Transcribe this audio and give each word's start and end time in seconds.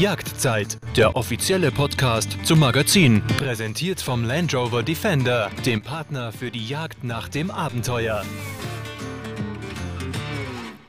Jagdzeit, 0.00 0.78
der 0.96 1.14
offizielle 1.14 1.70
Podcast 1.70 2.36
zum 2.42 2.58
Magazin, 2.58 3.22
präsentiert 3.38 4.00
vom 4.00 4.24
Land 4.24 4.52
Rover 4.52 4.82
Defender, 4.82 5.52
dem 5.64 5.82
Partner 5.82 6.32
für 6.32 6.50
die 6.50 6.66
Jagd 6.66 7.04
nach 7.04 7.28
dem 7.28 7.48
Abenteuer. 7.48 8.24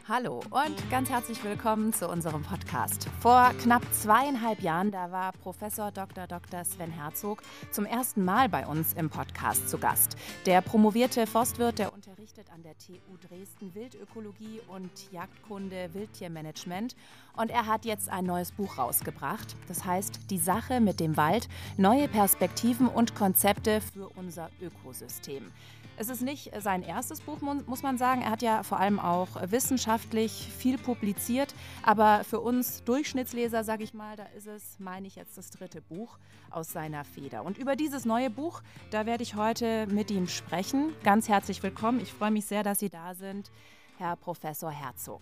Hallo 0.08 0.40
und 0.52 0.92
ganz 0.92 1.10
herzlich 1.10 1.44
willkommen 1.44 1.92
zu 1.92 2.08
unserem 2.08 2.44
Podcast. 2.44 3.10
Vor 3.22 3.52
knapp 3.64 3.82
zweieinhalb 3.92 4.62
Jahren, 4.62 4.92
da 4.92 5.12
war 5.12 5.32
Professor 5.32 5.92
Dr. 5.92 6.28
Dr. 6.28 6.64
Sven 6.64 6.92
Herzog 6.92 7.42
zum 7.72 7.88
ersten 7.88 8.24
Mal 8.24 8.48
bei 8.48 8.68
uns 8.68 8.94
im 8.94 9.10
Podcast 9.10 9.68
zu 9.68 9.80
Gast. 9.80 10.16
Der 10.46 10.62
promovierte 10.62 11.26
Forstwirt, 11.26 11.80
der 11.80 11.92
unterrichtet 11.92 12.52
an 12.54 12.62
der 12.62 12.78
TU 12.78 13.18
Dresden 13.28 13.74
Wildökologie 13.74 14.62
und 14.68 14.92
Jagdkunde 15.12 15.92
Wildtiermanagement 15.96 16.96
und 17.36 17.50
er 17.50 17.66
hat 17.66 17.84
jetzt 17.84 18.08
ein 18.08 18.26
neues 18.26 18.52
Buch 18.52 18.78
rausgebracht. 18.78 19.56
Das 19.68 19.86
heißt 19.86 20.30
Die 20.30 20.38
Sache 20.38 20.82
mit 20.82 21.00
dem 21.00 21.18
Wald, 21.18 21.50
neue 21.78 22.08
Perspektiven 22.08 22.90
und 22.90 23.16
Konzepte 23.16 23.82
für 23.82 24.10
unser 24.10 24.52
Ökosystem. 24.62 25.52
Es 25.98 26.10
ist 26.10 26.22
nicht 26.22 26.52
sein 26.60 26.84
erstes 26.84 27.22
Buch, 27.22 27.40
muss 27.42 27.82
man 27.82 27.98
sagen. 27.98 28.22
Er 28.22 28.32
hat 28.32 28.42
ja 28.42 28.64
vor 28.64 28.80
allem 28.80 29.00
auch 29.00 29.30
wissenschaftlich 29.50 30.50
viel 30.58 30.78
publiziert. 30.78 31.56
Aber 31.84 32.24
für 32.26 32.42
uns 32.42 32.84
Durchschnittsleser, 32.84 33.64
sage 33.64 33.84
ich 33.84 33.94
mal, 33.94 34.18
da 34.18 34.26
ist 34.38 34.48
es, 34.48 34.78
meine 34.80 35.08
ich, 35.08 35.16
jetzt 35.16 35.38
das 35.38 35.52
dritte 35.52 35.82
Buch 35.82 36.18
aus 36.52 36.72
seiner 36.72 37.06
Feder. 37.06 37.46
Und 37.46 37.58
über 37.58 37.78
dieses 37.78 38.04
neue 38.04 38.30
Buch, 38.30 38.62
da 38.92 39.06
werde 39.06 39.24
ich 39.24 39.36
heute 39.36 39.88
mit 39.88 40.12
ihm 40.12 40.28
sprechen. 40.28 40.94
Ganz 41.04 41.30
herzlich 41.30 41.64
willkommen. 41.64 42.02
Ich 42.02 42.12
freue 42.12 42.32
mich 42.32 42.46
sehr, 42.46 42.64
dass 42.64 42.80
Sie 42.80 42.90
da 42.90 43.16
sind, 43.16 43.50
Herr 43.98 44.18
Professor 44.18 44.72
Herzog. 44.72 45.22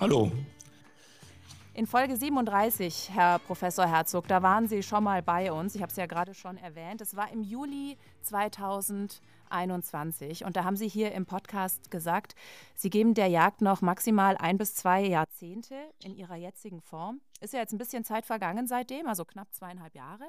Hallo. 0.00 0.32
In 1.72 1.86
Folge 1.86 2.16
37, 2.16 3.10
Herr 3.12 3.38
Professor 3.38 3.86
Herzog, 3.86 4.26
da 4.26 4.42
waren 4.42 4.66
Sie 4.66 4.82
schon 4.82 5.04
mal 5.04 5.22
bei 5.22 5.52
uns. 5.52 5.76
Ich 5.76 5.82
habe 5.82 5.90
es 5.90 5.96
ja 5.96 6.06
gerade 6.06 6.34
schon 6.34 6.56
erwähnt. 6.56 7.00
Es 7.00 7.14
war 7.14 7.30
im 7.32 7.42
Juli 7.42 7.96
2021 8.22 10.44
und 10.44 10.56
da 10.56 10.64
haben 10.64 10.74
Sie 10.74 10.88
hier 10.88 11.12
im 11.12 11.26
Podcast 11.26 11.92
gesagt, 11.92 12.34
Sie 12.74 12.90
geben 12.90 13.14
der 13.14 13.28
Jagd 13.28 13.60
noch 13.60 13.82
maximal 13.82 14.36
ein 14.36 14.58
bis 14.58 14.74
zwei 14.74 15.06
Jahrzehnte 15.06 15.76
in 16.02 16.16
ihrer 16.16 16.34
jetzigen 16.34 16.80
Form. 16.80 17.20
Ist 17.40 17.54
ja 17.54 17.60
jetzt 17.60 17.72
ein 17.72 17.78
bisschen 17.78 18.04
Zeit 18.04 18.26
vergangen 18.26 18.66
seitdem, 18.66 19.06
also 19.06 19.24
knapp 19.24 19.54
zweieinhalb 19.54 19.94
Jahre. 19.94 20.24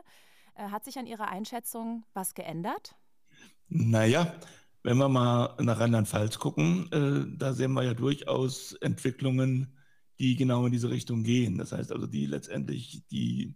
Äh, 0.53 0.69
hat 0.69 0.85
sich 0.85 0.99
an 0.99 1.07
Ihrer 1.07 1.29
Einschätzung 1.29 2.03
was 2.13 2.35
geändert? 2.35 2.95
Naja, 3.67 4.31
wenn 4.83 4.97
wir 4.97 5.09
mal 5.09 5.55
nach 5.59 5.79
Rheinland-Pfalz 5.79 6.37
gucken, 6.37 6.87
äh, 6.91 7.25
da 7.37 7.53
sehen 7.53 7.73
wir 7.73 7.81
ja 7.83 7.95
durchaus 7.95 8.73
Entwicklungen, 8.73 9.75
die 10.21 10.35
genau 10.35 10.67
in 10.67 10.71
diese 10.71 10.91
Richtung 10.91 11.23
gehen. 11.23 11.57
Das 11.57 11.71
heißt 11.71 11.91
also, 11.91 12.05
die 12.05 12.27
letztendlich 12.27 13.01
die 13.09 13.55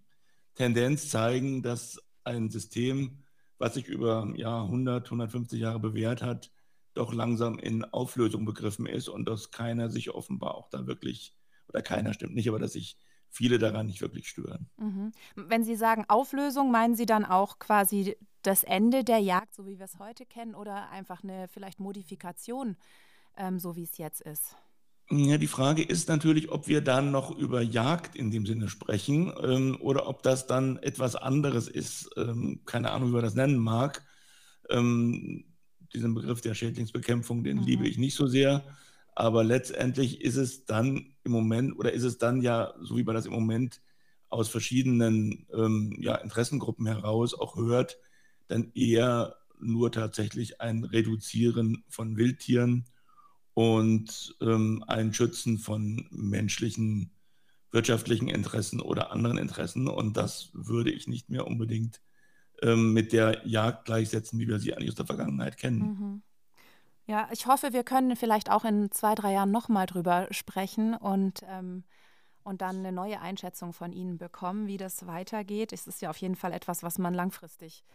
Tendenz 0.56 1.10
zeigen, 1.10 1.62
dass 1.62 2.02
ein 2.24 2.50
System, 2.50 3.20
was 3.60 3.76
sich 3.76 3.88
über 3.88 4.34
ja, 4.36 4.64
100, 4.64 5.06
150 5.06 5.60
Jahre 5.60 5.80
bewährt 5.80 6.24
hat, 6.24 6.52
doch 6.96 7.14
langsam 7.14 7.60
in 7.60 7.84
Auflösung 7.86 8.46
begriffen 8.46 8.88
ist 8.88 9.10
und 9.10 9.30
dass 9.30 9.52
keiner 9.52 9.92
sich 9.92 10.10
offenbar 10.10 10.56
auch 10.56 10.68
da 10.70 10.88
wirklich, 10.88 11.38
oder 11.68 11.84
keiner 11.84 12.16
stimmt 12.16 12.34
nicht, 12.34 12.50
aber 12.50 12.58
dass 12.58 12.74
sich 12.74 12.98
viele 13.30 13.60
daran 13.60 13.86
nicht 13.86 14.02
wirklich 14.02 14.28
stören. 14.28 14.68
Mhm. 14.78 15.12
Wenn 15.36 15.64
Sie 15.64 15.76
sagen 15.76 16.06
Auflösung, 16.08 16.72
meinen 16.72 16.96
Sie 16.96 17.06
dann 17.06 17.26
auch 17.26 17.60
quasi 17.60 18.18
das 18.42 18.64
Ende 18.64 19.04
der 19.04 19.20
Jagd, 19.20 19.54
so 19.54 19.68
wie 19.68 19.78
wir 19.78 19.86
es 19.86 20.00
heute 20.00 20.26
kennen, 20.26 20.56
oder 20.56 20.90
einfach 20.90 21.24
eine 21.24 21.48
vielleicht 21.48 21.80
Modifikation, 21.80 22.76
ähm, 23.38 23.60
so 23.60 23.76
wie 23.76 23.84
es 23.84 24.00
jetzt 24.00 24.22
ist? 24.22 24.56
Ja, 25.12 25.38
die 25.38 25.48
Frage 25.48 25.84
ist 25.84 26.10
natürlich, 26.10 26.52
ob 26.52 26.68
wir 26.68 26.82
dann 26.82 27.12
noch 27.12 27.38
über 27.38 27.62
Jagd 27.62 28.16
in 28.16 28.32
dem 28.32 28.48
Sinne 28.48 28.70
sprechen 28.70 29.32
ähm, 29.44 29.78
oder 29.80 30.08
ob 30.08 30.24
das 30.24 30.48
dann 30.48 30.78
etwas 30.78 31.16
anderes 31.16 31.68
ist. 31.68 32.10
Ähm, 32.18 32.62
keine 32.66 32.90
Ahnung, 32.92 33.10
wie 33.10 33.14
man 33.14 33.24
das 33.24 33.36
nennen 33.36 33.60
mag. 33.60 34.04
Ähm, 34.70 35.46
diesen 35.94 36.16
Begriff 36.16 36.42
der 36.42 36.56
Schädlingsbekämpfung, 36.56 37.44
den 37.44 37.58
mhm. 37.58 37.64
liebe 37.66 37.88
ich 37.88 38.00
nicht 38.00 38.16
so 38.16 38.26
sehr. 38.26 38.64
Aber 39.14 39.44
letztendlich 39.44 40.22
ist 40.22 40.38
es 40.38 40.66
dann 40.66 41.14
im 41.24 41.32
Moment 41.32 41.78
oder 41.78 41.94
ist 41.94 42.04
es 42.04 42.18
dann 42.18 42.42
ja, 42.42 42.74
so 42.82 42.98
wie 42.98 43.04
man 43.04 43.16
das 43.16 43.28
im 43.28 43.34
Moment 43.34 43.82
aus 44.30 44.50
verschiedenen 44.50 45.46
ähm, 45.54 45.96
ja, 46.00 46.16
Interessengruppen 46.16 46.88
heraus 46.88 47.36
auch 47.36 47.56
hört, 47.58 47.98
dann 48.48 48.72
eher 48.74 49.36
nur 49.60 49.92
tatsächlich 49.92 50.62
ein 50.62 50.84
Reduzieren 50.84 51.84
von 51.90 52.18
Wildtieren 52.18 52.86
und 53.56 54.36
ähm, 54.42 54.84
ein 54.86 55.14
Schützen 55.14 55.58
von 55.58 56.08
menschlichen, 56.12 57.10
wirtschaftlichen 57.72 58.28
Interessen 58.28 58.82
oder 58.82 59.12
anderen 59.12 59.38
Interessen. 59.38 59.88
Und 59.88 60.18
das 60.18 60.50
würde 60.54 60.92
ich 60.92 61.08
nicht 61.08 61.30
mehr 61.30 61.48
unbedingt 61.48 62.02
ähm, 62.62 62.92
mit 62.94 63.14
der 63.14 63.48
Jagd 63.48 63.86
gleichsetzen, 63.86 64.38
wie 64.40 64.48
wir 64.48 64.60
sie 64.60 64.74
eigentlich 64.74 64.90
aus 64.90 64.96
der 64.96 65.06
Vergangenheit 65.06 65.58
kennen. 65.58 65.80
Mhm. 65.80 66.22
Ja, 67.08 67.30
ich 67.32 67.48
hoffe, 67.48 67.72
wir 67.72 67.86
können 67.86 68.18
vielleicht 68.18 68.52
auch 68.52 68.66
in 68.66 68.92
zwei, 68.92 69.16
drei 69.16 69.32
Jahren 69.32 69.52
nochmal 69.52 69.86
drüber 69.86 70.28
sprechen 70.32 70.94
und, 70.94 71.44
ähm, 71.48 71.86
und 72.44 72.62
dann 72.62 72.80
eine 72.80 72.92
neue 72.92 73.22
Einschätzung 73.22 73.72
von 73.72 73.94
Ihnen 73.94 74.18
bekommen, 74.18 74.68
wie 74.68 74.78
das 74.78 75.08
weitergeht. 75.08 75.72
Es 75.72 75.88
ist 75.88 76.02
ja 76.02 76.10
auf 76.10 76.18
jeden 76.18 76.36
Fall 76.36 76.52
etwas, 76.52 76.84
was 76.84 76.98
man 76.98 77.14
langfristig 77.14 77.86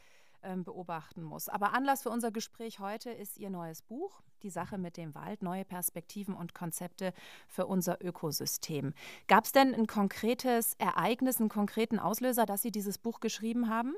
ähm, 0.42 0.64
beobachten 0.64 1.22
muss. 1.22 1.48
Aber 1.48 1.74
Anlass 1.74 2.02
für 2.02 2.10
unser 2.10 2.30
Gespräch 2.30 2.80
heute 2.80 3.10
ist 3.10 3.38
Ihr 3.38 3.50
neues 3.50 3.82
Buch, 3.82 4.22
Die 4.42 4.50
Sache 4.50 4.78
mit 4.78 4.96
dem 4.96 5.14
Wald, 5.14 5.42
neue 5.42 5.64
Perspektiven 5.64 6.34
und 6.34 6.54
Konzepte 6.54 7.12
für 7.48 7.66
unser 7.66 8.02
Ökosystem. 8.04 8.94
Gab 9.28 9.44
es 9.44 9.52
denn 9.52 9.74
ein 9.74 9.86
konkretes 9.86 10.74
Ereignis, 10.78 11.40
einen 11.40 11.48
konkreten 11.48 11.98
Auslöser, 11.98 12.46
dass 12.46 12.62
Sie 12.62 12.70
dieses 12.70 12.98
Buch 12.98 13.20
geschrieben 13.20 13.68
haben? 13.68 13.94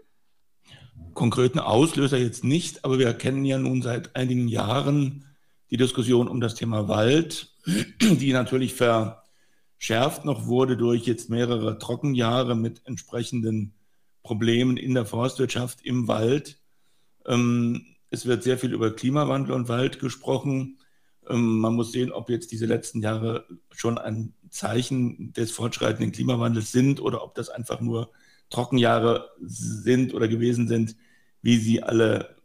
Konkreten 1.14 1.58
Auslöser 1.58 2.18
jetzt 2.18 2.44
nicht, 2.44 2.84
aber 2.84 2.98
wir 2.98 3.12
kennen 3.14 3.44
ja 3.44 3.58
nun 3.58 3.82
seit 3.82 4.16
einigen 4.16 4.48
Jahren 4.48 5.26
die 5.70 5.76
Diskussion 5.76 6.28
um 6.28 6.40
das 6.40 6.54
Thema 6.54 6.88
Wald, 6.88 7.54
die 8.00 8.32
natürlich 8.32 8.74
verschärft 8.74 10.24
noch 10.24 10.46
wurde 10.46 10.76
durch 10.76 11.06
jetzt 11.06 11.30
mehrere 11.30 11.78
Trockenjahre 11.78 12.54
mit 12.54 12.82
entsprechenden 12.86 13.74
Problemen 14.22 14.76
in 14.76 14.94
der 14.94 15.06
Forstwirtschaft 15.06 15.84
im 15.84 16.08
Wald. 16.08 16.58
Ähm, 17.26 17.86
es 18.10 18.26
wird 18.26 18.42
sehr 18.42 18.58
viel 18.58 18.72
über 18.72 18.94
Klimawandel 18.94 19.52
und 19.52 19.68
Wald 19.68 19.98
gesprochen. 19.98 20.78
Ähm, 21.28 21.58
man 21.58 21.74
muss 21.74 21.92
sehen, 21.92 22.12
ob 22.12 22.30
jetzt 22.30 22.52
diese 22.52 22.66
letzten 22.66 23.00
Jahre 23.00 23.46
schon 23.70 23.98
ein 23.98 24.34
Zeichen 24.50 25.32
des 25.32 25.50
fortschreitenden 25.50 26.12
Klimawandels 26.12 26.72
sind 26.72 27.00
oder 27.00 27.24
ob 27.24 27.34
das 27.34 27.48
einfach 27.48 27.80
nur 27.80 28.10
Trockenjahre 28.50 29.30
sind 29.40 30.14
oder 30.14 30.28
gewesen 30.28 30.68
sind, 30.68 30.94
wie 31.40 31.56
sie 31.56 31.82
alle 31.82 32.36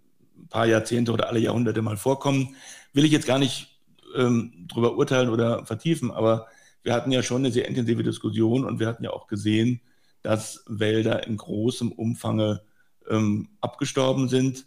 paar 0.50 0.66
Jahrzehnte 0.66 1.12
oder 1.12 1.28
alle 1.28 1.40
Jahrhunderte 1.40 1.82
mal 1.82 1.98
vorkommen. 1.98 2.56
Will 2.94 3.06
ich 3.06 3.12
jetzt 3.12 3.28
gar 3.28 3.40
nicht 3.40 3.80
ähm, 4.16 4.66
drüber 4.68 4.98
urteilen 4.98 5.30
oder 5.30 5.66
vertiefen, 5.66 6.12
aber 6.12 6.48
wir 6.84 6.94
hatten 6.94 7.12
ja 7.12 7.22
schon 7.22 7.42
eine 7.42 7.52
sehr 7.52 7.68
intensive 7.68 8.04
Diskussion 8.04 8.64
und 8.64 8.80
wir 8.80 8.88
hatten 8.88 9.04
ja 9.04 9.12
auch 9.12 9.28
gesehen, 9.28 9.82
dass 10.28 10.62
Wälder 10.68 11.26
in 11.26 11.38
großem 11.38 11.90
Umfang 11.90 12.60
ähm, 13.10 13.48
abgestorben 13.62 14.28
sind. 14.28 14.66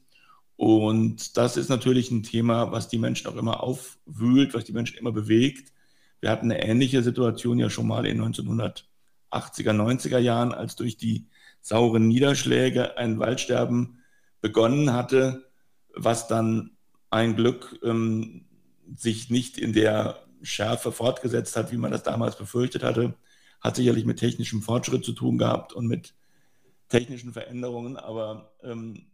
Und 0.56 1.37
das 1.37 1.59
ist 1.59 1.69
natürlich 1.69 2.10
ein 2.10 2.22
Thema, 2.22 2.72
was 2.72 2.88
die 2.88 2.97
Menschen 2.97 3.26
auch 3.26 3.37
immer 3.37 3.62
aufwühlt, 3.62 4.54
was 4.54 4.65
die 4.65 4.72
Menschen 4.72 4.97
immer 4.97 5.12
bewegt. 5.12 5.75
Wir 6.21 6.31
hatten 6.31 6.50
eine 6.50 6.66
ähnliche 6.66 7.03
Situation 7.03 7.59
ja 7.59 7.69
schon 7.69 7.87
mal 7.87 8.06
in 8.06 8.22
1980er, 8.22 8.82
90er 9.31 10.16
Jahren, 10.16 10.54
als 10.54 10.76
durch 10.76 10.97
die 10.97 11.26
sauren 11.60 12.09
Niederschläge 12.09 12.97
ein 12.97 13.19
Waldsterben 13.19 13.98
begonnen 14.41 14.94
hatte, 14.94 15.50
was 15.94 16.27
dann 16.27 16.71
ein 17.10 17.37
Glück 17.37 17.78
ähm, 17.84 18.47
sich 18.97 19.28
nicht 19.28 19.59
in 19.59 19.75
der 19.75 20.22
Schärfe 20.41 20.91
fortgesetzt 20.91 21.54
hat, 21.54 21.71
wie 21.71 21.77
man 21.77 21.91
das 21.91 22.03
damals 22.03 22.39
befürchtet 22.39 22.83
hatte 22.83 23.15
hat 23.60 23.77
sicherlich 23.77 24.04
mit 24.04 24.18
technischem 24.18 24.62
Fortschritt 24.62 25.04
zu 25.04 25.12
tun 25.12 25.39
gehabt 25.39 25.72
und 25.72 25.86
mit 25.86 26.15
technischen 26.89 27.33
Veränderungen, 27.33 27.97
aber 27.97 28.53
ähm, 28.62 29.07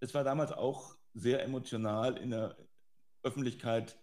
es 0.00 0.12
war 0.14 0.24
damals 0.24 0.52
auch 0.52 0.96
sehr 1.14 1.42
emotional 1.44 2.16
in 2.16 2.30
der 2.30 2.56
Öffentlichkeit 3.22 3.98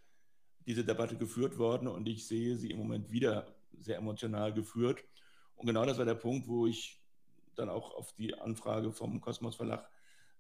diese 0.66 0.86
Debatte 0.86 1.18
geführt 1.18 1.57
worden 1.57 1.88
und 1.88 2.07
ich 2.07 2.28
sehe 2.28 2.56
sie 2.56 2.72
im 2.72 2.78
Moment 2.78 3.12
wieder 3.12 3.56
sehr 3.80 3.98
emotional 3.98 4.54
geführt. 4.54 5.04
Und 5.56 5.68
genau 5.68 5.86
das 5.86 5.98
war 5.98 6.06
der 6.06 6.16
Punkt, 6.16 6.48
wo 6.48 6.68
ich 6.68 7.02
dann 7.56 7.69
auch 7.69 7.94
auf 7.95 8.13
die 8.13 8.36
Anfrage 8.36 8.92
vom 8.92 9.19
Kosmos 9.19 9.56
Verlag 9.56 9.90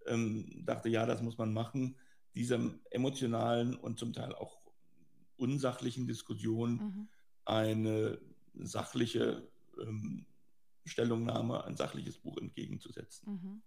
ähm, 0.05 0.63
dachte, 0.65 0.89
ja, 0.89 1.05
das 1.05 1.21
muss 1.21 1.37
man 1.37 1.53
machen. 1.53 1.95
Diese 2.35 2.79
emotionalen 2.91 3.75
und 3.75 3.99
zum 3.99 4.13
Teil 4.13 4.33
auch 4.33 4.59
unsachlichen 5.37 6.07
Diskussionen 6.07 6.73
mhm. 6.73 7.07
eine 7.45 8.19
sachliche 8.53 9.48
ähm, 9.81 10.25
Stellungnahme, 10.85 11.63
ein 11.65 11.75
sachliches 11.75 12.17
Buch 12.17 12.37
entgegenzusetzen. 12.37 13.33
Mhm. 13.33 13.61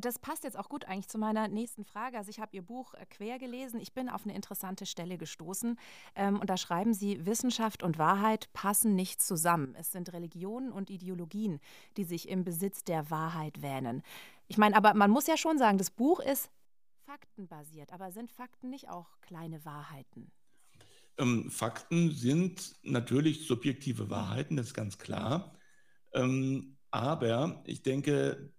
Das 0.00 0.18
passt 0.18 0.44
jetzt 0.44 0.58
auch 0.58 0.68
gut 0.68 0.84
eigentlich 0.84 1.08
zu 1.08 1.18
meiner 1.18 1.48
nächsten 1.48 1.84
Frage. 1.84 2.18
Also 2.18 2.30
ich 2.30 2.40
habe 2.40 2.54
Ihr 2.54 2.62
Buch 2.62 2.94
äh, 2.94 3.06
quer 3.06 3.38
gelesen. 3.38 3.80
Ich 3.80 3.94
bin 3.94 4.08
auf 4.08 4.24
eine 4.24 4.34
interessante 4.34 4.86
Stelle 4.86 5.16
gestoßen. 5.16 5.78
Ähm, 6.14 6.38
und 6.40 6.50
da 6.50 6.56
schreiben 6.56 6.92
Sie, 6.94 7.24
Wissenschaft 7.24 7.82
und 7.82 7.98
Wahrheit 7.98 8.52
passen 8.52 8.94
nicht 8.94 9.22
zusammen. 9.22 9.74
Es 9.76 9.92
sind 9.92 10.12
Religionen 10.12 10.72
und 10.72 10.90
Ideologien, 10.90 11.60
die 11.96 12.04
sich 12.04 12.28
im 12.28 12.44
Besitz 12.44 12.84
der 12.84 13.10
Wahrheit 13.10 13.62
wähnen. 13.62 14.02
Ich 14.46 14.58
meine, 14.58 14.76
aber 14.76 14.94
man 14.94 15.10
muss 15.10 15.26
ja 15.26 15.36
schon 15.36 15.58
sagen, 15.58 15.78
das 15.78 15.90
Buch 15.90 16.20
ist 16.20 16.50
faktenbasiert. 17.04 17.92
Aber 17.92 18.12
sind 18.12 18.30
Fakten 18.30 18.68
nicht 18.68 18.88
auch 18.90 19.20
kleine 19.22 19.64
Wahrheiten? 19.64 20.30
Ähm, 21.18 21.50
Fakten 21.50 22.12
sind 22.12 22.76
natürlich 22.82 23.46
subjektive 23.46 24.08
Wahrheiten, 24.08 24.56
das 24.56 24.68
ist 24.68 24.74
ganz 24.74 24.98
klar. 24.98 25.58
Ähm, 26.14 26.76
aber 26.90 27.62
ich 27.66 27.82
denke, 27.82 28.52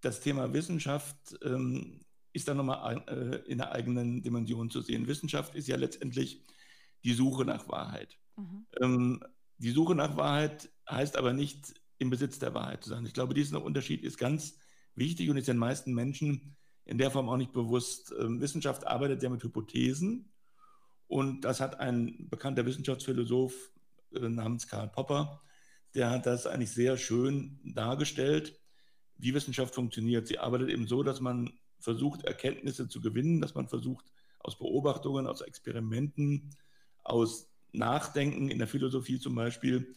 das 0.00 0.20
Thema 0.20 0.52
Wissenschaft 0.52 1.16
ähm, 1.42 2.00
ist 2.32 2.48
da 2.48 2.54
nochmal 2.54 3.02
äh, 3.08 3.50
in 3.50 3.60
einer 3.60 3.72
eigenen 3.72 4.22
Dimension 4.22 4.70
zu 4.70 4.80
sehen. 4.80 5.06
Wissenschaft 5.06 5.54
ist 5.54 5.68
ja 5.68 5.76
letztendlich 5.76 6.42
die 7.04 7.14
Suche 7.14 7.44
nach 7.44 7.68
Wahrheit. 7.68 8.18
Mhm. 8.36 8.66
Ähm, 8.80 9.24
die 9.58 9.70
Suche 9.70 9.94
nach 9.94 10.16
Wahrheit 10.16 10.70
heißt 10.88 11.16
aber 11.16 11.32
nicht 11.32 11.74
im 11.98 12.10
Besitz 12.10 12.38
der 12.38 12.54
Wahrheit 12.54 12.82
zu 12.82 12.90
sein. 12.90 13.06
Ich 13.06 13.14
glaube, 13.14 13.34
dieser 13.34 13.62
Unterschied 13.62 14.02
ist 14.02 14.18
ganz 14.18 14.58
wichtig 14.94 15.30
und 15.30 15.36
ist 15.36 15.48
den 15.48 15.56
meisten 15.56 15.94
Menschen 15.94 16.56
in 16.84 16.98
der 16.98 17.10
Form 17.10 17.28
auch 17.28 17.36
nicht 17.36 17.52
bewusst. 17.52 18.12
Ähm, 18.18 18.40
Wissenschaft 18.40 18.86
arbeitet 18.86 19.22
ja 19.22 19.30
mit 19.30 19.42
Hypothesen 19.42 20.31
und 21.12 21.42
das 21.42 21.60
hat 21.60 21.78
ein 21.78 22.30
bekannter 22.30 22.64
Wissenschaftsphilosoph 22.64 23.70
äh, 24.14 24.30
namens 24.30 24.66
Karl 24.66 24.88
Popper, 24.88 25.42
der 25.94 26.08
hat 26.08 26.24
das 26.24 26.46
eigentlich 26.46 26.70
sehr 26.70 26.96
schön 26.96 27.60
dargestellt 27.64 28.58
wie 29.18 29.34
Wissenschaft 29.34 29.74
funktioniert. 29.74 30.26
Sie 30.26 30.38
arbeitet 30.38 30.70
eben 30.70 30.86
so, 30.86 31.02
dass 31.02 31.20
man 31.20 31.52
versucht, 31.80 32.24
Erkenntnisse 32.24 32.88
zu 32.88 33.02
gewinnen, 33.02 33.42
dass 33.42 33.54
man 33.54 33.68
versucht, 33.68 34.06
aus 34.38 34.58
Beobachtungen, 34.58 35.26
aus 35.26 35.42
Experimenten, 35.42 36.56
aus 37.04 37.52
Nachdenken 37.72 38.48
in 38.48 38.58
der 38.58 38.66
Philosophie 38.66 39.18
zum 39.18 39.34
Beispiel, 39.34 39.94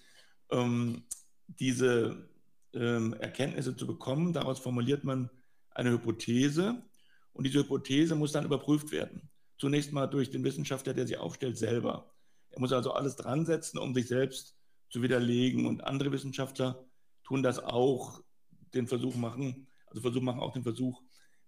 ähm, 0.51 1.05
diese 1.47 2.27
ähm, 2.73 3.13
Erkenntnisse 3.13 3.77
zu 3.77 3.87
bekommen. 3.87 4.33
Daraus 4.33 4.59
formuliert 4.59 5.05
man 5.05 5.29
eine 5.71 5.91
Hypothese 5.91 6.83
und 7.31 7.45
diese 7.45 7.59
Hypothese 7.59 8.15
muss 8.15 8.33
dann 8.33 8.43
überprüft 8.43 8.91
werden. 8.91 9.29
Zunächst 9.57 9.91
mal 9.93 10.07
durch 10.07 10.29
den 10.29 10.43
Wissenschaftler, 10.43 10.93
der 10.93 11.07
sie 11.07 11.17
aufstellt, 11.17 11.57
selber. 11.57 12.13
Er 12.49 12.59
muss 12.59 12.73
also 12.73 12.91
alles 12.91 13.15
dran 13.15 13.45
setzen, 13.45 13.77
um 13.77 13.93
sich 13.93 14.07
selbst 14.07 14.57
zu 14.89 15.01
widerlegen. 15.01 15.65
Und 15.65 15.83
andere 15.83 16.11
Wissenschaftler 16.11 16.85
tun 17.23 17.43
das 17.43 17.59
auch 17.59 18.21
den 18.73 18.87
Versuch 18.87 19.15
machen, 19.15 19.67
also 19.87 20.01
Versuch 20.01 20.21
machen 20.21 20.41
auch 20.41 20.53
den 20.53 20.63
Versuch, 20.63 21.01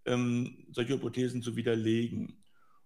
ähm, 0.06 0.66
solche 0.72 0.94
Hypothesen 0.94 1.42
zu 1.42 1.56
widerlegen. 1.56 2.44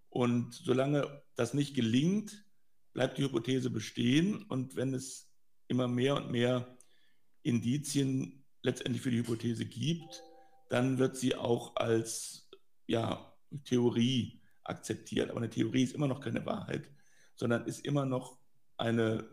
Und 0.10 0.54
solange 0.54 1.24
das 1.36 1.54
nicht 1.54 1.76
gelingt, 1.76 2.46
bleibt 2.94 3.18
die 3.18 3.24
Hypothese 3.24 3.70
bestehen. 3.70 4.44
Und 4.44 4.76
wenn 4.76 4.94
es 4.94 5.32
immer 5.68 5.88
mehr 5.88 6.16
und 6.16 6.32
mehr 6.32 6.78
Indizien 7.44 8.44
letztendlich 8.62 9.02
für 9.02 9.12
die 9.12 9.20
Hypothese 9.20 9.66
gibt, 9.66 10.24
dann 10.70 10.98
wird 10.98 11.16
sie 11.16 11.36
auch 11.36 11.76
als 11.76 12.50
ja, 12.88 13.34
Theorie 13.66 14.41
akzeptiert. 14.64 15.30
Aber 15.30 15.40
eine 15.40 15.50
Theorie 15.50 15.84
ist 15.84 15.96
immer 15.96 16.08
noch 16.08 16.22
keine 16.22 16.46
Wahrheit, 16.46 16.90
sondern 17.36 17.66
ist 17.66 17.86
immer 17.86 18.06
noch 18.06 18.38
eine 18.78 19.26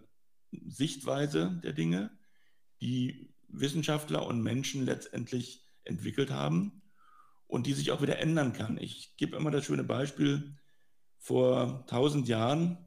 Sichtweise 0.51 1.61
der 1.63 1.73
Dinge, 1.73 2.11
die 2.81 3.35
Wissenschaftler 3.49 4.27
und 4.27 4.43
Menschen 4.43 4.85
letztendlich 4.85 5.67
entwickelt 5.85 6.31
haben 6.31 6.83
und 7.47 7.67
die 7.67 7.73
sich 7.73 7.91
auch 7.91 8.03
wieder 8.03 8.19
ändern 8.19 8.53
kann. 8.53 8.79
Ich 8.79 9.17
gebe 9.17 9.37
immer 9.37 9.51
das 9.51 9.65
schöne 9.65 9.85
Beispiel, 9.85 10.57
vor 11.19 11.85
tausend 11.87 12.29
Jahren 12.29 12.79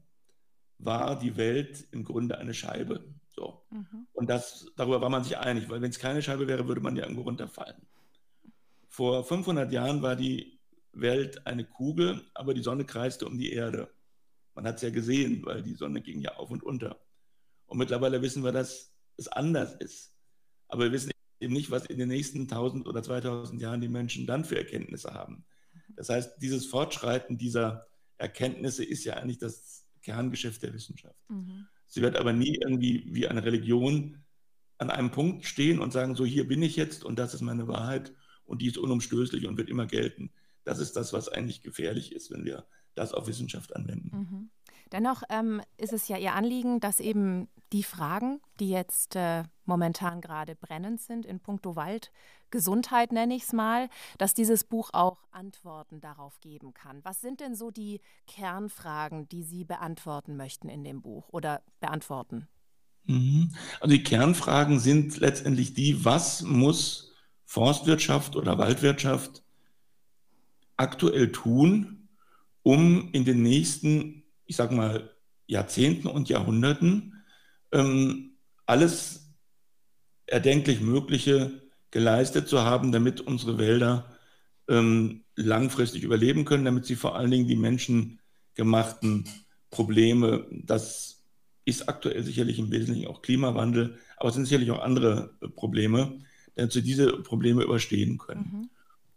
war 0.78 1.18
die 1.18 1.36
Welt 1.36 1.86
im 1.92 2.04
Grunde 2.04 2.38
eine 2.38 2.54
Scheibe. 2.54 3.04
So. 3.28 3.62
Mhm. 3.70 4.06
Und 4.12 4.28
das, 4.30 4.66
darüber 4.76 5.00
war 5.00 5.10
man 5.10 5.24
sich 5.24 5.38
einig, 5.38 5.68
weil 5.68 5.80
wenn 5.80 5.90
es 5.90 5.98
keine 5.98 6.22
Scheibe 6.22 6.48
wäre, 6.48 6.66
würde 6.66 6.80
man 6.80 6.96
ja 6.96 7.02
irgendwo 7.02 7.22
runterfallen. 7.22 7.86
Vor 8.88 9.24
500 9.24 9.72
Jahren 9.72 10.02
war 10.02 10.16
die 10.16 10.51
Welt 10.92 11.46
eine 11.46 11.64
Kugel, 11.64 12.22
aber 12.34 12.54
die 12.54 12.62
Sonne 12.62 12.84
kreiste 12.84 13.26
um 13.26 13.38
die 13.38 13.52
Erde. 13.52 13.88
Man 14.54 14.66
hat 14.66 14.76
es 14.76 14.82
ja 14.82 14.90
gesehen, 14.90 15.44
weil 15.44 15.62
die 15.62 15.74
Sonne 15.74 16.02
ging 16.02 16.20
ja 16.20 16.36
auf 16.36 16.50
und 16.50 16.62
unter. 16.62 17.00
Und 17.66 17.78
mittlerweile 17.78 18.20
wissen 18.20 18.44
wir, 18.44 18.52
dass 18.52 18.92
es 19.16 19.28
anders 19.28 19.74
ist. 19.76 20.14
Aber 20.68 20.84
wir 20.84 20.92
wissen 20.92 21.10
eben 21.40 21.54
nicht, 21.54 21.70
was 21.70 21.86
in 21.86 21.98
den 21.98 22.08
nächsten 22.08 22.42
1000 22.42 22.86
oder 22.86 23.02
2000 23.02 23.60
Jahren 23.60 23.80
die 23.80 23.88
Menschen 23.88 24.26
dann 24.26 24.44
für 24.44 24.56
Erkenntnisse 24.56 25.14
haben. 25.14 25.44
Das 25.96 26.08
heißt, 26.08 26.40
dieses 26.40 26.66
Fortschreiten 26.66 27.38
dieser 27.38 27.86
Erkenntnisse 28.18 28.84
ist 28.84 29.04
ja 29.04 29.14
eigentlich 29.14 29.38
das 29.38 29.86
Kerngeschäft 30.02 30.62
der 30.62 30.74
Wissenschaft. 30.74 31.18
Mhm. 31.28 31.66
Sie 31.86 32.02
wird 32.02 32.16
aber 32.16 32.32
nie 32.32 32.58
irgendwie 32.62 33.06
wie 33.08 33.28
eine 33.28 33.44
Religion 33.44 34.22
an 34.78 34.90
einem 34.90 35.10
Punkt 35.10 35.44
stehen 35.44 35.78
und 35.78 35.92
sagen, 35.92 36.14
so 36.14 36.24
hier 36.24 36.48
bin 36.48 36.62
ich 36.62 36.76
jetzt 36.76 37.04
und 37.04 37.18
das 37.18 37.34
ist 37.34 37.42
meine 37.42 37.68
Wahrheit 37.68 38.12
und 38.44 38.62
die 38.62 38.66
ist 38.66 38.78
unumstößlich 38.78 39.46
und 39.46 39.56
wird 39.56 39.68
immer 39.68 39.86
gelten. 39.86 40.30
Das 40.64 40.78
ist 40.78 40.96
das, 40.96 41.12
was 41.12 41.28
eigentlich 41.28 41.62
gefährlich 41.62 42.12
ist, 42.12 42.30
wenn 42.30 42.44
wir 42.44 42.66
das 42.94 43.12
auf 43.12 43.26
Wissenschaft 43.26 43.74
anwenden. 43.74 44.10
Mhm. 44.16 44.50
Dennoch 44.92 45.22
ähm, 45.30 45.62
ist 45.78 45.94
es 45.94 46.08
ja 46.08 46.18
Ihr 46.18 46.34
Anliegen, 46.34 46.78
dass 46.78 47.00
eben 47.00 47.48
die 47.72 47.82
Fragen, 47.82 48.40
die 48.60 48.68
jetzt 48.68 49.16
äh, 49.16 49.44
momentan 49.64 50.20
gerade 50.20 50.54
brennend 50.54 51.00
sind 51.00 51.24
in 51.24 51.40
puncto 51.40 51.74
Wald, 51.76 52.12
Gesundheit 52.50 53.12
nenne 53.12 53.34
ich 53.34 53.44
es 53.44 53.52
mal, 53.54 53.88
dass 54.18 54.34
dieses 54.34 54.64
Buch 54.64 54.90
auch 54.92 55.24
Antworten 55.30 56.00
darauf 56.00 56.38
geben 56.40 56.74
kann. 56.74 57.02
Was 57.04 57.22
sind 57.22 57.40
denn 57.40 57.54
so 57.54 57.70
die 57.70 58.00
Kernfragen, 58.26 59.26
die 59.30 59.42
Sie 59.42 59.64
beantworten 59.64 60.36
möchten 60.36 60.68
in 60.68 60.84
dem 60.84 61.00
Buch 61.00 61.30
oder 61.30 61.62
beantworten? 61.80 62.46
Mhm. 63.04 63.54
Also 63.80 63.94
die 63.94 64.02
Kernfragen 64.02 64.78
sind 64.78 65.18
letztendlich 65.18 65.72
die, 65.72 66.04
was 66.04 66.42
muss 66.42 67.14
Forstwirtschaft 67.46 68.36
oder 68.36 68.58
Waldwirtschaft 68.58 69.42
aktuell 70.76 71.32
tun, 71.32 72.08
um 72.62 73.10
in 73.12 73.24
den 73.24 73.42
nächsten 73.42 74.22
ich 74.52 74.56
sage 74.56 74.74
mal, 74.74 75.10
Jahrzehnten 75.46 76.08
und 76.08 76.28
Jahrhunderten 76.28 77.24
ähm, 77.72 78.32
alles 78.66 79.30
erdenklich 80.26 80.80
Mögliche 80.82 81.62
geleistet 81.90 82.48
zu 82.48 82.60
haben, 82.60 82.92
damit 82.92 83.22
unsere 83.22 83.56
Wälder 83.56 84.10
ähm, 84.68 85.24
langfristig 85.36 86.02
überleben 86.02 86.44
können, 86.44 86.66
damit 86.66 86.84
sie 86.84 86.96
vor 86.96 87.16
allen 87.16 87.30
Dingen 87.30 87.48
die 87.48 87.56
menschengemachten 87.56 89.24
Probleme, 89.70 90.46
das 90.50 91.22
ist 91.64 91.88
aktuell 91.88 92.22
sicherlich 92.22 92.58
im 92.58 92.70
Wesentlichen 92.70 93.08
auch 93.08 93.22
Klimawandel, 93.22 93.98
aber 94.18 94.28
es 94.28 94.34
sind 94.34 94.44
sicherlich 94.44 94.70
auch 94.70 94.82
andere 94.82 95.34
äh, 95.40 95.48
Probleme, 95.48 96.20
damit 96.56 96.72
sie 96.72 96.82
diese 96.82 97.10
Probleme 97.22 97.62
überstehen 97.62 98.18
können. 98.18 98.50
Mhm. 98.52 98.70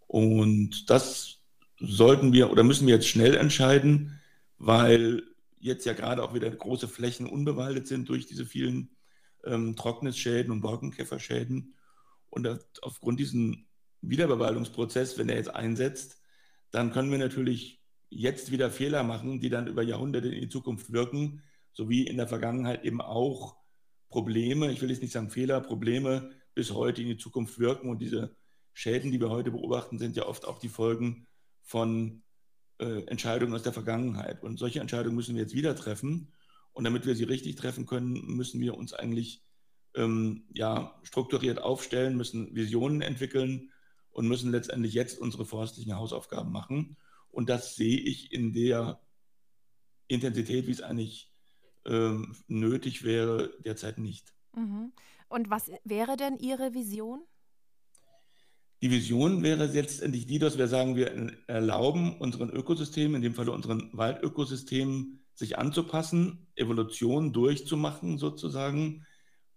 Und 0.08 0.90
das 0.90 1.40
sollten 1.80 2.34
wir 2.34 2.52
oder 2.52 2.64
müssen 2.64 2.88
wir 2.88 2.96
jetzt 2.96 3.08
schnell 3.08 3.36
entscheiden, 3.36 4.20
weil 4.58 5.24
jetzt 5.60 5.86
ja 5.86 5.94
gerade 5.94 6.24
auch 6.24 6.34
wieder 6.34 6.50
große 6.50 6.88
Flächen 6.88 7.28
unbewaldet 7.28 7.88
sind 7.88 8.08
durch 8.10 8.26
diese 8.26 8.46
vielen 8.46 8.90
ähm, 9.44 9.76
Trocknisschäden 9.76 10.52
und 10.52 10.62
Borkenkäferschäden. 10.62 11.74
Und 12.30 12.48
aufgrund 12.82 13.20
diesen 13.20 13.68
Wiederbewaldungsprozess, 14.02 15.18
wenn 15.18 15.30
er 15.30 15.38
jetzt 15.38 15.54
einsetzt, 15.54 16.22
dann 16.72 16.92
können 16.92 17.12
wir 17.12 17.18
natürlich 17.18 17.82
jetzt 18.10 18.52
wieder 18.52 18.70
Fehler 18.70 19.04
machen, 19.04 19.40
die 19.40 19.50
dann 19.50 19.68
über 19.68 19.84
Jahrhunderte 19.84 20.28
in 20.28 20.42
die 20.42 20.50
Zukunft 20.50 20.92
wirken, 20.92 21.42
sowie 21.74 22.04
in 22.04 22.18
der 22.18 22.28
Vergangenheit 22.28 22.84
eben 22.86 23.02
auch 23.02 23.58
Probleme, 24.10 24.72
ich 24.72 24.82
will 24.82 24.90
jetzt 24.90 25.02
nicht 25.02 25.12
sagen 25.12 25.30
Fehler, 25.30 25.60
Probleme 25.62 26.32
bis 26.54 26.74
heute 26.74 27.02
in 27.02 27.10
die 27.10 27.18
Zukunft 27.18 27.60
wirken. 27.60 27.90
Und 27.90 28.00
diese 28.00 28.36
Schäden, 28.74 29.12
die 29.12 29.20
wir 29.20 29.30
heute 29.30 29.52
beobachten, 29.52 29.98
sind 29.98 30.16
ja 30.16 30.26
oft 30.26 30.46
auch 30.46 30.60
die 30.60 30.70
Folgen 30.70 31.28
von 31.66 32.22
äh, 32.80 33.04
Entscheidungen 33.08 33.54
aus 33.54 33.64
der 33.64 33.74
Vergangenheit. 33.74 34.44
Und 34.44 34.58
solche 34.58 34.80
Entscheidungen 34.80 35.16
müssen 35.16 35.36
wir 35.36 35.42
jetzt 35.42 35.56
wieder 35.56 35.76
treffen. 35.76 36.32
Und 36.72 36.84
damit 36.84 37.06
wir 37.06 37.16
sie 37.16 37.24
richtig 37.24 37.56
treffen 37.56 37.86
können, 37.86 38.14
müssen 38.28 38.62
wir 38.62 38.78
uns 38.78 38.94
eigentlich 38.94 39.44
ähm, 39.96 40.46
ja, 40.54 41.00
strukturiert 41.04 41.62
aufstellen, 41.62 42.18
müssen 42.18 42.54
Visionen 42.56 43.02
entwickeln 43.02 43.72
und 44.12 44.28
müssen 44.28 44.52
letztendlich 44.52 44.94
jetzt 44.94 45.20
unsere 45.20 45.46
forstlichen 45.46 45.96
Hausaufgaben 45.96 46.52
machen. 46.52 46.98
Und 47.30 47.50
das 47.50 47.76
sehe 47.76 47.98
ich 48.00 48.32
in 48.32 48.54
der 48.54 49.02
Intensität, 50.08 50.68
wie 50.68 50.72
es 50.72 50.82
eigentlich 50.82 51.32
ähm, 51.86 52.36
nötig 52.48 53.04
wäre, 53.04 53.54
derzeit 53.64 53.98
nicht. 53.98 54.34
Mhm. 54.54 54.94
Und 55.28 55.50
was 55.50 55.72
wäre 55.84 56.18
denn 56.18 56.38
Ihre 56.38 56.74
Vision? 56.74 57.24
Die 58.82 58.92
Vision 58.92 59.42
wäre 59.42 59.66
letztendlich 59.66 60.26
die, 60.26 60.40
dass 60.40 60.58
wir 60.58 60.68
sagen, 60.68 60.96
wir 60.96 61.34
erlauben 61.48 62.18
unseren 62.18 62.50
Ökosystemen, 62.50 63.16
in 63.16 63.22
dem 63.22 63.34
Falle 63.34 63.52
unseren 63.52 63.90
Waldökosystemen, 63.94 65.22
sich 65.34 65.58
anzupassen, 65.58 66.48
Evolution 66.56 67.34
durchzumachen 67.34 68.18
sozusagen 68.18 69.06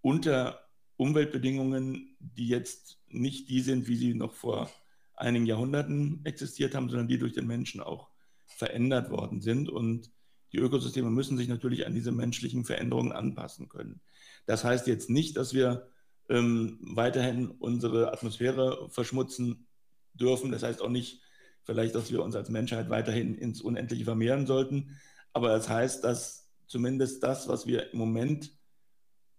unter 0.00 0.60
Umweltbedingungen, 0.96 2.16
die 2.18 2.48
jetzt 2.48 2.98
nicht 3.08 3.48
die 3.48 3.60
sind, 3.60 3.86
wie 3.86 3.96
sie 3.96 4.14
noch 4.14 4.34
vor 4.34 4.70
einigen 5.14 5.46
Jahrhunderten 5.46 6.20
existiert 6.24 6.74
haben, 6.74 6.88
sondern 6.88 7.08
die 7.08 7.18
durch 7.18 7.32
den 7.32 7.46
Menschen 7.46 7.80
auch 7.80 8.08
verändert 8.46 9.10
worden 9.10 9.40
sind. 9.40 9.68
Und 9.68 10.10
die 10.52 10.58
Ökosysteme 10.58 11.10
müssen 11.10 11.36
sich 11.36 11.48
natürlich 11.48 11.86
an 11.86 11.94
diese 11.94 12.12
menschlichen 12.12 12.64
Veränderungen 12.64 13.12
anpassen 13.12 13.68
können. 13.68 14.00
Das 14.46 14.64
heißt 14.64 14.86
jetzt 14.86 15.10
nicht, 15.10 15.36
dass 15.36 15.54
wir 15.54 15.88
ähm, 16.28 16.78
weiterhin 16.82 17.48
unsere 17.48 18.12
Atmosphäre 18.12 18.88
verschmutzen 18.90 19.66
dürfen. 20.14 20.50
Das 20.52 20.62
heißt 20.62 20.82
auch 20.82 20.90
nicht 20.90 21.22
vielleicht, 21.62 21.94
dass 21.94 22.10
wir 22.10 22.22
uns 22.22 22.34
als 22.34 22.48
Menschheit 22.48 22.90
weiterhin 22.90 23.34
ins 23.34 23.60
Unendliche 23.60 24.04
vermehren 24.04 24.46
sollten. 24.46 24.98
Aber 25.32 25.48
das 25.48 25.68
heißt, 25.68 26.04
dass 26.04 26.50
zumindest 26.66 27.22
das, 27.22 27.48
was 27.48 27.66
wir 27.66 27.92
im 27.92 27.98
Moment 27.98 28.56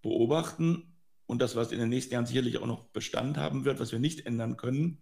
beobachten 0.02 0.96
und 1.26 1.42
das, 1.42 1.56
was 1.56 1.72
in 1.72 1.80
den 1.80 1.90
nächsten 1.90 2.14
Jahren 2.14 2.26
sicherlich 2.26 2.58
auch 2.58 2.66
noch 2.66 2.86
Bestand 2.86 3.38
haben 3.38 3.66
wird, 3.66 3.80
was 3.80 3.92
wir 3.92 4.00
nicht 4.00 4.26
ändern 4.26 4.58
können, 4.58 5.02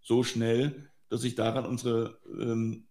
so 0.00 0.22
schnell, 0.22 0.90
dass 1.08 1.22
sich 1.22 1.34
daran 1.34 1.66
unsere 1.66 2.20
ähm, 2.38 2.86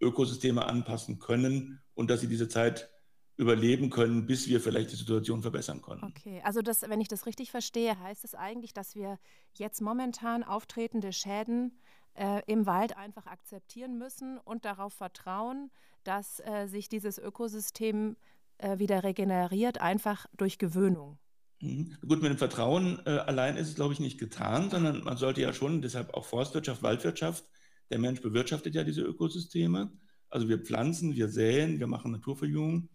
Ökosysteme 0.00 0.66
anpassen 0.66 1.18
können 1.18 1.80
und 1.94 2.10
dass 2.10 2.20
sie 2.20 2.28
diese 2.28 2.48
Zeit 2.48 2.90
überleben 3.36 3.90
können, 3.90 4.26
bis 4.26 4.48
wir 4.48 4.60
vielleicht 4.60 4.92
die 4.92 4.96
Situation 4.96 5.42
verbessern 5.42 5.82
können. 5.82 6.04
Okay, 6.04 6.40
also 6.44 6.62
das, 6.62 6.82
wenn 6.82 7.00
ich 7.00 7.08
das 7.08 7.26
richtig 7.26 7.50
verstehe, 7.50 7.98
heißt 7.98 8.24
es 8.24 8.34
eigentlich, 8.34 8.72
dass 8.72 8.94
wir 8.94 9.18
jetzt 9.54 9.80
momentan 9.80 10.44
auftretende 10.44 11.12
Schäden 11.12 11.72
äh, 12.14 12.42
im 12.46 12.66
Wald 12.66 12.96
einfach 12.96 13.26
akzeptieren 13.26 13.98
müssen 13.98 14.38
und 14.38 14.64
darauf 14.64 14.92
vertrauen, 14.92 15.70
dass 16.04 16.40
äh, 16.40 16.66
sich 16.68 16.88
dieses 16.88 17.18
Ökosystem 17.18 18.16
äh, 18.58 18.78
wieder 18.78 19.02
regeneriert, 19.02 19.80
einfach 19.80 20.26
durch 20.36 20.58
Gewöhnung. 20.58 21.18
Mhm. 21.60 21.96
Gut, 22.06 22.22
mit 22.22 22.30
dem 22.30 22.38
Vertrauen 22.38 23.00
äh, 23.04 23.10
allein 23.10 23.56
ist 23.56 23.68
es, 23.68 23.74
glaube 23.74 23.94
ich, 23.94 24.00
nicht 24.00 24.18
getan, 24.18 24.70
sondern 24.70 25.02
man 25.02 25.16
sollte 25.16 25.40
ja 25.40 25.52
schon, 25.52 25.82
deshalb 25.82 26.14
auch 26.14 26.24
Forstwirtschaft, 26.24 26.82
Waldwirtschaft, 26.82 27.44
der 27.90 27.98
Mensch 27.98 28.20
bewirtschaftet 28.20 28.74
ja 28.74 28.84
diese 28.84 29.02
Ökosysteme. 29.02 29.92
Also 30.30 30.48
wir 30.48 30.58
pflanzen, 30.58 31.14
wir 31.14 31.28
säen, 31.28 31.80
wir 31.80 31.86
machen 31.86 32.12
Naturverjüngung. 32.12 32.88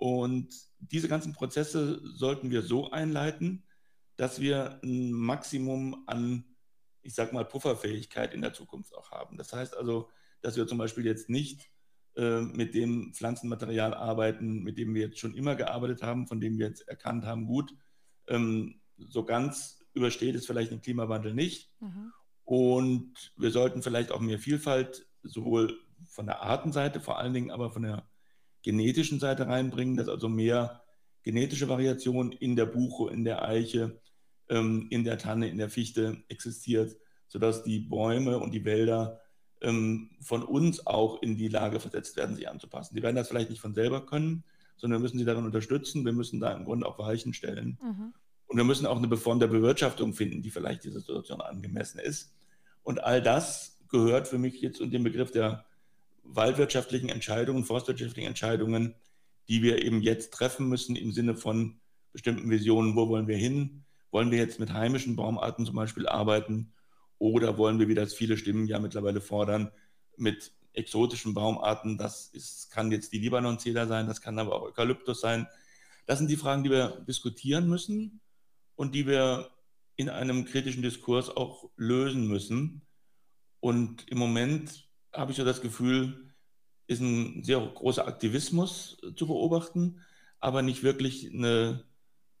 Und 0.00 0.54
diese 0.78 1.08
ganzen 1.08 1.34
Prozesse 1.34 2.00
sollten 2.02 2.50
wir 2.50 2.62
so 2.62 2.90
einleiten, 2.90 3.64
dass 4.16 4.40
wir 4.40 4.80
ein 4.82 5.12
Maximum 5.12 6.04
an, 6.06 6.44
ich 7.02 7.14
sage 7.14 7.34
mal, 7.34 7.44
Pufferfähigkeit 7.44 8.32
in 8.32 8.40
der 8.40 8.54
Zukunft 8.54 8.96
auch 8.96 9.10
haben. 9.10 9.36
Das 9.36 9.52
heißt 9.52 9.76
also, 9.76 10.08
dass 10.40 10.56
wir 10.56 10.66
zum 10.66 10.78
Beispiel 10.78 11.04
jetzt 11.04 11.28
nicht 11.28 11.70
äh, 12.16 12.40
mit 12.40 12.74
dem 12.74 13.12
Pflanzenmaterial 13.12 13.92
arbeiten, 13.92 14.62
mit 14.62 14.78
dem 14.78 14.94
wir 14.94 15.02
jetzt 15.02 15.18
schon 15.18 15.34
immer 15.34 15.54
gearbeitet 15.54 16.02
haben, 16.02 16.26
von 16.26 16.40
dem 16.40 16.56
wir 16.56 16.68
jetzt 16.68 16.88
erkannt 16.88 17.26
haben, 17.26 17.44
gut, 17.44 17.74
ähm, 18.26 18.80
so 18.96 19.22
ganz 19.22 19.84
übersteht 19.92 20.34
es 20.34 20.46
vielleicht 20.46 20.70
den 20.70 20.80
Klimawandel 20.80 21.34
nicht. 21.34 21.74
Mhm. 21.80 22.10
Und 22.44 23.34
wir 23.36 23.50
sollten 23.50 23.82
vielleicht 23.82 24.12
auch 24.12 24.20
mehr 24.20 24.38
Vielfalt 24.38 25.06
sowohl 25.22 25.78
von 26.06 26.24
der 26.24 26.40
Artenseite, 26.40 27.00
vor 27.00 27.18
allen 27.18 27.34
Dingen 27.34 27.50
aber 27.50 27.70
von 27.70 27.82
der 27.82 28.09
genetischen 28.62 29.20
Seite 29.20 29.46
reinbringen, 29.46 29.96
dass 29.96 30.08
also 30.08 30.28
mehr 30.28 30.82
genetische 31.22 31.68
Variation 31.68 32.32
in 32.32 32.56
der 32.56 32.66
Buche, 32.66 33.12
in 33.12 33.24
der 33.24 33.46
Eiche, 33.46 34.00
ähm, 34.48 34.86
in 34.90 35.04
der 35.04 35.18
Tanne, 35.18 35.48
in 35.48 35.58
der 35.58 35.70
Fichte 35.70 36.22
existiert, 36.28 36.96
sodass 37.28 37.62
die 37.62 37.80
Bäume 37.80 38.38
und 38.38 38.52
die 38.52 38.64
Wälder 38.64 39.20
ähm, 39.60 40.10
von 40.20 40.42
uns 40.42 40.86
auch 40.86 41.22
in 41.22 41.36
die 41.36 41.48
Lage 41.48 41.80
versetzt 41.80 42.16
werden, 42.16 42.36
sich 42.36 42.48
anzupassen. 42.48 42.94
Die 42.94 43.02
werden 43.02 43.16
das 43.16 43.28
vielleicht 43.28 43.50
nicht 43.50 43.60
von 43.60 43.74
selber 43.74 44.04
können, 44.06 44.44
sondern 44.76 45.00
wir 45.00 45.02
müssen 45.02 45.18
sie 45.18 45.24
darin 45.24 45.44
unterstützen. 45.44 46.04
Wir 46.04 46.12
müssen 46.12 46.40
da 46.40 46.52
im 46.52 46.64
Grunde 46.64 46.86
auch 46.86 46.98
Weichen 46.98 47.34
stellen. 47.34 47.78
Mhm. 47.82 48.14
Und 48.46 48.56
wir 48.56 48.64
müssen 48.64 48.86
auch 48.86 48.96
eine 48.96 49.16
Form 49.16 49.38
der 49.38 49.46
Bewirtschaftung 49.46 50.14
finden, 50.14 50.42
die 50.42 50.50
vielleicht 50.50 50.84
dieser 50.84 51.00
Situation 51.00 51.40
angemessen 51.40 52.00
ist. 52.00 52.34
Und 52.82 53.04
all 53.04 53.22
das 53.22 53.78
gehört 53.88 54.26
für 54.26 54.38
mich 54.38 54.60
jetzt 54.60 54.80
unter 54.80 54.92
den 54.92 55.04
Begriff 55.04 55.30
der 55.30 55.66
waldwirtschaftlichen 56.22 57.08
Entscheidungen, 57.08 57.64
forstwirtschaftlichen 57.64 58.28
Entscheidungen, 58.28 58.94
die 59.48 59.62
wir 59.62 59.84
eben 59.84 60.00
jetzt 60.02 60.32
treffen 60.32 60.68
müssen 60.68 60.96
im 60.96 61.12
Sinne 61.12 61.34
von 61.34 61.80
bestimmten 62.12 62.50
Visionen. 62.50 62.96
Wo 62.96 63.08
wollen 63.08 63.26
wir 63.26 63.36
hin? 63.36 63.84
Wollen 64.10 64.30
wir 64.30 64.38
jetzt 64.38 64.60
mit 64.60 64.72
heimischen 64.72 65.16
Baumarten 65.16 65.66
zum 65.66 65.76
Beispiel 65.76 66.06
arbeiten? 66.06 66.72
Oder 67.18 67.58
wollen 67.58 67.78
wir, 67.78 67.88
wie 67.88 67.94
das 67.94 68.14
viele 68.14 68.36
Stimmen 68.36 68.66
ja 68.66 68.78
mittlerweile 68.78 69.20
fordern, 69.20 69.70
mit 70.16 70.52
exotischen 70.72 71.34
Baumarten, 71.34 71.98
das 71.98 72.28
ist, 72.28 72.70
kann 72.70 72.92
jetzt 72.92 73.12
die 73.12 73.18
Libanon-Zeder 73.18 73.86
sein, 73.86 74.06
das 74.06 74.20
kann 74.20 74.38
aber 74.38 74.54
auch 74.54 74.62
Eukalyptus 74.62 75.20
sein. 75.20 75.46
Das 76.06 76.18
sind 76.18 76.30
die 76.30 76.36
Fragen, 76.36 76.64
die 76.64 76.70
wir 76.70 77.04
diskutieren 77.06 77.68
müssen 77.68 78.20
und 78.76 78.94
die 78.94 79.06
wir 79.06 79.50
in 79.96 80.08
einem 80.08 80.44
kritischen 80.44 80.82
Diskurs 80.82 81.28
auch 81.28 81.70
lösen 81.76 82.26
müssen. 82.26 82.82
Und 83.60 84.08
im 84.08 84.18
Moment 84.18 84.88
habe 85.12 85.30
ich 85.32 85.36
so 85.36 85.44
das 85.44 85.60
Gefühl, 85.60 86.32
ist 86.86 87.00
ein 87.00 87.44
sehr 87.44 87.60
großer 87.60 88.06
Aktivismus 88.06 88.98
zu 89.16 89.26
beobachten, 89.26 90.00
aber 90.40 90.62
nicht 90.62 90.82
wirklich 90.82 91.32
eine, 91.32 91.84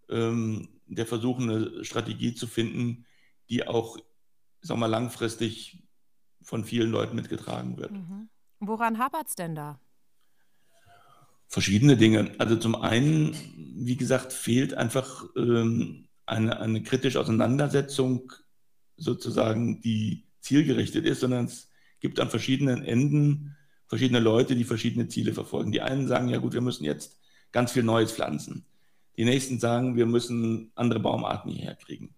ähm, 0.08 0.68
der 0.86 1.06
Versuch, 1.06 1.38
eine 1.38 1.84
Strategie 1.84 2.34
zu 2.34 2.46
finden, 2.46 3.06
die 3.48 3.66
auch 3.66 3.98
sagen 4.62 4.80
wir, 4.80 4.88
langfristig 4.88 5.82
von 6.42 6.64
vielen 6.64 6.90
Leuten 6.90 7.16
mitgetragen 7.16 7.76
wird. 7.76 7.92
Mhm. 7.92 8.28
Woran 8.60 8.98
hapert 8.98 9.28
es 9.28 9.34
denn 9.34 9.54
da? 9.54 9.80
Verschiedene 11.46 11.96
Dinge. 11.96 12.32
Also 12.38 12.56
zum 12.56 12.76
einen, 12.76 13.34
wie 13.56 13.96
gesagt, 13.96 14.32
fehlt 14.32 14.74
einfach 14.74 15.24
ähm, 15.36 16.08
eine, 16.26 16.60
eine 16.60 16.82
kritische 16.82 17.18
Auseinandersetzung 17.18 18.32
sozusagen, 18.96 19.80
die 19.80 20.26
zielgerichtet 20.40 21.04
ist, 21.06 21.20
sondern 21.20 21.46
es 21.46 21.69
gibt 22.00 22.20
an 22.20 22.30
verschiedenen 22.30 22.82
Enden 22.82 23.56
verschiedene 23.86 24.20
Leute, 24.20 24.54
die 24.54 24.64
verschiedene 24.64 25.08
Ziele 25.08 25.34
verfolgen. 25.34 25.72
Die 25.72 25.80
einen 25.80 26.06
sagen, 26.06 26.28
ja 26.28 26.38
gut, 26.38 26.54
wir 26.54 26.60
müssen 26.60 26.84
jetzt 26.84 27.18
ganz 27.52 27.72
viel 27.72 27.82
Neues 27.82 28.12
pflanzen. 28.12 28.64
Die 29.16 29.24
nächsten 29.24 29.58
sagen, 29.58 29.96
wir 29.96 30.06
müssen 30.06 30.70
andere 30.76 31.00
Baumarten 31.00 31.50
hierher 31.50 31.74
kriegen. 31.74 32.14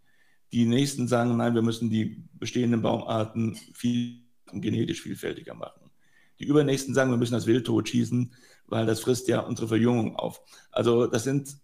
Die 0.52 0.66
nächsten 0.66 1.08
sagen, 1.08 1.36
nein, 1.36 1.54
wir 1.54 1.62
müssen 1.62 1.88
die 1.88 2.22
bestehenden 2.34 2.82
Baumarten 2.82 3.56
viel 3.72 4.20
genetisch 4.52 5.00
vielfältiger 5.00 5.54
machen. 5.54 5.90
Die 6.38 6.44
übernächsten 6.44 6.94
sagen, 6.94 7.10
wir 7.10 7.16
müssen 7.16 7.32
das 7.32 7.46
Wild 7.46 7.66
totschießen, 7.66 8.34
weil 8.66 8.84
das 8.84 9.00
frisst 9.00 9.28
ja 9.28 9.40
unsere 9.40 9.68
Verjüngung 9.68 10.16
auf. 10.16 10.42
Also 10.70 11.06
das 11.06 11.24
sind 11.24 11.56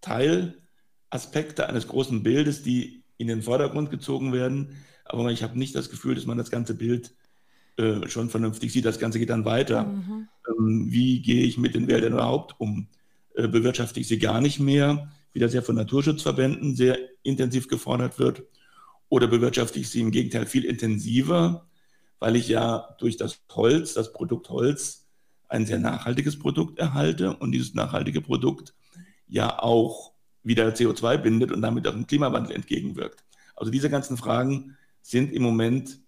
Teilaspekte 0.00 1.68
eines 1.68 1.86
großen 1.86 2.22
Bildes, 2.22 2.62
die 2.62 3.02
in 3.18 3.26
den 3.26 3.42
Vordergrund 3.42 3.90
gezogen 3.90 4.32
werden. 4.32 4.76
Aber 5.04 5.30
ich 5.30 5.42
habe 5.42 5.58
nicht 5.58 5.74
das 5.74 5.90
Gefühl, 5.90 6.14
dass 6.14 6.26
man 6.26 6.38
das 6.38 6.50
ganze 6.50 6.74
Bild 6.74 7.12
äh, 7.76 8.08
schon 8.08 8.30
vernünftig 8.30 8.72
sieht. 8.72 8.84
Das 8.84 8.98
Ganze 8.98 9.18
geht 9.18 9.30
dann 9.30 9.44
weiter. 9.44 9.84
Mhm. 9.84 10.28
Ähm, 10.48 10.86
wie 10.90 11.20
gehe 11.20 11.44
ich 11.44 11.58
mit 11.58 11.74
den 11.74 11.88
Wäldern 11.88 12.12
überhaupt 12.12 12.58
um? 12.58 12.88
Äh, 13.34 13.48
bewirtschafte 13.48 14.00
ich 14.00 14.08
sie 14.08 14.18
gar 14.18 14.40
nicht 14.40 14.60
mehr, 14.60 15.10
wie 15.32 15.40
das 15.40 15.54
ja 15.54 15.62
von 15.62 15.74
Naturschutzverbänden 15.74 16.76
sehr 16.76 16.98
intensiv 17.22 17.68
gefordert 17.68 18.18
wird? 18.18 18.44
Oder 19.08 19.26
bewirtschafte 19.26 19.78
ich 19.80 19.90
sie 19.90 20.00
im 20.00 20.10
Gegenteil 20.10 20.46
viel 20.46 20.64
intensiver, 20.64 21.66
weil 22.20 22.36
ich 22.36 22.48
ja 22.48 22.94
durch 22.98 23.16
das 23.16 23.40
Holz, 23.52 23.94
das 23.94 24.12
Produkt 24.12 24.48
Holz, 24.50 25.06
ein 25.48 25.66
sehr 25.66 25.78
nachhaltiges 25.78 26.38
Produkt 26.38 26.78
erhalte 26.78 27.36
und 27.36 27.52
dieses 27.52 27.74
nachhaltige 27.74 28.20
Produkt 28.20 28.74
ja 29.28 29.58
auch 29.60 30.12
wieder 30.42 30.68
CO2 30.68 31.18
bindet 31.18 31.52
und 31.52 31.62
damit 31.62 31.86
auch 31.86 31.92
dem 31.92 32.06
Klimawandel 32.06 32.54
entgegenwirkt. 32.54 33.24
Also 33.56 33.70
diese 33.70 33.90
ganzen 33.90 34.16
Fragen 34.16 34.76
sind 35.04 35.32
im 35.32 35.42
Moment 35.42 36.00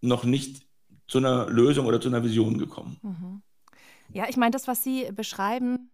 noch 0.00 0.24
nicht 0.24 0.66
zu 1.08 1.18
einer 1.18 1.46
Lösung 1.50 1.86
oder 1.86 2.00
zu 2.00 2.08
einer 2.08 2.22
Vision 2.22 2.56
gekommen. 2.56 2.98
Mhm. 3.02 3.42
Ja, 4.12 4.28
ich 4.28 4.36
meine, 4.36 4.52
das, 4.52 4.68
was 4.68 4.84
Sie 4.84 5.10
beschreiben, 5.12 5.90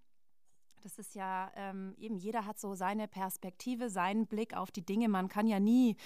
das 0.82 0.98
ist 0.98 1.14
ja 1.14 1.50
ähm, 1.56 1.94
eben, 1.98 2.16
jeder 2.16 2.44
hat 2.44 2.58
so 2.58 2.74
seine 2.74 3.08
Perspektive, 3.08 3.88
seinen 3.88 4.26
Blick 4.26 4.54
auf 4.54 4.70
die 4.70 4.84
Dinge. 4.84 5.08
Man 5.08 5.28
kann 5.28 5.46
ja 5.46 5.58
nie 5.58 5.96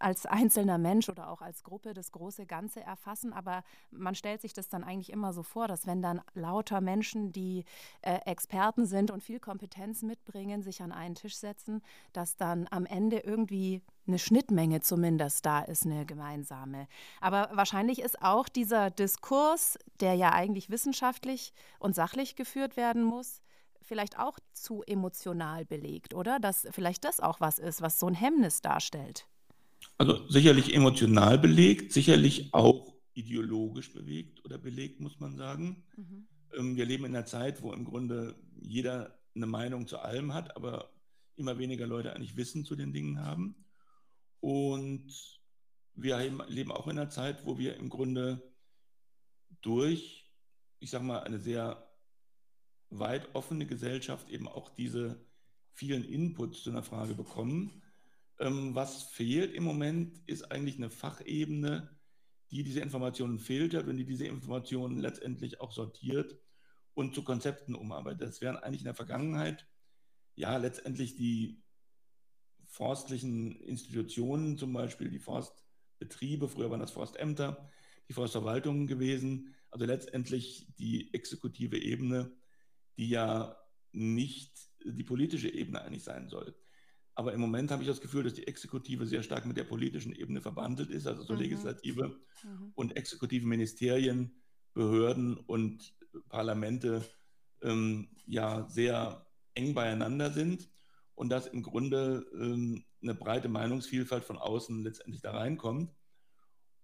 als 0.00 0.26
einzelner 0.26 0.78
Mensch 0.78 1.08
oder 1.08 1.28
auch 1.30 1.42
als 1.42 1.62
Gruppe 1.62 1.94
das 1.94 2.12
große 2.12 2.46
Ganze 2.46 2.80
erfassen, 2.80 3.32
aber 3.32 3.62
man 3.90 4.14
stellt 4.14 4.40
sich 4.40 4.52
das 4.52 4.68
dann 4.68 4.84
eigentlich 4.84 5.10
immer 5.10 5.32
so 5.32 5.42
vor, 5.42 5.68
dass 5.68 5.86
wenn 5.86 6.02
dann 6.02 6.20
lauter 6.34 6.80
Menschen, 6.80 7.32
die 7.32 7.64
äh, 8.02 8.18
Experten 8.24 8.86
sind 8.86 9.10
und 9.10 9.22
viel 9.22 9.40
Kompetenz 9.40 10.02
mitbringen, 10.02 10.62
sich 10.62 10.82
an 10.82 10.92
einen 10.92 11.14
Tisch 11.14 11.36
setzen, 11.36 11.82
dass 12.12 12.36
dann 12.36 12.66
am 12.70 12.86
Ende 12.86 13.18
irgendwie 13.18 13.82
eine 14.06 14.18
Schnittmenge 14.18 14.80
zumindest 14.80 15.46
da 15.46 15.60
ist, 15.60 15.86
eine 15.86 16.04
gemeinsame. 16.06 16.88
Aber 17.20 17.50
wahrscheinlich 17.52 18.00
ist 18.00 18.22
auch 18.22 18.48
dieser 18.48 18.90
Diskurs, 18.90 19.78
der 20.00 20.14
ja 20.14 20.32
eigentlich 20.32 20.70
wissenschaftlich 20.70 21.52
und 21.78 21.94
sachlich 21.94 22.36
geführt 22.36 22.76
werden 22.76 23.04
muss, 23.04 23.42
vielleicht 23.82 24.18
auch 24.18 24.38
zu 24.52 24.82
emotional 24.82 25.64
belegt, 25.64 26.14
oder? 26.14 26.38
Dass 26.38 26.66
vielleicht 26.70 27.04
das 27.04 27.20
auch 27.20 27.40
was 27.40 27.58
ist, 27.58 27.82
was 27.82 27.98
so 27.98 28.06
ein 28.06 28.14
Hemmnis 28.14 28.60
darstellt. 28.62 29.26
Also 29.98 30.26
sicherlich 30.28 30.74
emotional 30.74 31.38
belegt, 31.38 31.92
sicherlich 31.92 32.52
auch 32.54 32.94
ideologisch 33.14 33.92
bewegt 33.92 34.44
oder 34.44 34.58
belegt, 34.58 35.00
muss 35.00 35.20
man 35.20 35.36
sagen. 35.36 35.84
Mhm. 35.96 36.28
Ähm, 36.56 36.76
wir 36.76 36.86
leben 36.86 37.04
in 37.04 37.14
einer 37.14 37.26
Zeit, 37.26 37.62
wo 37.62 37.72
im 37.72 37.84
Grunde 37.84 38.34
jeder 38.60 39.18
eine 39.34 39.46
Meinung 39.46 39.86
zu 39.86 39.98
allem 39.98 40.34
hat, 40.34 40.56
aber 40.56 40.90
immer 41.36 41.58
weniger 41.58 41.86
Leute 41.86 42.14
eigentlich 42.14 42.36
Wissen 42.36 42.64
zu 42.64 42.76
den 42.76 42.92
Dingen 42.92 43.20
haben. 43.20 43.54
Und 44.40 45.40
wir 45.94 46.18
leben 46.48 46.72
auch 46.72 46.86
in 46.86 46.98
einer 46.98 47.10
Zeit, 47.10 47.44
wo 47.46 47.58
wir 47.58 47.76
im 47.76 47.88
Grunde 47.88 48.42
durch, 49.62 50.30
ich 50.78 50.90
sage 50.90 51.04
mal, 51.04 51.20
eine 51.20 51.38
sehr 51.38 51.86
weit 52.90 53.34
offene 53.34 53.66
Gesellschaft 53.66 54.28
eben 54.30 54.48
auch 54.48 54.68
diese 54.70 55.24
vielen 55.72 56.04
Inputs 56.04 56.62
zu 56.62 56.70
einer 56.70 56.82
Frage 56.82 57.14
bekommen. 57.14 57.82
Ähm, 58.40 58.74
was 58.74 59.04
fehlt 59.04 59.52
im 59.52 59.64
Moment, 59.64 60.18
ist 60.26 60.50
eigentlich 60.50 60.76
eine 60.76 60.90
Fachebene, 60.90 61.90
die 62.50 62.64
diese 62.64 62.80
Informationen 62.80 63.38
filtert 63.38 63.86
und 63.86 63.98
die 63.98 64.06
diese 64.06 64.26
Informationen 64.26 64.98
letztendlich 64.98 65.60
auch 65.60 65.72
sortiert 65.72 66.38
und 66.94 67.14
zu 67.14 67.22
Konzepten 67.22 67.74
umarbeitet. 67.74 68.22
Das 68.22 68.40
wären 68.40 68.56
eigentlich 68.56 68.80
in 68.80 68.86
der 68.86 68.94
Vergangenheit 68.94 69.68
ja 70.34 70.56
letztendlich 70.56 71.16
die 71.16 71.62
forstlichen 72.64 73.60
Institutionen, 73.60 74.56
zum 74.56 74.72
Beispiel 74.72 75.10
die 75.10 75.18
Forstbetriebe, 75.18 76.48
früher 76.48 76.70
waren 76.70 76.80
das 76.80 76.92
Forstämter, 76.92 77.68
die 78.08 78.14
Forstverwaltungen 78.14 78.86
gewesen, 78.86 79.54
also 79.70 79.84
letztendlich 79.84 80.66
die 80.78 81.12
exekutive 81.12 81.78
Ebene, 81.78 82.32
die 82.96 83.10
ja 83.10 83.56
nicht 83.92 84.52
die 84.84 85.04
politische 85.04 85.52
Ebene 85.52 85.82
eigentlich 85.82 86.04
sein 86.04 86.28
soll. 86.28 86.56
Aber 87.20 87.34
im 87.34 87.40
Moment 87.42 87.70
habe 87.70 87.82
ich 87.82 87.86
das 87.86 88.00
Gefühl, 88.00 88.22
dass 88.22 88.32
die 88.32 88.46
Exekutive 88.46 89.04
sehr 89.04 89.22
stark 89.22 89.44
mit 89.44 89.58
der 89.58 89.64
politischen 89.64 90.14
Ebene 90.14 90.40
verbandelt 90.40 90.88
ist, 90.88 91.06
also 91.06 91.22
so 91.22 91.34
mhm. 91.34 91.40
Legislative 91.40 92.18
mhm. 92.42 92.72
und 92.74 92.96
exekutive 92.96 93.46
Ministerien, 93.46 94.40
Behörden 94.72 95.36
und 95.36 95.92
Parlamente 96.30 97.04
ähm, 97.60 98.08
ja 98.24 98.66
sehr 98.70 99.26
eng 99.52 99.74
beieinander 99.74 100.30
sind 100.30 100.70
und 101.14 101.28
dass 101.28 101.46
im 101.46 101.62
Grunde 101.62 102.26
ähm, 102.32 102.86
eine 103.02 103.14
breite 103.14 103.50
Meinungsvielfalt 103.50 104.24
von 104.24 104.38
außen 104.38 104.82
letztendlich 104.82 105.20
da 105.20 105.32
reinkommt. 105.32 105.94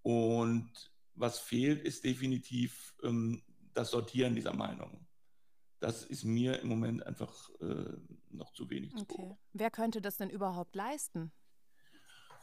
Und 0.02 0.71
was 1.14 1.38
fehlt, 1.38 1.83
ist 1.83 2.05
definitiv 2.05 2.95
ähm, 3.02 3.43
das 3.73 3.90
Sortieren 3.90 4.35
dieser 4.35 4.52
Meinungen. 4.52 5.05
Das 5.80 6.04
ist 6.04 6.25
mir 6.25 6.61
im 6.61 6.68
Moment 6.68 7.06
einfach 7.06 7.50
äh, 7.61 7.97
noch 8.30 8.52
zu 8.52 8.71
wenig. 8.71 8.92
Okay. 8.95 9.04
Zu 9.16 9.38
Wer 9.52 9.71
könnte 9.71 10.00
das 10.00 10.16
denn 10.16 10.30
überhaupt 10.30 10.75
leisten? 10.75 11.33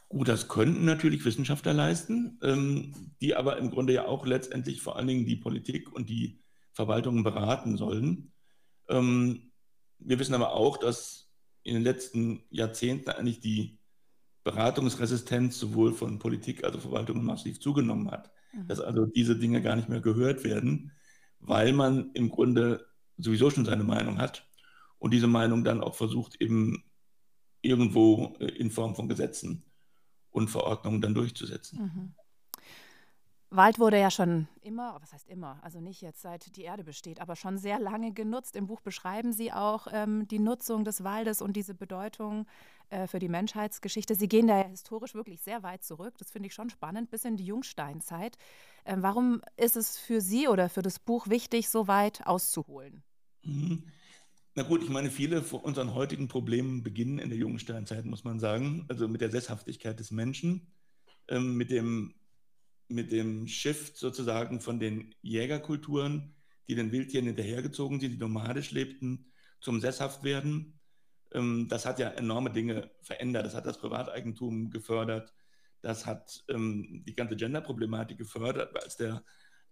Gut, 0.08 0.28
das 0.28 0.48
könnten 0.48 0.84
natürlich 0.84 1.24
Wissenschaftler 1.24 1.72
leisten, 1.72 2.38
ähm, 2.42 3.12
die 3.20 3.34
aber 3.34 3.56
im 3.56 3.70
Grunde 3.70 3.92
ja 3.92 4.06
auch 4.06 4.26
letztendlich 4.26 4.80
vor 4.80 4.96
allen 4.96 5.08
Dingen 5.08 5.26
die 5.26 5.36
Politik 5.36 5.92
und 5.92 6.08
die 6.08 6.40
Verwaltungen 6.72 7.24
beraten 7.24 7.76
sollen. 7.76 8.32
Ähm, 8.88 9.50
wir 9.98 10.18
wissen 10.18 10.34
aber 10.34 10.52
auch, 10.52 10.76
dass 10.76 11.32
in 11.62 11.74
den 11.74 11.82
letzten 11.82 12.44
Jahrzehnten 12.50 13.10
eigentlich 13.10 13.40
die 13.40 13.80
Beratungsresistenz 14.44 15.58
sowohl 15.58 15.94
von 15.94 16.18
Politik 16.18 16.62
als 16.62 16.76
auch 16.76 16.80
Verwaltungen 16.80 17.24
massiv 17.24 17.60
zugenommen 17.60 18.10
hat. 18.10 18.30
Mhm. 18.52 18.68
Dass 18.68 18.80
also 18.80 19.06
diese 19.06 19.36
Dinge 19.36 19.62
gar 19.62 19.74
nicht 19.74 19.88
mehr 19.88 20.00
gehört 20.00 20.44
werden, 20.44 20.92
weil 21.40 21.72
man 21.72 22.10
im 22.12 22.28
Grunde 22.28 22.86
sowieso 23.16 23.50
schon 23.50 23.64
seine 23.64 23.84
Meinung 23.84 24.18
hat 24.18 24.48
und 24.98 25.12
diese 25.12 25.26
Meinung 25.26 25.64
dann 25.64 25.82
auch 25.82 25.94
versucht, 25.94 26.40
eben 26.40 26.84
irgendwo 27.62 28.36
äh, 28.40 28.46
in 28.46 28.70
Form 28.70 28.94
von 28.94 29.08
Gesetzen 29.08 29.64
und 30.30 30.48
Verordnungen 30.48 31.00
dann 31.00 31.14
durchzusetzen. 31.14 31.80
Mhm. 31.80 32.14
Wald 33.56 33.78
wurde 33.78 34.00
ja 34.00 34.10
schon 34.10 34.48
immer, 34.62 34.96
was 35.00 35.12
heißt 35.12 35.28
immer, 35.28 35.58
also 35.62 35.80
nicht 35.80 36.00
jetzt 36.00 36.22
seit 36.22 36.56
die 36.56 36.62
Erde 36.62 36.82
besteht, 36.82 37.20
aber 37.20 37.36
schon 37.36 37.56
sehr 37.56 37.78
lange 37.78 38.12
genutzt. 38.12 38.56
Im 38.56 38.66
Buch 38.66 38.80
beschreiben 38.80 39.32
Sie 39.32 39.52
auch 39.52 39.86
ähm, 39.92 40.26
die 40.26 40.38
Nutzung 40.38 40.84
des 40.84 41.04
Waldes 41.04 41.40
und 41.40 41.54
diese 41.54 41.74
Bedeutung 41.74 42.46
äh, 42.90 43.06
für 43.06 43.18
die 43.18 43.28
Menschheitsgeschichte. 43.28 44.14
Sie 44.14 44.28
gehen 44.28 44.48
da 44.48 44.58
ja 44.58 44.68
historisch 44.68 45.14
wirklich 45.14 45.40
sehr 45.40 45.62
weit 45.62 45.84
zurück. 45.84 46.14
Das 46.18 46.30
finde 46.30 46.48
ich 46.48 46.54
schon 46.54 46.68
spannend, 46.68 47.10
bis 47.10 47.24
in 47.24 47.36
die 47.36 47.46
Jungsteinzeit. 47.46 48.36
Ähm, 48.84 49.02
warum 49.02 49.40
ist 49.56 49.76
es 49.76 49.98
für 49.98 50.20
Sie 50.20 50.48
oder 50.48 50.68
für 50.68 50.82
das 50.82 50.98
Buch 50.98 51.28
wichtig, 51.28 51.68
so 51.68 51.86
weit 51.86 52.26
auszuholen? 52.26 53.02
Mhm. 53.44 53.84
Na 54.56 54.62
gut, 54.62 54.82
ich 54.82 54.88
meine, 54.88 55.10
viele 55.10 55.42
von 55.42 55.60
unseren 55.60 55.94
heutigen 55.94 56.28
Problemen 56.28 56.82
beginnen 56.82 57.18
in 57.18 57.28
der 57.28 57.38
Jungsteinzeit, 57.38 58.04
muss 58.04 58.24
man 58.24 58.38
sagen. 58.40 58.84
Also 58.88 59.08
mit 59.08 59.20
der 59.20 59.30
Sesshaftigkeit 59.30 59.98
des 59.98 60.10
Menschen, 60.10 60.66
ähm, 61.28 61.56
mit 61.56 61.70
dem 61.70 62.14
mit 62.88 63.12
dem 63.12 63.46
Shift 63.46 63.96
sozusagen 63.96 64.60
von 64.60 64.78
den 64.78 65.14
Jägerkulturen, 65.22 66.34
die 66.68 66.74
den 66.74 66.92
Wildtieren 66.92 67.26
hinterhergezogen 67.26 68.00
sind, 68.00 68.12
die 68.12 68.18
nomadisch 68.18 68.70
lebten, 68.70 69.26
zum 69.60 69.80
Sesshaftwerden. 69.80 70.78
Ähm, 71.32 71.68
das 71.68 71.86
hat 71.86 71.98
ja 71.98 72.08
enorme 72.10 72.50
Dinge 72.50 72.90
verändert. 73.02 73.46
Das 73.46 73.54
hat 73.54 73.66
das 73.66 73.78
Privateigentum 73.78 74.70
gefördert. 74.70 75.34
Das 75.80 76.06
hat 76.06 76.44
ähm, 76.48 77.04
die 77.06 77.14
ganze 77.14 77.36
Gender-Problematik 77.36 78.18
gefördert, 78.18 78.74
als 78.82 78.96
der 78.96 79.24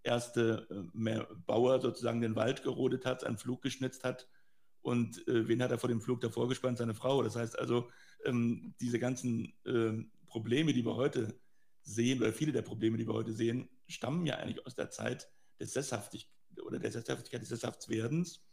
erste 0.03 0.67
äh, 0.71 1.25
Bauer 1.47 1.81
sozusagen 1.81 2.21
den 2.21 2.37
Wald 2.37 2.63
gerodet 2.63 3.07
hat, 3.07 3.25
einen 3.25 3.39
Flug 3.39 3.63
geschnitzt 3.63 4.05
hat. 4.05 4.29
Und 4.83 5.27
äh, 5.29 5.47
wen 5.49 5.63
hat 5.63 5.71
er 5.71 5.79
vor 5.79 5.89
dem 5.89 6.01
Flug 6.01 6.21
davor 6.21 6.49
gespannt? 6.49 6.79
Seine 6.79 6.95
Frau. 6.95 7.23
Das 7.23 7.37
heißt 7.37 7.59
also, 7.59 7.89
ähm, 8.25 8.75
diese 8.81 8.99
ganzen 8.99 9.55
äh, 9.65 10.05
Probleme, 10.27 10.73
die 10.73 10.85
wir 10.85 10.97
heute 10.97 11.39
sehen, 11.83 12.21
oder 12.21 12.33
viele 12.33 12.53
der 12.53 12.63
Probleme, 12.63 12.97
die 12.97 13.07
wir 13.07 13.15
heute 13.15 13.33
sehen, 13.33 13.69
stammen 13.89 14.27
ja 14.27 14.37
eigentlich 14.37 14.65
aus 14.67 14.75
der 14.75 14.91
Zeit 14.91 15.29
des 15.61 15.73
Sesshaftig 15.73 16.31
oder 16.65 16.79
der 16.79 16.93
Sesshaftigkeit 16.93 17.43
des 17.43 17.49
Sesshaftswerdens. 17.49 18.45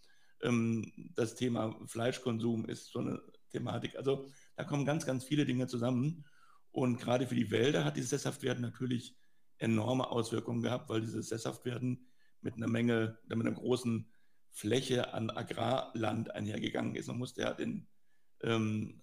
Ähm, 0.41 0.91
das 1.15 1.35
Thema 1.35 1.77
Fleischkonsum 1.85 2.65
ist 2.65 2.91
so 2.91 2.99
eine 2.99 3.21
Thematik. 3.51 3.95
Also 3.95 4.27
da 4.55 4.63
kommen 4.63 4.85
ganz, 4.85 5.05
ganz 5.05 5.23
viele 5.23 5.45
Dinge 5.45 5.67
zusammen. 5.67 6.25
Und 6.71 6.97
gerade 6.97 7.27
für 7.27 7.35
die 7.35 7.51
Wälder 7.51 7.83
hat 7.83 7.97
dieses 7.97 8.11
Sesshaftwerden 8.11 8.61
natürlich 8.61 9.15
enorme 9.57 10.09
Auswirkungen 10.09 10.61
gehabt, 10.61 10.89
weil 10.89 11.01
dieses 11.01 11.29
Sesshaftwerden 11.29 12.07
mit 12.41 12.55
einer 12.55 12.67
Menge, 12.67 13.17
mit 13.27 13.39
einer 13.39 13.51
großen 13.51 14.09
Fläche 14.51 15.13
an 15.13 15.29
Agrarland 15.29 16.31
einhergegangen 16.31 16.95
ist. 16.95 17.07
Man 17.07 17.17
musste 17.17 17.41
ja 17.41 17.53
den, 17.53 17.87
ähm, 18.41 19.01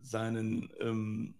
seinen, 0.00 0.70
ähm, 0.80 1.34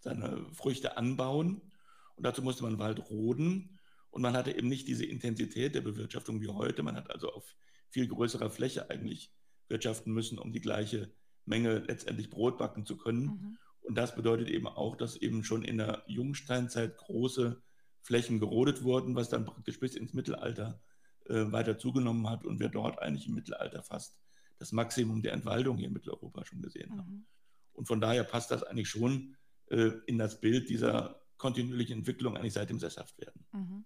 seine 0.00 0.44
Früchte 0.52 0.96
anbauen 0.96 1.71
und 2.16 2.24
dazu 2.24 2.42
musste 2.42 2.62
man 2.62 2.78
Wald 2.78 3.10
roden. 3.10 3.78
Und 4.10 4.22
man 4.22 4.36
hatte 4.36 4.56
eben 4.56 4.68
nicht 4.68 4.86
diese 4.88 5.06
Intensität 5.06 5.74
der 5.74 5.80
Bewirtschaftung 5.80 6.40
wie 6.40 6.48
heute. 6.48 6.82
Man 6.82 6.96
hat 6.96 7.10
also 7.10 7.30
auf 7.32 7.56
viel 7.88 8.06
größerer 8.06 8.50
Fläche 8.50 8.90
eigentlich 8.90 9.32
wirtschaften 9.68 10.12
müssen, 10.12 10.38
um 10.38 10.52
die 10.52 10.60
gleiche 10.60 11.10
Menge 11.46 11.78
letztendlich 11.78 12.30
Brot 12.30 12.58
backen 12.58 12.84
zu 12.84 12.96
können. 12.96 13.24
Mhm. 13.24 13.58
Und 13.80 13.96
das 13.96 14.14
bedeutet 14.14 14.48
eben 14.50 14.66
auch, 14.66 14.96
dass 14.96 15.16
eben 15.16 15.44
schon 15.44 15.64
in 15.64 15.78
der 15.78 16.04
Jungsteinzeit 16.06 16.96
große 16.98 17.62
Flächen 18.02 18.38
gerodet 18.38 18.82
wurden, 18.82 19.14
was 19.14 19.28
dann 19.28 19.44
praktisch 19.44 19.80
bis 19.80 19.94
ins 19.94 20.12
Mittelalter 20.12 20.80
äh, 21.26 21.50
weiter 21.50 21.78
zugenommen 21.78 22.28
hat 22.28 22.44
und 22.44 22.60
wir 22.60 22.68
dort 22.68 23.00
eigentlich 23.00 23.28
im 23.28 23.34
Mittelalter 23.34 23.82
fast 23.82 24.18
das 24.58 24.72
Maximum 24.72 25.22
der 25.22 25.32
Entwaldung 25.32 25.78
hier 25.78 25.88
in 25.88 25.92
Mitteleuropa 25.92 26.44
schon 26.44 26.62
gesehen 26.62 26.90
mhm. 26.94 26.98
haben. 26.98 27.26
Und 27.72 27.86
von 27.86 28.00
daher 28.00 28.24
passt 28.24 28.50
das 28.50 28.62
eigentlich 28.62 28.88
schon 28.88 29.36
äh, 29.70 29.92
in 30.06 30.18
das 30.18 30.40
Bild 30.40 30.68
dieser 30.68 31.21
kontinuierliche 31.42 31.92
Entwicklung 31.92 32.36
eigentlich 32.36 32.52
seit 32.52 32.70
dem 32.70 32.78
Sesshaftwerden. 32.78 33.44
Mhm. 33.50 33.84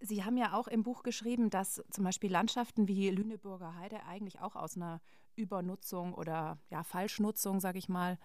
Sie 0.00 0.24
haben 0.24 0.36
ja 0.36 0.52
auch 0.54 0.66
im 0.66 0.82
Buch 0.82 1.04
geschrieben, 1.04 1.48
dass 1.48 1.82
zum 1.90 2.02
Beispiel 2.02 2.30
Landschaften 2.30 2.88
wie 2.88 3.08
Lüneburger 3.10 3.76
Heide 3.76 4.04
eigentlich 4.04 4.40
auch 4.40 4.56
aus 4.56 4.76
einer 4.76 5.00
Übernutzung 5.36 6.14
oder 6.14 6.58
ja, 6.70 6.82
Falschnutzung, 6.82 7.60
sage 7.60 7.78
ich 7.78 7.88
mal, 7.88 8.18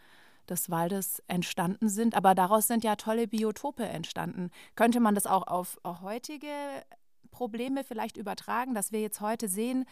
des 0.49 0.71
Waldes 0.71 1.21
entstanden 1.27 1.89
sind. 1.89 2.15
Aber 2.15 2.33
daraus 2.33 2.65
sind 2.65 2.83
ja 2.83 2.95
tolle 2.95 3.27
Biotope 3.27 3.85
entstanden. 3.85 4.49
Könnte 4.75 4.99
man 4.99 5.13
das 5.13 5.27
auch 5.27 5.45
auf 5.45 5.79
heutige 5.85 6.49
Probleme 7.29 7.83
vielleicht 7.83 8.17
übertragen, 8.17 8.73
dass 8.73 8.91
wir 8.91 8.99
jetzt 8.99 9.21
heute 9.21 9.47
sehen, 9.47 9.85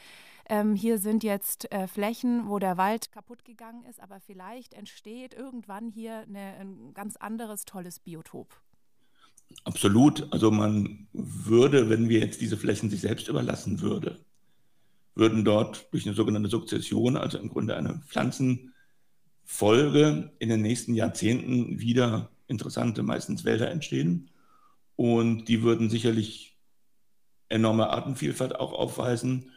ähm, 0.50 0.76
hier 0.76 0.98
sind 0.98 1.24
jetzt 1.24 1.72
äh, 1.72 1.88
Flächen, 1.88 2.48
wo 2.48 2.60
der 2.60 2.78
Wald 2.78 3.12
kaputt 3.12 3.46
gegangen 3.46 3.84
ist, 3.86 4.02
aber 4.02 4.20
vielleicht 4.20 4.74
entsteht 4.74 5.34
irgendwann 5.34 5.90
hier 5.90 6.20
eine, 6.20 6.56
ein 6.60 6.94
ganz 6.94 7.16
anderes 7.18 7.66
tolles 7.66 8.00
Biotop. 8.00 8.62
Absolut. 9.64 10.32
Also 10.32 10.52
man 10.52 11.08
würde, 11.14 11.90
wenn 11.90 12.10
wir 12.10 12.20
jetzt 12.20 12.42
diese 12.42 12.58
Flächen 12.58 12.90
sich 12.90 13.02
selbst 13.02 13.28
überlassen 13.28 13.82
würde, 13.82 14.20
würden 15.16 15.44
dort 15.44 15.92
durch 15.92 16.06
eine 16.06 16.16
sogenannte 16.16 16.50
Sukzession, 16.50 17.18
also 17.18 17.40
im 17.40 17.50
Grunde 17.50 17.76
eine 17.76 18.02
Pflanzenfolge, 18.08 20.32
in 20.40 20.50
den 20.50 20.62
nächsten 20.62 20.94
Jahrzehnten 20.94 21.80
wieder 21.80 22.30
interessante, 22.48 23.04
meistens 23.04 23.44
Wälder 23.44 23.72
entstehen. 23.72 24.30
Und 24.96 25.46
die 25.46 25.64
würden 25.64 25.90
sicherlich 25.90 26.58
enorme 27.50 27.90
Artenvielfalt 27.90 28.56
auch 28.56 28.74
aufweisen 28.74 29.52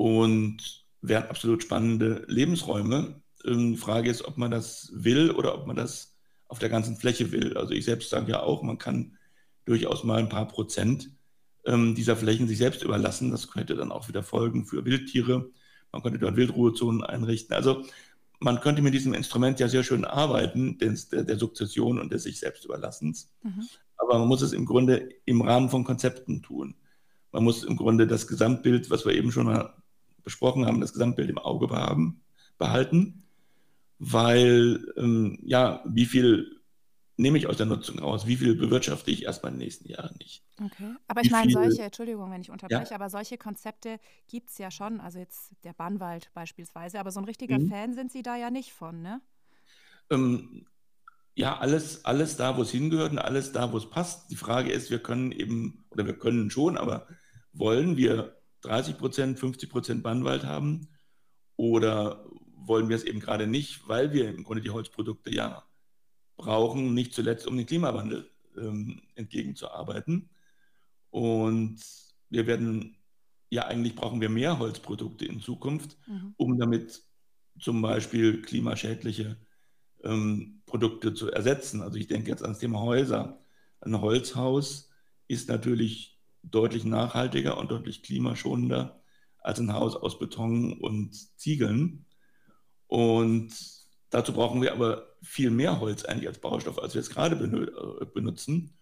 und 0.00 0.86
wären 1.02 1.28
absolut 1.28 1.62
spannende 1.62 2.24
Lebensräume. 2.26 3.20
Die 3.44 3.50
ähm, 3.50 3.76
Frage 3.76 4.08
ist, 4.08 4.24
ob 4.24 4.38
man 4.38 4.50
das 4.50 4.90
will 4.94 5.30
oder 5.30 5.54
ob 5.54 5.66
man 5.66 5.76
das 5.76 6.16
auf 6.48 6.58
der 6.58 6.70
ganzen 6.70 6.96
Fläche 6.96 7.32
will. 7.32 7.54
Also 7.58 7.74
ich 7.74 7.84
selbst 7.84 8.08
sage 8.08 8.32
ja 8.32 8.42
auch, 8.42 8.62
man 8.62 8.78
kann 8.78 9.18
durchaus 9.66 10.02
mal 10.02 10.18
ein 10.18 10.30
paar 10.30 10.48
Prozent 10.48 11.10
ähm, 11.66 11.94
dieser 11.94 12.16
Flächen 12.16 12.48
sich 12.48 12.56
selbst 12.56 12.82
überlassen. 12.82 13.30
Das 13.30 13.48
könnte 13.48 13.76
dann 13.76 13.92
auch 13.92 14.08
wieder 14.08 14.22
Folgen 14.22 14.64
für 14.64 14.86
Wildtiere. 14.86 15.50
Man 15.92 16.02
könnte 16.02 16.18
dort 16.18 16.36
Wildruhezonen 16.36 17.04
einrichten. 17.04 17.54
Also 17.54 17.84
man 18.38 18.60
könnte 18.60 18.80
mit 18.80 18.94
diesem 18.94 19.12
Instrument 19.12 19.60
ja 19.60 19.68
sehr 19.68 19.84
schön 19.84 20.06
arbeiten, 20.06 20.78
des, 20.78 21.10
der, 21.10 21.24
der 21.24 21.36
Sukzession 21.36 22.00
und 22.00 22.10
des 22.10 22.22
sich 22.22 22.40
selbst 22.40 22.64
Überlassens. 22.64 23.34
Mhm. 23.42 23.68
Aber 23.98 24.18
man 24.18 24.28
muss 24.28 24.40
es 24.40 24.54
im 24.54 24.64
Grunde 24.64 25.10
im 25.26 25.42
Rahmen 25.42 25.68
von 25.68 25.84
Konzepten 25.84 26.40
tun. 26.40 26.74
Man 27.32 27.44
muss 27.44 27.64
im 27.64 27.76
Grunde 27.76 28.06
das 28.06 28.26
Gesamtbild, 28.26 28.88
was 28.88 29.04
wir 29.04 29.12
eben 29.12 29.30
schon 29.30 29.44
mal 29.44 29.74
besprochen 30.22 30.66
haben, 30.66 30.80
das 30.80 30.92
Gesamtbild 30.92 31.30
im 31.30 31.38
Auge 31.38 31.68
behalten, 32.58 33.22
weil 33.98 34.92
ähm, 34.96 35.38
ja, 35.42 35.82
wie 35.86 36.06
viel 36.06 36.60
nehme 37.20 37.36
ich 37.36 37.46
aus 37.46 37.58
der 37.58 37.66
Nutzung 37.66 37.98
raus? 37.98 38.26
Wie 38.26 38.36
viel 38.36 38.54
bewirtschafte 38.54 39.10
ich 39.10 39.24
erstmal 39.24 39.52
in 39.52 39.58
den 39.58 39.66
nächsten 39.66 39.88
Jahren 39.88 40.16
nicht? 40.18 40.42
Okay. 40.58 40.94
Aber 41.06 41.20
ich 41.20 41.30
meine, 41.30 41.52
solche, 41.52 41.82
Entschuldigung, 41.82 42.30
wenn 42.30 42.40
ich 42.40 42.50
unterbreche, 42.50 42.90
ja? 42.90 42.96
aber 42.96 43.10
solche 43.10 43.36
Konzepte 43.36 44.00
gibt 44.26 44.50
es 44.50 44.58
ja 44.58 44.70
schon. 44.70 45.00
Also 45.00 45.18
jetzt 45.18 45.52
der 45.64 45.74
Bannwald 45.74 46.30
beispielsweise, 46.32 46.98
aber 46.98 47.10
so 47.10 47.20
ein 47.20 47.26
richtiger 47.26 47.58
mhm. 47.58 47.68
Fan 47.68 47.94
sind 47.94 48.10
Sie 48.10 48.22
da 48.22 48.36
ja 48.36 48.50
nicht 48.50 48.72
von, 48.72 49.02
ne? 49.02 49.20
Ähm, 50.08 50.66
ja, 51.34 51.58
alles, 51.58 52.04
alles 52.04 52.36
da, 52.36 52.56
wo 52.56 52.62
es 52.62 52.70
hingehört 52.70 53.12
und 53.12 53.18
alles 53.18 53.52
da, 53.52 53.72
wo 53.72 53.76
es 53.76 53.88
passt. 53.88 54.30
Die 54.30 54.36
Frage 54.36 54.72
ist, 54.72 54.90
wir 54.90 54.98
können 54.98 55.30
eben, 55.30 55.84
oder 55.90 56.06
wir 56.06 56.18
können 56.18 56.50
schon, 56.50 56.76
aber 56.76 57.06
wollen 57.52 57.96
wir 57.96 58.39
30 58.62 58.98
Prozent, 58.98 59.38
50 59.38 59.70
Prozent 59.70 60.02
Bannwald 60.02 60.44
haben 60.44 60.88
oder 61.56 62.24
wollen 62.56 62.88
wir 62.88 62.96
es 62.96 63.04
eben 63.04 63.20
gerade 63.20 63.46
nicht, 63.46 63.88
weil 63.88 64.12
wir 64.12 64.28
im 64.28 64.44
Grunde 64.44 64.62
die 64.62 64.70
Holzprodukte 64.70 65.34
ja 65.34 65.64
brauchen, 66.36 66.94
nicht 66.94 67.14
zuletzt 67.14 67.46
um 67.46 67.56
den 67.56 67.66
Klimawandel 67.66 68.30
ähm, 68.56 69.02
entgegenzuarbeiten. 69.14 70.30
Und 71.10 71.80
wir 72.28 72.46
werden, 72.46 72.96
ja 73.50 73.66
eigentlich 73.66 73.94
brauchen 73.94 74.20
wir 74.20 74.28
mehr 74.28 74.58
Holzprodukte 74.58 75.24
in 75.24 75.40
Zukunft, 75.40 75.96
mhm. 76.06 76.34
um 76.36 76.58
damit 76.58 77.02
zum 77.58 77.82
Beispiel 77.82 78.40
klimaschädliche 78.42 79.36
ähm, 80.02 80.62
Produkte 80.66 81.14
zu 81.14 81.30
ersetzen. 81.30 81.82
Also 81.82 81.98
ich 81.98 82.06
denke 82.06 82.30
jetzt 82.30 82.42
ans 82.42 82.58
Thema 82.58 82.80
Häuser. 82.80 83.42
Ein 83.80 84.00
Holzhaus 84.00 84.90
ist 85.28 85.48
natürlich 85.48 86.09
deutlich 86.42 86.84
nachhaltiger 86.84 87.58
und 87.58 87.70
deutlich 87.70 88.02
klimaschonender 88.02 89.00
als 89.38 89.58
ein 89.58 89.72
Haus 89.72 89.96
aus 89.96 90.18
Beton 90.18 90.74
und 90.74 91.14
Ziegeln. 91.38 92.06
Und 92.86 93.52
dazu 94.10 94.32
brauchen 94.32 94.62
wir 94.62 94.72
aber 94.72 95.16
viel 95.22 95.50
mehr 95.50 95.80
Holz 95.80 96.04
eigentlich 96.04 96.28
als 96.28 96.38
Baustoff, 96.38 96.78
als 96.78 96.94
wir 96.94 97.00
es 97.00 97.10
gerade 97.10 97.36
äh, 97.36 98.04
benutzen. 98.06 98.76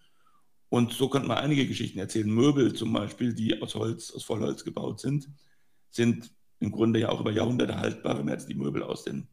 Und 0.68 0.92
so 0.92 1.08
könnte 1.08 1.28
man 1.28 1.38
einige 1.38 1.66
Geschichten 1.66 1.98
erzählen. 1.98 2.30
Möbel 2.30 2.74
zum 2.74 2.92
Beispiel, 2.92 3.34
die 3.34 3.62
aus 3.62 3.74
Holz, 3.74 4.10
aus 4.10 4.24
Vollholz 4.24 4.64
gebaut 4.64 5.00
sind, 5.00 5.28
sind 5.90 6.30
im 6.60 6.72
Grunde 6.72 7.00
ja 7.00 7.08
auch 7.08 7.20
über 7.20 7.30
Jahrhunderte 7.30 7.76
haltbar. 7.78 8.18
Wenn 8.18 8.26
wir 8.26 8.34
jetzt 8.34 8.48
die 8.48 8.54
Möbel 8.54 8.82
aus 8.82 9.04
den 9.04 9.28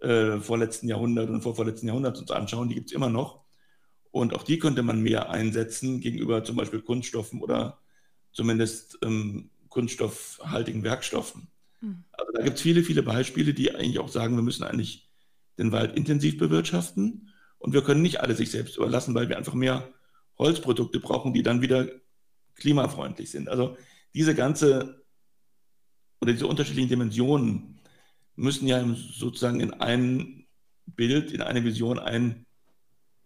äh, 0.00 0.38
vorletzten 0.38 0.88
Jahrhundert 0.88 1.30
und 1.30 1.40
vorvorletzten 1.42 1.88
Jahrhundert 1.88 2.18
uns 2.18 2.30
anschauen, 2.30 2.68
die 2.68 2.74
gibt 2.74 2.90
es 2.90 2.92
immer 2.94 3.08
noch. 3.08 3.45
Und 4.16 4.34
auch 4.34 4.44
die 4.44 4.58
könnte 4.58 4.82
man 4.82 5.02
mehr 5.02 5.28
einsetzen 5.28 6.00
gegenüber 6.00 6.42
zum 6.42 6.56
Beispiel 6.56 6.80
Kunststoffen 6.80 7.42
oder 7.42 7.82
zumindest 8.32 8.98
ähm, 9.02 9.50
kunststoffhaltigen 9.68 10.82
Werkstoffen. 10.82 11.48
Mhm. 11.82 12.04
Also 12.12 12.32
da 12.32 12.42
gibt 12.42 12.56
es 12.56 12.62
viele, 12.62 12.82
viele 12.82 13.02
Beispiele, 13.02 13.52
die 13.52 13.74
eigentlich 13.74 13.98
auch 13.98 14.08
sagen, 14.08 14.34
wir 14.34 14.42
müssen 14.42 14.64
eigentlich 14.64 15.10
den 15.58 15.70
Wald 15.70 15.94
intensiv 15.98 16.38
bewirtschaften 16.38 17.28
und 17.58 17.74
wir 17.74 17.82
können 17.82 18.00
nicht 18.00 18.20
alle 18.22 18.34
sich 18.34 18.50
selbst 18.50 18.78
überlassen, 18.78 19.14
weil 19.14 19.28
wir 19.28 19.36
einfach 19.36 19.52
mehr 19.52 19.86
Holzprodukte 20.38 20.98
brauchen, 20.98 21.34
die 21.34 21.42
dann 21.42 21.60
wieder 21.60 21.86
klimafreundlich 22.54 23.30
sind. 23.30 23.50
Also 23.50 23.76
diese 24.14 24.34
ganze 24.34 25.04
oder 26.22 26.32
diese 26.32 26.46
unterschiedlichen 26.46 26.88
Dimensionen 26.88 27.80
müssen 28.34 28.66
ja 28.66 28.82
sozusagen 29.12 29.60
in 29.60 29.74
ein 29.74 30.46
Bild, 30.86 31.32
in 31.32 31.42
eine 31.42 31.64
Vision 31.64 31.98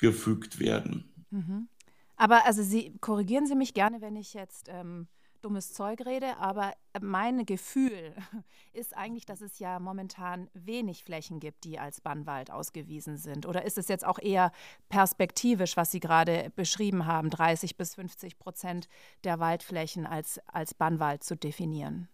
eingefügt 0.01 0.59
werden. 0.59 1.13
Mhm. 1.31 1.69
Aber 2.17 2.45
also 2.45 2.63
Sie 2.63 2.97
korrigieren 3.01 3.47
Sie 3.47 3.55
mich 3.55 3.75
gerne, 3.75 4.01
wenn 4.01 4.17
ich 4.17 4.35
jetzt 4.35 4.69
ähm, 4.69 5.09
dummes 5.41 5.73
Zeug 5.73 6.05
rede, 6.05 6.37
aber 6.37 6.75
mein 7.01 7.47
Gefühl 7.47 8.15
ist 8.75 8.95
eigentlich, 8.95 9.25
dass 9.25 9.41
es 9.41 9.59
ja 9.59 9.79
momentan 9.79 10.49
wenig 10.53 11.03
Flächen 11.03 11.41
gibt, 11.41 11.65
die 11.65 11.79
als 11.79 12.03
Bannwald 12.03 12.51
ausgewiesen 12.51 13.17
sind. 13.17 13.47
Oder 13.47 13.65
ist 13.65 13.79
es 13.79 13.89
jetzt 13.89 14.05
auch 14.05 14.19
eher 14.19 14.53
perspektivisch, 14.91 15.79
was 15.79 15.91
Sie 15.91 16.01
gerade 16.01 16.53
beschrieben 16.57 17.07
haben, 17.07 17.31
30 17.31 17.79
bis 17.79 17.95
50 17.95 18.39
Prozent 18.39 18.89
der 19.25 19.39
Waldflächen 19.39 20.07
als, 20.07 20.41
als 20.47 20.75
Bannwald 20.75 21.25
zu 21.25 21.37
definieren? 21.37 22.09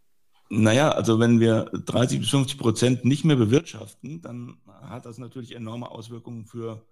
Naja, 0.49 0.90
also 0.90 1.18
wenn 1.18 1.40
wir 1.40 1.64
30 1.72 2.20
bis 2.20 2.31
50 2.31 2.59
Prozent 2.59 3.05
nicht 3.05 3.25
mehr 3.25 3.35
bewirtschaften, 3.35 4.20
dann 4.20 4.59
hat 4.66 5.05
das 5.05 5.18
natürlich 5.18 5.57
enorme 5.57 5.90
Auswirkungen 5.90 6.44
für 6.44 6.87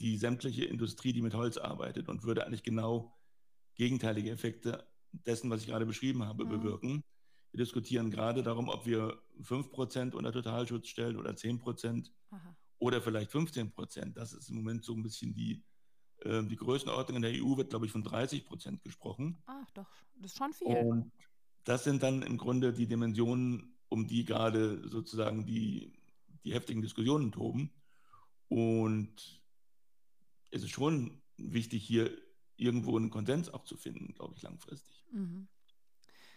die 0.00 0.16
sämtliche 0.16 0.64
Industrie, 0.64 1.12
die 1.12 1.22
mit 1.22 1.34
Holz 1.34 1.56
arbeitet 1.56 2.08
und 2.08 2.24
würde 2.24 2.46
eigentlich 2.46 2.62
genau 2.62 3.16
gegenteilige 3.74 4.30
Effekte 4.30 4.86
dessen, 5.12 5.50
was 5.50 5.62
ich 5.62 5.68
gerade 5.68 5.86
beschrieben 5.86 6.24
habe, 6.24 6.44
mhm. 6.44 6.48
bewirken. 6.50 7.04
Wir 7.52 7.58
diskutieren 7.58 8.10
gerade 8.10 8.42
darum, 8.42 8.68
ob 8.68 8.86
wir 8.86 9.18
5% 9.42 10.12
unter 10.12 10.32
Totalschutz 10.32 10.88
stellen 10.88 11.16
oder 11.16 11.30
10% 11.30 12.10
Aha. 12.30 12.56
oder 12.78 13.00
vielleicht 13.00 13.30
15%. 13.30 14.12
Das 14.12 14.32
ist 14.32 14.50
im 14.50 14.56
Moment 14.56 14.84
so 14.84 14.94
ein 14.94 15.02
bisschen 15.02 15.32
die, 15.32 15.64
äh, 16.20 16.42
die 16.42 16.56
Größenordnung. 16.56 17.16
In 17.16 17.22
der 17.22 17.32
EU 17.32 17.56
wird, 17.56 17.70
glaube 17.70 17.86
ich, 17.86 17.92
von 17.92 18.04
30% 18.04 18.82
gesprochen. 18.82 19.42
Ach 19.46 19.70
doch, 19.70 19.88
das 20.16 20.32
ist 20.32 20.38
schon 20.38 20.52
viel. 20.52 20.66
Und 20.66 21.12
das 21.64 21.84
sind 21.84 22.02
dann 22.02 22.22
im 22.22 22.36
Grunde 22.36 22.72
die 22.72 22.86
Dimensionen, 22.86 23.76
um 23.88 24.06
die 24.06 24.24
gerade 24.24 24.86
sozusagen 24.88 25.46
die, 25.46 25.92
die 26.44 26.52
heftigen 26.52 26.82
Diskussionen 26.82 27.32
toben. 27.32 27.72
Und 28.48 29.40
es 30.50 30.62
ist 30.62 30.70
schon 30.70 31.22
wichtig, 31.36 31.84
hier 31.84 32.10
irgendwo 32.56 32.96
einen 32.96 33.10
Konsens 33.10 33.52
auch 33.52 33.64
zu 33.64 33.76
finden, 33.76 34.14
glaube 34.14 34.34
ich, 34.36 34.42
langfristig. 34.42 35.04
Mhm. 35.12 35.48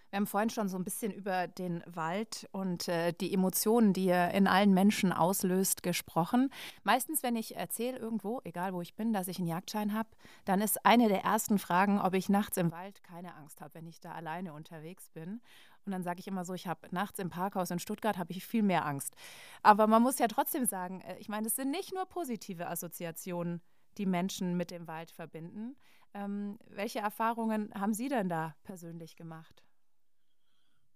Wir 0.09 0.17
haben 0.17 0.27
vorhin 0.27 0.49
schon 0.49 0.69
so 0.69 0.77
ein 0.77 0.83
bisschen 0.83 1.11
über 1.11 1.47
den 1.47 1.83
Wald 1.85 2.49
und 2.51 2.87
äh, 2.87 3.13
die 3.13 3.31
Emotionen, 3.31 3.93
die 3.93 4.07
er 4.07 4.33
in 4.33 4.47
allen 4.47 4.73
Menschen 4.73 5.13
auslöst, 5.13 5.83
gesprochen. 5.83 6.49
Meistens, 6.83 7.21
wenn 7.21 7.35
ich 7.35 7.55
erzähle 7.55 7.99
irgendwo, 7.99 8.41
egal 8.43 8.73
wo 8.73 8.81
ich 8.81 8.95
bin, 8.95 9.13
dass 9.13 9.27
ich 9.27 9.37
einen 9.37 9.47
Jagdschein 9.47 9.93
habe, 9.93 10.09
dann 10.45 10.61
ist 10.61 10.83
eine 10.83 11.09
der 11.09 11.23
ersten 11.23 11.59
Fragen, 11.59 11.99
ob 11.99 12.15
ich 12.15 12.27
nachts 12.27 12.57
im 12.57 12.71
Wald 12.71 13.03
keine 13.03 13.35
Angst 13.35 13.61
habe, 13.61 13.75
wenn 13.75 13.85
ich 13.85 13.99
da 13.99 14.13
alleine 14.13 14.53
unterwegs 14.53 15.09
bin. 15.11 15.41
Und 15.85 15.91
dann 15.91 16.03
sage 16.03 16.19
ich 16.19 16.27
immer 16.27 16.43
so, 16.43 16.55
ich 16.55 16.65
habe 16.65 16.87
nachts 16.91 17.19
im 17.19 17.29
Parkhaus 17.29 17.69
in 17.69 17.79
Stuttgart 17.79 18.17
habe 18.17 18.31
ich 18.31 18.45
viel 18.45 18.63
mehr 18.63 18.85
Angst. 18.87 19.15
Aber 19.61 19.85
man 19.85 20.01
muss 20.01 20.17
ja 20.17 20.27
trotzdem 20.27 20.65
sagen, 20.65 21.01
äh, 21.01 21.17
ich 21.19 21.29
meine, 21.29 21.45
es 21.45 21.55
sind 21.55 21.69
nicht 21.69 21.93
nur 21.93 22.05
positive 22.07 22.67
Assoziationen, 22.67 23.61
die 23.99 24.07
Menschen 24.07 24.57
mit 24.57 24.71
dem 24.71 24.87
Wald 24.87 25.11
verbinden. 25.11 25.75
Ähm, 26.13 26.57
welche 26.69 26.99
Erfahrungen 26.99 27.71
haben 27.75 27.93
Sie 27.93 28.09
denn 28.09 28.29
da 28.29 28.55
persönlich 28.63 29.15
gemacht? 29.15 29.63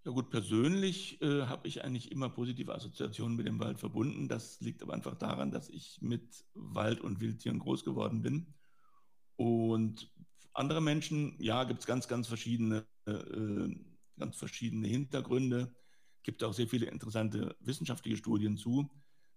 Ja 0.05 0.11
gut, 0.11 0.31
persönlich 0.31 1.21
äh, 1.21 1.43
habe 1.43 1.67
ich 1.67 1.83
eigentlich 1.83 2.11
immer 2.11 2.29
positive 2.29 2.73
Assoziationen 2.73 3.37
mit 3.37 3.47
dem 3.47 3.59
Wald 3.59 3.79
verbunden. 3.79 4.27
Das 4.27 4.59
liegt 4.59 4.81
aber 4.81 4.93
einfach 4.93 5.15
daran, 5.15 5.51
dass 5.51 5.69
ich 5.69 5.99
mit 6.01 6.43
Wald 6.55 6.99
und 6.99 7.21
Wildtieren 7.21 7.59
groß 7.59 7.85
geworden 7.85 8.21
bin. 8.21 8.53
Und 9.37 10.11
andere 10.53 10.81
Menschen, 10.81 11.35
ja, 11.39 11.63
gibt 11.63 11.81
es 11.81 11.85
ganz, 11.85 12.07
ganz 12.07 12.27
verschiedene, 12.27 12.85
äh, 13.05 13.75
ganz 14.17 14.37
verschiedene 14.37 14.87
Hintergründe. 14.87 15.73
Gibt 16.23 16.43
auch 16.43 16.53
sehr 16.53 16.67
viele 16.67 16.87
interessante 16.87 17.55
wissenschaftliche 17.61 18.17
Studien 18.17 18.57
zu, 18.57 18.89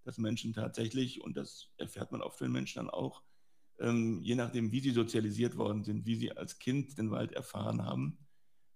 dass 0.05 0.19
Menschen 0.19 0.53
tatsächlich, 0.53 1.23
und 1.23 1.37
das 1.37 1.69
erfährt 1.77 2.13
man 2.13 2.23
oft 2.23 2.39
von 2.39 2.51
Menschen 2.51 2.79
dann 2.79 2.91
auch, 2.91 3.23
ähm, 3.79 4.21
je 4.23 4.35
nachdem, 4.35 4.73
wie 4.73 4.81
sie 4.81 4.91
sozialisiert 4.91 5.57
worden 5.57 5.85
sind, 5.85 6.07
wie 6.07 6.17
sie 6.17 6.37
als 6.37 6.59
Kind 6.59 6.97
den 6.99 7.11
Wald 7.11 7.33
erfahren 7.33 7.85
haben, 7.85 8.19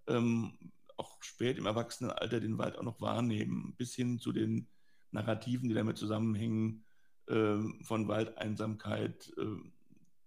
ähm, 0.07 0.53
auch 0.97 1.23
spät 1.23 1.59
im 1.59 1.67
Erwachsenenalter 1.67 2.41
den 2.41 2.59
Wald 2.59 2.79
auch 2.79 2.83
noch 2.83 3.01
wahrnehmen, 3.01 3.75
bis 3.77 3.95
hin 3.95 4.19
zu 4.19 4.33
den 4.33 4.69
Narrativen, 5.11 5.69
die 5.69 5.75
damit 5.75 5.97
zusammenhängen, 5.97 6.85
äh, 7.27 7.59
von 7.83 8.09
Waldeinsamkeit, 8.09 9.33
äh, 9.39 9.45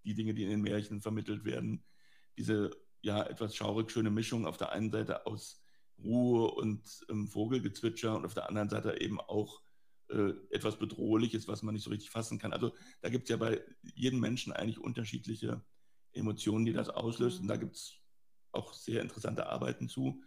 die 0.05 0.13
Dinge, 0.15 0.33
die 0.33 0.43
in 0.43 0.49
den 0.49 0.61
Märchen 0.61 1.01
vermittelt 1.01 1.45
werden, 1.45 1.83
diese 2.37 2.71
ja 3.01 3.23
etwas 3.23 3.55
schaurig 3.55 3.91
schöne 3.91 4.09
Mischung 4.09 4.45
auf 4.45 4.57
der 4.57 4.71
einen 4.71 4.91
Seite 4.91 5.25
aus 5.25 5.61
Ruhe 6.03 6.49
und 6.51 7.05
ähm, 7.09 7.27
Vogelgezwitscher 7.27 8.15
und 8.15 8.25
auf 8.25 8.33
der 8.33 8.49
anderen 8.49 8.69
Seite 8.69 8.99
eben 8.99 9.19
auch 9.19 9.61
äh, 10.13 10.33
etwas 10.51 10.77
Bedrohliches, 10.77 11.47
was 11.47 11.63
man 11.63 11.73
nicht 11.73 11.83
so 11.83 11.89
richtig 11.89 12.09
fassen 12.09 12.39
kann. 12.39 12.53
Also 12.53 12.73
da 13.01 13.09
gibt 13.09 13.23
es 13.23 13.29
ja 13.29 13.37
bei 13.37 13.61
jedem 13.81 14.19
Menschen 14.19 14.53
eigentlich 14.53 14.79
unterschiedliche 14.79 15.61
Emotionen, 16.11 16.65
die 16.65 16.73
das 16.73 16.89
auslöst. 16.89 17.41
Und 17.41 17.47
da 17.47 17.57
gibt 17.57 17.75
es 17.75 17.99
auch 18.51 18.73
sehr 18.73 19.01
interessante 19.01 19.47
Arbeiten 19.47 19.89
zu, 19.89 20.21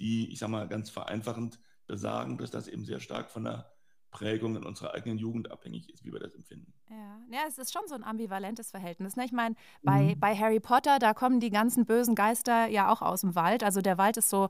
die, 0.00 0.30
ich 0.32 0.38
sage 0.38 0.52
mal, 0.52 0.68
ganz 0.68 0.90
vereinfachend 0.90 1.60
besagen, 1.86 2.38
dass 2.38 2.50
das 2.50 2.68
eben 2.68 2.84
sehr 2.84 3.00
stark 3.00 3.30
von 3.30 3.44
der 3.44 3.72
Prägung 4.10 4.56
in 4.56 4.64
unserer 4.64 4.94
eigenen 4.94 5.18
Jugend 5.18 5.50
abhängig 5.50 5.90
ist, 5.90 6.04
wie 6.04 6.12
wir 6.12 6.20
das 6.20 6.34
empfinden. 6.34 6.72
Ja, 6.88 7.20
ja 7.30 7.40
es 7.46 7.58
ist 7.58 7.72
schon 7.72 7.86
so 7.86 7.94
ein 7.94 8.04
ambivalentes 8.04 8.70
Verhältnis. 8.70 9.16
Ne? 9.16 9.24
Ich 9.24 9.32
meine, 9.32 9.54
bei, 9.82 10.14
mhm. 10.14 10.20
bei 10.20 10.34
Harry 10.34 10.60
Potter, 10.60 10.98
da 10.98 11.14
kommen 11.14 11.40
die 11.40 11.50
ganzen 11.50 11.86
bösen 11.86 12.14
Geister 12.14 12.66
ja 12.66 12.90
auch 12.90 13.02
aus 13.02 13.20
dem 13.20 13.34
Wald. 13.34 13.62
Also 13.62 13.80
der 13.82 13.98
Wald 13.98 14.16
ist 14.16 14.30
so 14.30 14.48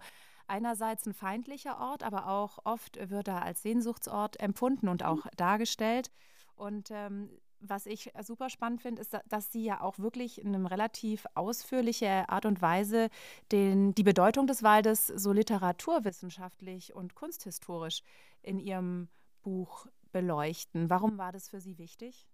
einerseits 0.49 1.07
ein 1.07 1.15
feindlicher 1.15 1.79
Ort, 1.79 2.03
aber 2.03 2.29
auch 2.29 2.59
oft 2.65 2.99
wird 3.11 3.29
er 3.29 3.43
als 3.43 3.63
Sehnsuchtsort 3.63 4.41
empfunden 4.41 4.89
und 4.89 5.05
auch 5.05 5.27
dargestellt. 5.37 6.11
Und 6.55 6.91
ähm, 6.91 7.31
was 7.61 7.87
ich 7.87 8.13
super 8.23 8.51
spannend 8.51 8.83
finde, 8.83 9.03
ist, 9.03 9.17
dass 9.29 9.53
Sie 9.53 9.65
ja 9.65 9.81
auch 9.81 9.99
wirklich 9.99 10.41
in 10.41 10.55
einer 10.55 10.71
relativ 10.71 11.27
ausführliche 11.35 12.29
Art 12.29 12.47
und 12.47 12.63
Weise 12.63 13.09
den, 13.51 13.95
die 13.95 14.03
Bedeutung 14.03 14.47
des 14.47 14.63
Waldes 14.63 15.07
so 15.09 15.33
literaturwissenschaftlich 15.33 16.95
und 16.95 17.15
kunsthistorisch 17.15 18.03
in 18.43 18.59
Ihrem 18.59 19.09
Buch 19.43 19.87
beleuchten. 20.13 20.91
Warum 20.91 21.19
war 21.19 21.33
das 21.33 21.49
für 21.49 21.61
Sie 21.61 21.79
wichtig? 21.79 22.27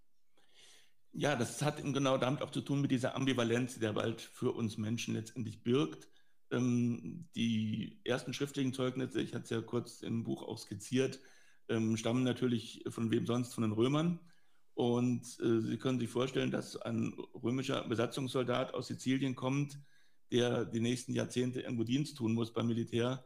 Ja, 1.12 1.36
das 1.36 1.62
hat 1.62 1.76
genau 1.76 2.18
damit 2.18 2.42
auch 2.42 2.50
zu 2.50 2.60
tun 2.60 2.80
mit 2.80 2.90
dieser 2.90 3.14
Ambivalenz, 3.14 3.74
die 3.74 3.80
der 3.80 3.94
Wald 3.94 4.20
für 4.20 4.52
uns 4.52 4.78
Menschen 4.78 5.14
letztendlich 5.14 5.62
birgt. 5.62 6.08
Ähm, 6.50 7.26
die 7.34 7.98
ersten 8.04 8.34
schriftlichen 8.34 8.72
Zeugnisse, 8.72 9.20
ich 9.20 9.34
hatte 9.34 9.44
es 9.44 9.50
ja 9.50 9.60
kurz 9.60 10.02
im 10.02 10.24
Buch 10.24 10.42
auch 10.42 10.58
skizziert, 10.58 11.20
ähm, 11.68 11.96
stammen 11.96 12.24
natürlich 12.24 12.84
von 12.88 13.10
wem 13.10 13.26
sonst, 13.26 13.54
von 13.54 13.62
den 13.62 13.72
Römern. 13.72 14.20
Und 14.74 15.22
äh, 15.40 15.60
Sie 15.60 15.78
können 15.78 16.00
sich 16.00 16.10
vorstellen, 16.10 16.50
dass 16.50 16.76
ein 16.76 17.14
römischer 17.42 17.86
Besatzungssoldat 17.86 18.74
aus 18.74 18.88
Sizilien 18.88 19.34
kommt, 19.34 19.78
der 20.32 20.64
die 20.64 20.80
nächsten 20.80 21.12
Jahrzehnte 21.12 21.60
irgendwo 21.60 21.84
Dienst 21.84 22.16
tun 22.16 22.34
muss 22.34 22.52
beim 22.52 22.66
Militär 22.66 23.24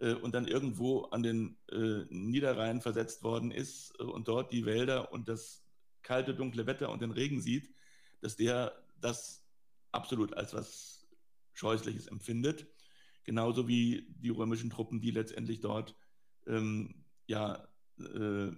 äh, 0.00 0.12
und 0.12 0.34
dann 0.34 0.46
irgendwo 0.46 1.02
an 1.04 1.22
den 1.22 1.56
äh, 1.70 2.04
Niederrhein 2.10 2.80
versetzt 2.80 3.22
worden 3.22 3.50
ist 3.50 3.94
äh, 3.98 4.02
und 4.02 4.28
dort 4.28 4.52
die 4.52 4.66
Wälder 4.66 5.12
und 5.12 5.28
das 5.28 5.64
kalte, 6.02 6.34
dunkle 6.34 6.66
Wetter 6.66 6.90
und 6.90 7.02
den 7.02 7.12
Regen 7.12 7.40
sieht, 7.40 7.70
dass 8.20 8.36
der 8.36 8.72
das 9.00 9.46
absolut 9.92 10.34
als 10.34 10.52
was 10.54 10.99
Scheußliches 11.54 12.06
empfindet. 12.06 12.66
Genauso 13.24 13.68
wie 13.68 14.06
die 14.18 14.30
römischen 14.30 14.70
Truppen, 14.70 15.00
die 15.00 15.10
letztendlich 15.10 15.60
dort 15.60 15.94
ähm, 16.46 17.04
ja, 17.26 17.68
äh, 17.98 18.50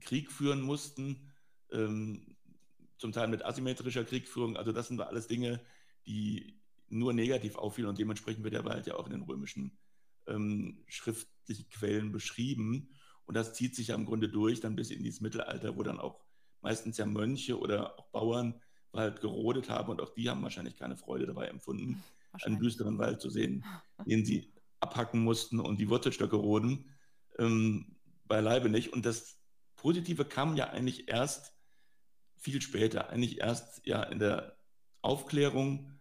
Krieg 0.00 0.30
führen 0.30 0.60
mussten 0.60 1.32
ähm, 1.72 2.36
zum 2.98 3.12
Teil 3.12 3.28
mit 3.28 3.44
asymmetrischer 3.44 4.04
Kriegführung. 4.04 4.56
Also 4.56 4.72
das 4.72 4.88
sind 4.88 5.00
alles 5.00 5.26
Dinge, 5.26 5.60
die 6.06 6.60
nur 6.88 7.12
negativ 7.12 7.56
auffielen 7.56 7.88
und 7.88 7.98
dementsprechend 7.98 8.44
wird 8.44 8.54
der 8.54 8.64
Wald 8.64 8.86
ja 8.86 8.94
auch 8.94 9.06
in 9.06 9.12
den 9.12 9.22
römischen 9.22 9.76
ähm, 10.26 10.84
schriftlichen 10.86 11.68
Quellen 11.68 12.12
beschrieben. 12.12 12.90
Und 13.24 13.34
das 13.34 13.54
zieht 13.54 13.74
sich 13.74 13.88
ja 13.88 13.96
im 13.96 14.06
Grunde 14.06 14.28
durch, 14.28 14.60
dann 14.60 14.76
bis 14.76 14.90
in 14.90 15.02
dieses 15.02 15.20
Mittelalter, 15.20 15.76
wo 15.76 15.82
dann 15.82 15.98
auch 15.98 16.20
meistens 16.60 16.96
ja 16.96 17.06
Mönche 17.06 17.58
oder 17.58 17.98
auch 17.98 18.06
Bauern 18.10 18.60
Wald 18.92 19.20
gerodet 19.20 19.68
haben 19.68 19.90
und 19.90 20.00
auch 20.00 20.10
die 20.10 20.30
haben 20.30 20.42
wahrscheinlich 20.42 20.76
keine 20.76 20.96
Freude 20.96 21.26
dabei 21.26 21.48
empfunden, 21.48 22.02
einen 22.44 22.58
düsteren 22.60 22.98
Wald 22.98 23.20
zu 23.20 23.30
sehen, 23.30 23.64
den 24.04 24.24
sie 24.24 24.52
abhacken 24.80 25.20
mussten 25.20 25.60
und 25.60 25.78
die 25.78 25.88
Wurzelstöcke 25.88 26.36
roden. 26.36 26.90
Ähm, 27.38 27.96
beileibe 28.24 28.68
nicht. 28.68 28.92
Und 28.92 29.06
das 29.06 29.38
Positive 29.76 30.24
kam 30.24 30.56
ja 30.56 30.70
eigentlich 30.70 31.08
erst 31.08 31.54
viel 32.36 32.60
später, 32.60 33.10
eigentlich 33.10 33.40
erst 33.40 33.86
ja 33.86 34.02
in 34.02 34.18
der 34.18 34.56
Aufklärung, 35.02 35.92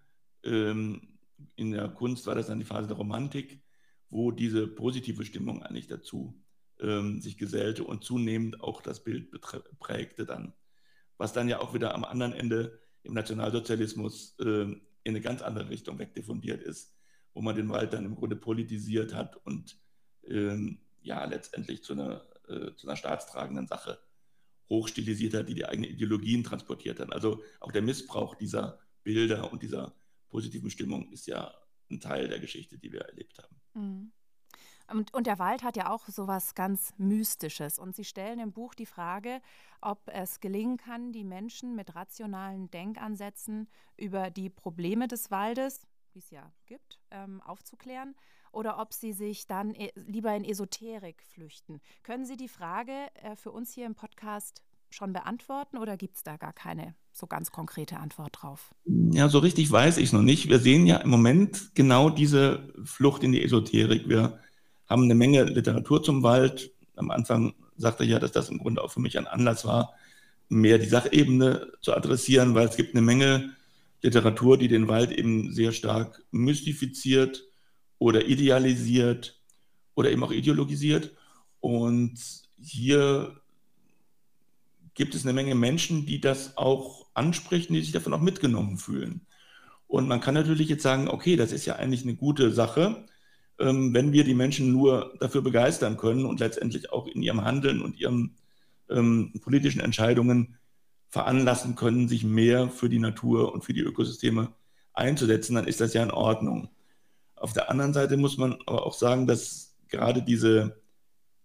ähm, 0.43 1.17
in 1.55 1.71
der 1.71 1.89
Kunst 1.89 2.27
war 2.27 2.35
das 2.35 2.47
dann 2.47 2.59
die 2.59 2.65
Phase 2.65 2.87
der 2.87 2.97
Romantik, 2.97 3.61
wo 4.09 4.31
diese 4.31 4.67
positive 4.67 5.25
Stimmung 5.25 5.63
eigentlich 5.63 5.87
dazu 5.87 6.41
ähm, 6.79 7.21
sich 7.21 7.37
gesellte 7.37 7.83
und 7.83 8.03
zunehmend 8.03 8.61
auch 8.61 8.81
das 8.81 9.03
Bild 9.03 9.29
prägte 9.79 10.25
dann. 10.25 10.53
Was 11.17 11.33
dann 11.33 11.47
ja 11.47 11.59
auch 11.59 11.73
wieder 11.73 11.93
am 11.95 12.03
anderen 12.03 12.33
Ende 12.33 12.79
im 13.03 13.13
Nationalsozialismus 13.13 14.37
äh, 14.39 14.75
in 15.05 15.11
eine 15.11 15.21
ganz 15.21 15.41
andere 15.41 15.69
Richtung 15.69 15.97
wegdiffundiert 15.99 16.61
ist, 16.61 16.93
wo 17.33 17.41
man 17.41 17.55
den 17.55 17.69
Wald 17.69 17.93
dann 17.93 18.05
im 18.05 18.15
Grunde 18.15 18.35
politisiert 18.35 19.13
hat 19.13 19.37
und 19.45 19.79
ähm, 20.27 20.79
ja 21.01 21.23
letztendlich 21.25 21.83
zu 21.83 21.93
einer, 21.93 22.25
äh, 22.49 22.73
zu 22.75 22.87
einer 22.87 22.97
staatstragenden 22.97 23.67
Sache 23.67 23.99
hochstilisiert 24.67 25.35
hat, 25.35 25.47
die 25.47 25.53
die 25.53 25.65
eigenen 25.65 25.91
Ideologien 25.91 26.43
transportiert 26.43 26.99
hat. 26.99 27.13
Also 27.13 27.43
auch 27.59 27.71
der 27.71 27.83
Missbrauch 27.83 28.35
dieser 28.35 28.79
Bilder 29.03 29.51
und 29.53 29.61
dieser 29.61 29.95
positiven 30.29 30.71
Stimmung 30.71 31.11
ist 31.11 31.27
ja 31.27 31.53
ein 31.91 31.99
Teil 31.99 32.27
der 32.27 32.39
Geschichte, 32.39 32.79
die 32.79 32.91
wir 32.91 33.01
erlebt 33.01 33.37
haben. 33.37 33.55
Mhm. 33.75 34.11
Und, 34.91 35.13
und, 35.13 35.25
der 35.25 35.39
Wald 35.39 35.63
hat 35.63 35.77
ja 35.77 35.89
auch 35.89 36.07
so 36.07 36.27
was 36.27 36.53
ganz 36.53 36.93
Mystisches. 36.97 37.79
Und 37.79 37.95
Sie 37.95 38.03
stellen 38.03 38.39
im 38.39 38.51
Buch 38.51 38.75
die 38.75 38.85
Frage, 38.85 39.41
ob 39.81 39.99
es 40.07 40.39
gelingen 40.39 40.77
kann, 40.77 41.11
die 41.11 41.23
Menschen 41.23 41.75
mit 41.75 41.95
rationalen 41.95 42.69
Denkansätzen 42.69 43.67
über 43.97 44.29
die 44.29 44.49
Probleme 44.49 45.07
des 45.07 45.31
Waldes, 45.31 45.87
wie 46.13 46.19
es 46.19 46.29
ja 46.29 46.51
gibt, 46.65 46.99
ähm, 47.11 47.41
aufzuklären 47.41 48.15
oder 48.51 48.79
ob 48.79 48.93
Sie 48.93 49.11
sich 49.11 49.47
dann 49.47 49.75
e 49.75 49.91
lieber 49.95 50.33
in 50.35 50.45
Esoterik 50.45 51.21
flüchten. 51.23 51.81
Können 52.03 52.25
Sie 52.25 52.37
die 52.37 52.47
Frage 52.47 52.93
äh, 53.15 53.35
für 53.35 53.51
uns 53.51 53.73
hier 53.73 53.85
im 53.85 53.95
Podcast 53.95 54.63
schon 54.89 55.13
beantworten 55.13 55.77
oder 55.77 55.97
gibt 55.97 56.15
es 56.15 56.23
da 56.23 56.37
gar 56.37 56.53
keine 56.53 56.95
so 57.11 57.27
ganz 57.27 57.51
konkrete 57.51 57.97
Antwort 57.97 58.37
drauf? 58.41 58.73
Ja, 58.85 59.29
so 59.29 59.39
richtig 59.39 59.69
weiß 59.71 59.97
ich 59.97 60.05
es 60.05 60.13
noch 60.13 60.21
nicht. 60.21 60.49
Wir 60.49 60.59
sehen 60.59 60.85
ja 60.85 60.97
im 60.97 61.09
Moment 61.09 61.75
genau 61.75 62.09
diese 62.09 62.73
Flucht 62.83 63.23
in 63.23 63.31
die 63.31 63.43
Esoterik. 63.43 64.07
Wir 64.07 64.39
haben 64.87 65.03
eine 65.03 65.15
Menge 65.15 65.43
Literatur 65.43 66.03
zum 66.03 66.23
Wald. 66.23 66.71
Am 66.95 67.11
Anfang 67.11 67.53
sagte 67.77 68.03
ich 68.03 68.11
ja, 68.11 68.19
dass 68.19 68.31
das 68.31 68.49
im 68.49 68.59
Grunde 68.59 68.83
auch 68.83 68.91
für 68.91 68.99
mich 68.99 69.17
ein 69.17 69.27
Anlass 69.27 69.65
war, 69.65 69.93
mehr 70.49 70.77
die 70.77 70.87
Sachebene 70.87 71.71
zu 71.81 71.93
adressieren, 71.93 72.55
weil 72.55 72.67
es 72.67 72.77
gibt 72.77 72.93
eine 72.93 73.01
Menge 73.01 73.55
Literatur, 74.01 74.57
die 74.57 74.67
den 74.67 74.87
Wald 74.87 75.11
eben 75.11 75.51
sehr 75.51 75.71
stark 75.71 76.21
mystifiziert 76.31 77.43
oder 77.97 78.25
idealisiert 78.25 79.39
oder 79.95 80.11
eben 80.11 80.23
auch 80.23 80.31
ideologisiert. 80.31 81.11
Und 81.59 82.19
hier 82.61 83.41
gibt 84.93 85.15
es 85.15 85.25
eine 85.25 85.33
Menge 85.33 85.55
Menschen, 85.55 86.05
die 86.05 86.21
das 86.21 86.57
auch 86.57 87.07
ansprechen, 87.13 87.73
die 87.73 87.81
sich 87.81 87.91
davon 87.91 88.13
auch 88.13 88.21
mitgenommen 88.21 88.77
fühlen. 88.77 89.21
Und 89.87 90.07
man 90.07 90.21
kann 90.21 90.33
natürlich 90.33 90.69
jetzt 90.69 90.83
sagen, 90.83 91.07
okay, 91.07 91.35
das 91.35 91.51
ist 91.51 91.65
ja 91.65 91.75
eigentlich 91.75 92.03
eine 92.03 92.15
gute 92.15 92.51
Sache, 92.51 93.05
wenn 93.57 94.11
wir 94.11 94.23
die 94.23 94.33
Menschen 94.33 94.71
nur 94.71 95.13
dafür 95.19 95.41
begeistern 95.41 95.97
können 95.97 96.25
und 96.25 96.39
letztendlich 96.39 96.91
auch 96.91 97.07
in 97.07 97.21
ihrem 97.21 97.43
Handeln 97.43 97.81
und 97.81 97.97
ihren 97.97 98.35
ähm, 98.89 99.33
politischen 99.41 99.79
Entscheidungen 99.79 100.57
veranlassen 101.09 101.75
können, 101.75 102.07
sich 102.07 102.23
mehr 102.23 102.69
für 102.69 102.89
die 102.89 102.99
Natur 102.99 103.53
und 103.53 103.63
für 103.63 103.73
die 103.73 103.81
Ökosysteme 103.81 104.53
einzusetzen, 104.93 105.55
dann 105.55 105.67
ist 105.67 105.79
das 105.79 105.93
ja 105.93 106.03
in 106.03 106.11
Ordnung. 106.11 106.69
Auf 107.35 107.53
der 107.53 107.69
anderen 107.69 107.93
Seite 107.93 108.17
muss 108.17 108.37
man 108.37 108.57
aber 108.65 108.85
auch 108.85 108.93
sagen, 108.93 109.27
dass 109.27 109.75
gerade 109.87 110.21
diese 110.21 110.81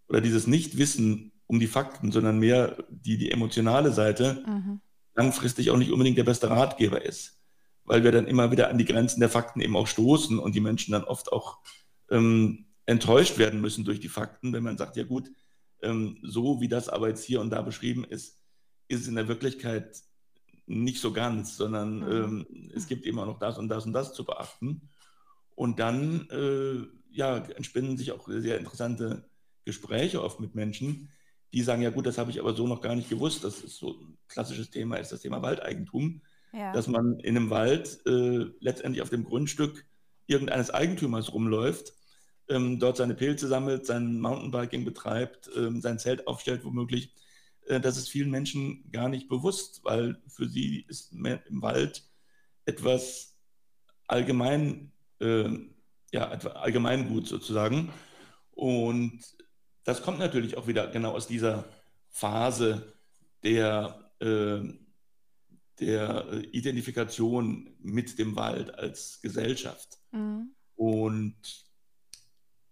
oder 0.08 0.20
dieses 0.20 0.46
Nichtwissen 0.46 1.32
um 1.46 1.60
die 1.60 1.66
Fakten, 1.66 2.12
sondern 2.12 2.38
mehr 2.38 2.76
die, 2.88 3.16
die 3.16 3.30
emotionale 3.30 3.92
Seite 3.92 4.42
mhm. 4.46 4.80
langfristig 5.14 5.70
auch 5.70 5.76
nicht 5.76 5.92
unbedingt 5.92 6.18
der 6.18 6.24
beste 6.24 6.50
Ratgeber 6.50 7.02
ist, 7.02 7.38
weil 7.84 8.04
wir 8.04 8.12
dann 8.12 8.26
immer 8.26 8.50
wieder 8.50 8.70
an 8.70 8.78
die 8.78 8.84
Grenzen 8.84 9.20
der 9.20 9.28
Fakten 9.28 9.60
eben 9.60 9.76
auch 9.76 9.86
stoßen 9.86 10.38
und 10.38 10.54
die 10.54 10.60
Menschen 10.60 10.92
dann 10.92 11.04
oft 11.04 11.32
auch 11.32 11.58
ähm, 12.10 12.66
enttäuscht 12.86 13.38
werden 13.38 13.60
müssen 13.60 13.84
durch 13.84 14.00
die 14.00 14.08
Fakten, 14.08 14.52
wenn 14.52 14.62
man 14.62 14.78
sagt, 14.78 14.96
ja 14.96 15.04
gut, 15.04 15.30
ähm, 15.82 16.18
so 16.22 16.60
wie 16.60 16.68
das 16.68 16.88
aber 16.88 17.08
jetzt 17.08 17.24
hier 17.24 17.40
und 17.40 17.50
da 17.50 17.62
beschrieben 17.62 18.04
ist, 18.04 18.38
ist 18.88 19.02
es 19.02 19.08
in 19.08 19.14
der 19.14 19.28
Wirklichkeit 19.28 20.02
nicht 20.66 21.00
so 21.00 21.12
ganz, 21.12 21.56
sondern 21.56 21.98
mhm. 21.98 22.46
ähm, 22.48 22.70
es 22.74 22.86
gibt 22.86 23.06
immer 23.06 23.26
noch 23.26 23.38
das 23.38 23.58
und 23.58 23.68
das 23.68 23.86
und 23.86 23.92
das 23.92 24.12
zu 24.12 24.24
beachten. 24.24 24.88
Und 25.54 25.78
dann 25.78 26.28
äh, 26.30 26.86
ja, 27.10 27.38
entspinnen 27.38 27.96
sich 27.96 28.12
auch 28.12 28.28
sehr 28.28 28.58
interessante 28.58 29.28
Gespräche 29.64 30.22
oft 30.22 30.40
mit 30.40 30.54
Menschen, 30.54 31.10
die 31.52 31.62
sagen, 31.62 31.82
ja 31.82 31.90
gut, 31.90 32.06
das 32.06 32.18
habe 32.18 32.30
ich 32.30 32.40
aber 32.40 32.54
so 32.54 32.66
noch 32.66 32.80
gar 32.80 32.94
nicht 32.94 33.10
gewusst. 33.10 33.42
Das 33.44 33.60
ist 33.60 33.76
so 33.76 33.94
ein 33.94 34.16
klassisches 34.28 34.70
Thema, 34.70 34.96
ist 34.96 35.12
das 35.12 35.20
Thema 35.20 35.42
Waldeigentum. 35.42 36.22
Ja. 36.52 36.72
Dass 36.72 36.88
man 36.88 37.20
in 37.20 37.36
einem 37.36 37.50
Wald 37.50 38.00
äh, 38.06 38.46
letztendlich 38.60 39.02
auf 39.02 39.10
dem 39.10 39.24
Grundstück 39.24 39.84
irgendeines 40.26 40.70
Eigentümers 40.70 41.32
rumläuft, 41.32 41.92
ähm, 42.50 42.78
dort 42.78 42.96
seine 42.96 43.14
Pilze 43.14 43.48
sammelt, 43.48 43.86
sein 43.86 44.20
Mountainbiking 44.20 44.84
betreibt, 44.84 45.48
ähm, 45.56 45.80
sein 45.80 45.98
Zelt 45.98 46.26
aufstellt 46.26 46.64
womöglich. 46.64 47.14
Äh, 47.66 47.80
das 47.80 47.96
ist 47.96 48.10
vielen 48.10 48.30
Menschen 48.30 48.90
gar 48.90 49.08
nicht 49.08 49.28
bewusst, 49.28 49.80
weil 49.84 50.20
für 50.26 50.48
sie 50.48 50.84
ist 50.88 51.12
im 51.12 51.62
Wald 51.62 52.04
etwas 52.66 53.36
allgemein 54.08 54.92
äh, 55.20 55.48
ja, 56.12 56.28
Allgemeingut 56.28 57.28
sozusagen. 57.28 57.92
Und 58.50 59.20
das 59.84 60.02
kommt 60.02 60.18
natürlich 60.18 60.56
auch 60.56 60.66
wieder 60.66 60.88
genau 60.88 61.12
aus 61.12 61.28
dieser 61.28 61.64
Phase 62.08 62.94
der, 63.44 64.10
äh, 64.18 64.60
der 65.78 66.42
Identifikation 66.52 67.76
mit 67.78 68.18
dem 68.18 68.34
Wald 68.34 68.74
als 68.74 69.20
Gesellschaft. 69.22 69.98
Mhm. 70.10 70.54
Und 70.74 71.69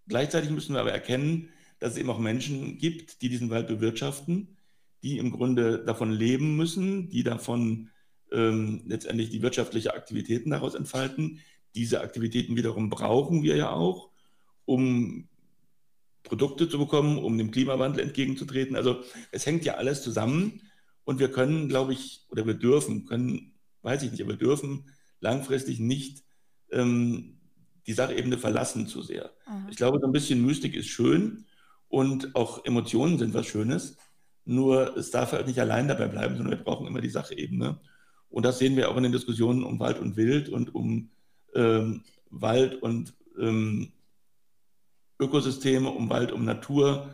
gleichzeitig 0.09 0.51
müssen 0.51 0.75
wir 0.75 0.81
aber 0.81 0.93
erkennen, 0.93 1.51
dass 1.79 1.93
es 1.93 1.99
eben 1.99 2.11
auch 2.11 2.19
Menschen 2.19 2.79
gibt, 2.79 3.23
die 3.23 3.29
diesen 3.29 3.51
Wald 3.51 3.69
bewirtschaften, 3.69 4.57
die 5.03 5.19
im 5.19 5.31
Grunde 5.31 5.85
davon 5.85 6.11
leben 6.11 6.57
müssen, 6.57 7.09
die 7.09 7.23
davon 7.23 7.91
ähm, 8.33 8.83
letztendlich 8.87 9.31
die 9.31 9.43
wirtschaftliche 9.43 9.95
Aktivitäten 9.95 10.51
daraus 10.51 10.75
entfalten, 10.75 11.41
diese 11.75 12.01
Aktivitäten 12.01 12.57
wiederum 12.57 12.91
brauchen 12.91 13.43
wir 13.43 13.57
ja 13.57 13.71
auch. 13.71 14.11
um 14.65 15.29
Produkte 16.25 16.69
zu 16.69 16.79
bekommen, 16.79 17.19
um 17.19 17.39
dem 17.39 17.51
Klimawandel 17.51 18.03
entgegenzutreten. 18.03 18.77
Also 18.77 19.03
es 19.33 19.47
hängt 19.47 19.65
ja 19.65 19.75
alles 19.75 20.03
zusammen 20.03 20.61
und 21.05 21.19
wir 21.19 21.31
können, 21.33 21.69
glaube 21.69 21.95
ich, 21.95 22.27
oder 22.29 22.47
wir 22.47 22.55
dürfen, 22.55 23.07
können, 23.07 23.55
weiß 23.83 24.03
ich 24.03 24.11
nicht, 24.11 24.21
aber 24.21 24.33
wir 24.33 24.39
dürfen 24.39 24.85
langfristig 25.21 25.81
nicht 25.81 26.25
ähm, 26.71 27.38
die 27.89 27.95
Sachebene 27.95 28.37
verlassen 28.37 28.87
zu 28.87 29.03
sehr. 29.03 29.33
Mhm. 29.49 29.69
Ich 29.71 29.77
glaube, 29.77 29.99
so 29.99 30.07
ein 30.07 30.13
bisschen 30.13 30.45
Mystik 30.45 30.77
ist 30.77 30.89
schön 30.89 31.47
und 31.89 32.37
auch 32.37 32.65
Emotionen 32.67 33.19
sind 33.19 33.33
was 33.33 33.47
Schönes. 33.47 33.97
Nur 34.45 34.95
es 34.97 35.11
darf 35.11 35.33
halt 35.33 35.47
nicht 35.47 35.59
allein 35.59 35.89
dabei 35.89 36.07
bleiben, 36.07 36.37
sondern 36.37 36.59
wir 36.59 36.65
brauchen 36.65 36.87
immer 36.87 37.01
die 37.01 37.09
Sachebene. 37.09 37.81
Und 38.29 38.45
das 38.45 38.59
sehen 38.59 38.77
wir 38.77 38.91
auch 38.91 38.97
in 38.99 39.05
den 39.05 39.13
Diskussionen 39.13 39.65
um 39.65 39.81
Wald 39.81 39.99
und 39.99 40.17
Wild 40.17 40.51
und 40.51 40.75
um 40.75 41.11
ähm, 41.55 42.03
Wald 42.29 42.83
und 42.83 43.15
ähm, 43.39 43.93
Ökosysteme, 45.19 45.89
um 45.89 46.11
Wald, 46.11 46.31
um 46.31 46.45
Natur, 46.45 47.09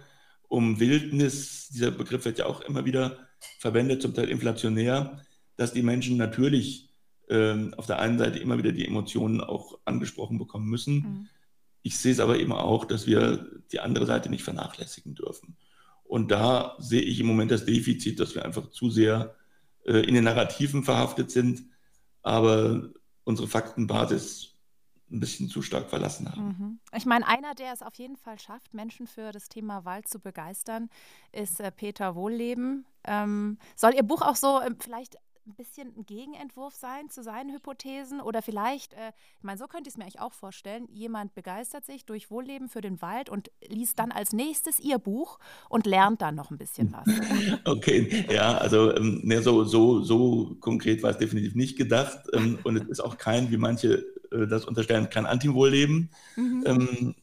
um 0.49 0.81
Wildnis. 0.81 1.69
Dieser 1.69 1.93
Begriff 1.93 2.25
wird 2.25 2.39
ja 2.39 2.47
auch 2.47 2.63
immer 2.63 2.85
wieder 2.85 3.17
verwendet, 3.61 4.03
zum 4.03 4.13
Teil 4.13 4.29
inflationär, 4.29 5.23
dass 5.57 5.73
die 5.73 5.83
Menschen 5.83 6.17
natürlich 6.17 6.89
ähm, 7.29 7.75
auf 7.77 7.87
der 7.87 7.99
einen 7.99 8.19
Seite 8.19 8.39
immer 8.39 8.59
wieder 8.59 8.73
die 8.73 8.87
Emotionen 8.87 9.41
auch 9.41 9.79
angesprochen 9.85 10.39
bekommen 10.39 10.69
müssen. 10.69 10.95
Mhm. 10.95 11.29
Ich 11.83 11.99
sehe 11.99 12.13
es 12.13 12.21
aber 12.21 12.39
eben 12.39 12.53
auch, 12.53 12.85
dass 12.85 13.07
wir 13.07 13.47
die 13.73 13.81
andere 13.81 14.07
Seite 14.07 14.31
nicht 14.31 14.45
vernachlässigen 14.45 15.15
dürfen. 15.15 15.57
Und 16.05 16.31
da 16.31 16.77
sehe 16.79 17.03
ich 17.03 17.21
im 17.21 17.27
Moment 17.27 17.51
das 17.51 17.65
Defizit, 17.65 18.21
dass 18.21 18.35
wir 18.35 18.45
einfach 18.45 18.71
zu 18.71 18.91
sehr 18.91 19.35
äh, 19.85 19.99
in 20.01 20.15
den 20.15 20.25
Narrativen 20.25 20.85
verhaftet 20.85 21.31
sind, 21.31 21.65
aber 22.23 22.91
unsere 23.25 23.49
Faktenbasis 23.49 24.55
ein 25.11 25.21
bisschen 25.21 25.49
zu 25.49 25.63
stark 25.63 25.91
verlassen 25.91 26.31
haben. 26.31 26.47
Mhm. 26.47 26.79
Ich 26.97 27.07
meine, 27.07 27.27
einer, 27.27 27.55
der 27.55 27.73
es 27.73 27.83
auf 27.83 27.95
jeden 27.97 28.17
Fall 28.17 28.39
schafft, 28.39 28.75
Menschen 28.75 29.07
für 29.07 29.33
das 29.33 29.49
Thema 29.49 29.85
Wald 29.85 30.09
zu 30.09 30.19
begeistern, 30.19 30.89
ist 31.33 31.61
äh, 31.61 31.71
Peter 31.71 32.15
Wohlleben. 32.15 32.85
Ähm, 33.05 33.59
soll 33.77 33.95
Ihr 33.95 34.03
Buch 34.03 34.23
auch 34.23 34.37
so 34.37 34.61
äh, 34.61 34.71
vielleicht 34.79 35.17
ein 35.47 35.55
bisschen 35.55 35.89
ein 35.97 36.07
Gegenentwurf 36.07 36.75
sein 36.75 37.11
zu 37.11 37.23
seinen 37.23 37.53
Hypothesen? 37.53 38.21
Oder 38.21 38.43
vielleicht, 38.43 38.95
äh, 38.95 39.13
ich 39.39 39.45
meine, 39.45 39.59
so 39.59 39.67
könnte 39.67 39.89
ich 39.89 39.95
es 39.95 39.99
mir 39.99 40.05
eigentlich 40.05 40.21
auch 40.21 40.33
vorstellen, 40.33 40.89
jemand 40.91 41.35
begeistert 41.35 41.85
sich 41.85 42.05
durch 42.05 42.31
Wohlleben 42.31 42.69
für 42.69 42.81
den 42.81 43.03
Wald 43.03 43.29
und 43.29 43.51
liest 43.69 43.99
dann 43.99 44.13
als 44.13 44.33
nächstes 44.33 44.81
ihr 44.81 44.99
Buch 44.99 45.39
und 45.69 45.87
lernt 45.87 46.23
dann 46.23 46.35
noch 46.35 46.51
ein 46.51 46.59
bisschen 46.59 46.93
was. 46.93 47.05
Okay, 47.65 48.27
ja, 48.31 48.57
also 48.59 48.95
ähm, 48.95 49.21
ne, 49.25 49.43
so, 49.43 49.65
so, 49.65 50.03
so 50.03 50.57
konkret 50.61 51.03
war 51.03 51.11
es 51.11 51.19
definitiv 51.19 51.55
nicht 51.55 51.77
gedacht. 51.77 52.19
Ähm, 52.33 52.59
und 52.65 52.77
es 52.77 52.89
ist 52.89 53.01
auch 53.01 53.17
kein, 53.17 53.51
wie 53.51 53.57
manche 53.57 54.05
äh, 54.31 54.47
das 54.47 54.65
unterstellen, 54.65 55.11
kein 55.11 55.27
Anti-Wohlleben. 55.27 56.11
Mhm. 56.37 56.65
Ähm, 56.67 57.15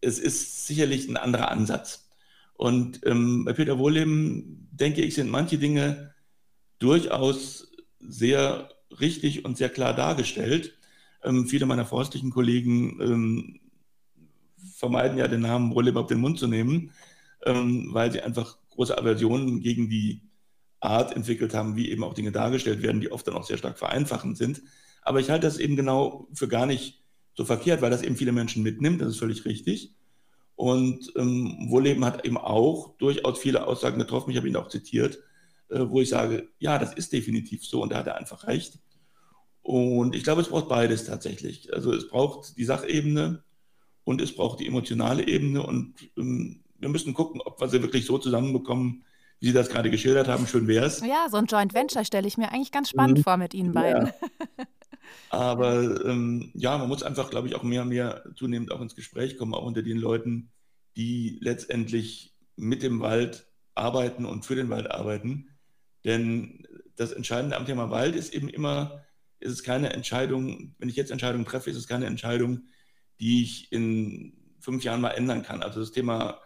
es 0.00 0.18
ist 0.18 0.66
sicherlich 0.66 1.08
ein 1.08 1.16
anderer 1.16 1.50
Ansatz. 1.50 2.08
Und 2.54 3.00
ähm, 3.06 3.44
bei 3.44 3.52
Peter 3.52 3.78
Wohlleben, 3.78 4.68
denke 4.70 5.02
ich, 5.02 5.14
sind 5.14 5.30
manche 5.30 5.58
Dinge 5.58 6.13
durchaus 6.78 7.72
sehr 8.00 8.70
richtig 9.00 9.44
und 9.44 9.56
sehr 9.56 9.68
klar 9.68 9.94
dargestellt. 9.94 10.76
Ähm, 11.22 11.46
viele 11.46 11.66
meiner 11.66 11.86
forstlichen 11.86 12.30
Kollegen 12.30 13.00
ähm, 13.00 13.60
vermeiden 14.76 15.18
ja 15.18 15.28
den 15.28 15.40
Namen 15.40 15.74
Wohlleben 15.74 15.98
auf 15.98 16.06
den 16.06 16.20
Mund 16.20 16.38
zu 16.38 16.46
nehmen, 16.46 16.90
ähm, 17.44 17.88
weil 17.92 18.12
sie 18.12 18.20
einfach 18.20 18.58
große 18.70 18.96
Aversionen 18.96 19.60
gegen 19.60 19.88
die 19.88 20.22
Art 20.80 21.16
entwickelt 21.16 21.54
haben, 21.54 21.76
wie 21.76 21.90
eben 21.90 22.04
auch 22.04 22.14
Dinge 22.14 22.32
dargestellt 22.32 22.82
werden, 22.82 23.00
die 23.00 23.10
oft 23.10 23.26
dann 23.26 23.34
auch 23.34 23.46
sehr 23.46 23.56
stark 23.56 23.78
vereinfachend 23.78 24.36
sind. 24.36 24.62
Aber 25.02 25.20
ich 25.20 25.30
halte 25.30 25.46
das 25.46 25.58
eben 25.58 25.76
genau 25.76 26.28
für 26.34 26.48
gar 26.48 26.66
nicht 26.66 27.02
so 27.34 27.44
verkehrt, 27.44 27.82
weil 27.82 27.90
das 27.90 28.02
eben 28.02 28.16
viele 28.16 28.32
Menschen 28.32 28.62
mitnimmt, 28.62 29.00
das 29.00 29.08
ist 29.10 29.18
völlig 29.18 29.44
richtig. 29.44 29.92
Und 30.56 31.12
ähm, 31.16 31.66
Wohlleben 31.68 32.04
hat 32.04 32.24
eben 32.24 32.36
auch 32.36 32.96
durchaus 32.98 33.38
viele 33.38 33.66
Aussagen 33.66 33.98
getroffen, 33.98 34.30
ich 34.30 34.36
habe 34.36 34.48
ihn 34.48 34.56
auch 34.56 34.68
zitiert, 34.68 35.18
wo 35.68 36.00
ich 36.00 36.08
sage, 36.08 36.48
ja, 36.58 36.78
das 36.78 36.94
ist 36.94 37.12
definitiv 37.12 37.64
so 37.64 37.82
und 37.82 37.92
da 37.92 37.98
hat 37.98 38.06
er 38.06 38.16
einfach 38.16 38.46
recht. 38.46 38.78
Und 39.62 40.14
ich 40.14 40.24
glaube, 40.24 40.42
es 40.42 40.48
braucht 40.48 40.68
beides 40.68 41.04
tatsächlich. 41.04 41.72
Also 41.72 41.92
es 41.92 42.08
braucht 42.08 42.56
die 42.58 42.64
Sachebene 42.64 43.42
und 44.04 44.20
es 44.20 44.34
braucht 44.34 44.60
die 44.60 44.66
emotionale 44.66 45.26
Ebene 45.26 45.62
und 45.62 45.94
ähm, 46.16 46.62
wir 46.78 46.90
müssen 46.90 47.14
gucken, 47.14 47.40
ob 47.40 47.60
wir 47.60 47.68
sie 47.68 47.82
wirklich 47.82 48.04
so 48.04 48.18
zusammenbekommen, 48.18 49.04
wie 49.40 49.46
Sie 49.46 49.52
das 49.52 49.70
gerade 49.70 49.90
geschildert 49.90 50.28
haben. 50.28 50.46
Schön 50.46 50.68
wäre 50.68 50.86
es. 50.86 51.00
Ja, 51.00 51.28
so 51.30 51.38
ein 51.38 51.46
Joint 51.46 51.72
Venture 51.72 52.04
stelle 52.04 52.28
ich 52.28 52.36
mir 52.36 52.52
eigentlich 52.52 52.72
ganz 52.72 52.90
spannend 52.90 53.18
mhm. 53.18 53.22
vor 53.22 53.36
mit 53.38 53.54
Ihnen 53.54 53.72
beiden. 53.72 54.06
Ja. 54.06 54.64
Aber 55.30 56.04
ähm, 56.06 56.50
ja, 56.54 56.78
man 56.78 56.88
muss 56.88 57.02
einfach, 57.02 57.30
glaube 57.30 57.48
ich, 57.48 57.54
auch 57.54 57.62
mehr 57.62 57.82
und 57.82 57.88
mehr 57.88 58.24
zunehmend 58.36 58.70
auch 58.70 58.80
ins 58.80 58.94
Gespräch 58.94 59.36
kommen, 59.36 59.54
auch 59.54 59.64
unter 59.64 59.82
den 59.82 59.98
Leuten, 59.98 60.50
die 60.96 61.38
letztendlich 61.40 62.34
mit 62.56 62.82
dem 62.82 63.00
Wald 63.00 63.46
arbeiten 63.74 64.24
und 64.24 64.44
für 64.44 64.54
den 64.54 64.70
Wald 64.70 64.90
arbeiten. 64.90 65.48
Denn 66.04 66.66
das 66.96 67.12
Entscheidende 67.12 67.56
am 67.56 67.66
Thema 67.66 67.90
Wald 67.90 68.14
ist 68.14 68.34
eben 68.34 68.48
immer, 68.48 69.04
ist 69.40 69.52
es 69.52 69.62
keine 69.62 69.92
Entscheidung, 69.92 70.74
wenn 70.78 70.88
ich 70.88 70.96
jetzt 70.96 71.10
Entscheidungen 71.10 71.44
treffe, 71.44 71.70
ist 71.70 71.76
es 71.76 71.88
keine 71.88 72.06
Entscheidung, 72.06 72.62
die 73.20 73.42
ich 73.42 73.72
in 73.72 74.34
fünf 74.60 74.84
Jahren 74.84 75.00
mal 75.00 75.10
ändern 75.10 75.42
kann. 75.42 75.62
Also 75.62 75.80
das 75.80 75.92
Thema 75.92 76.40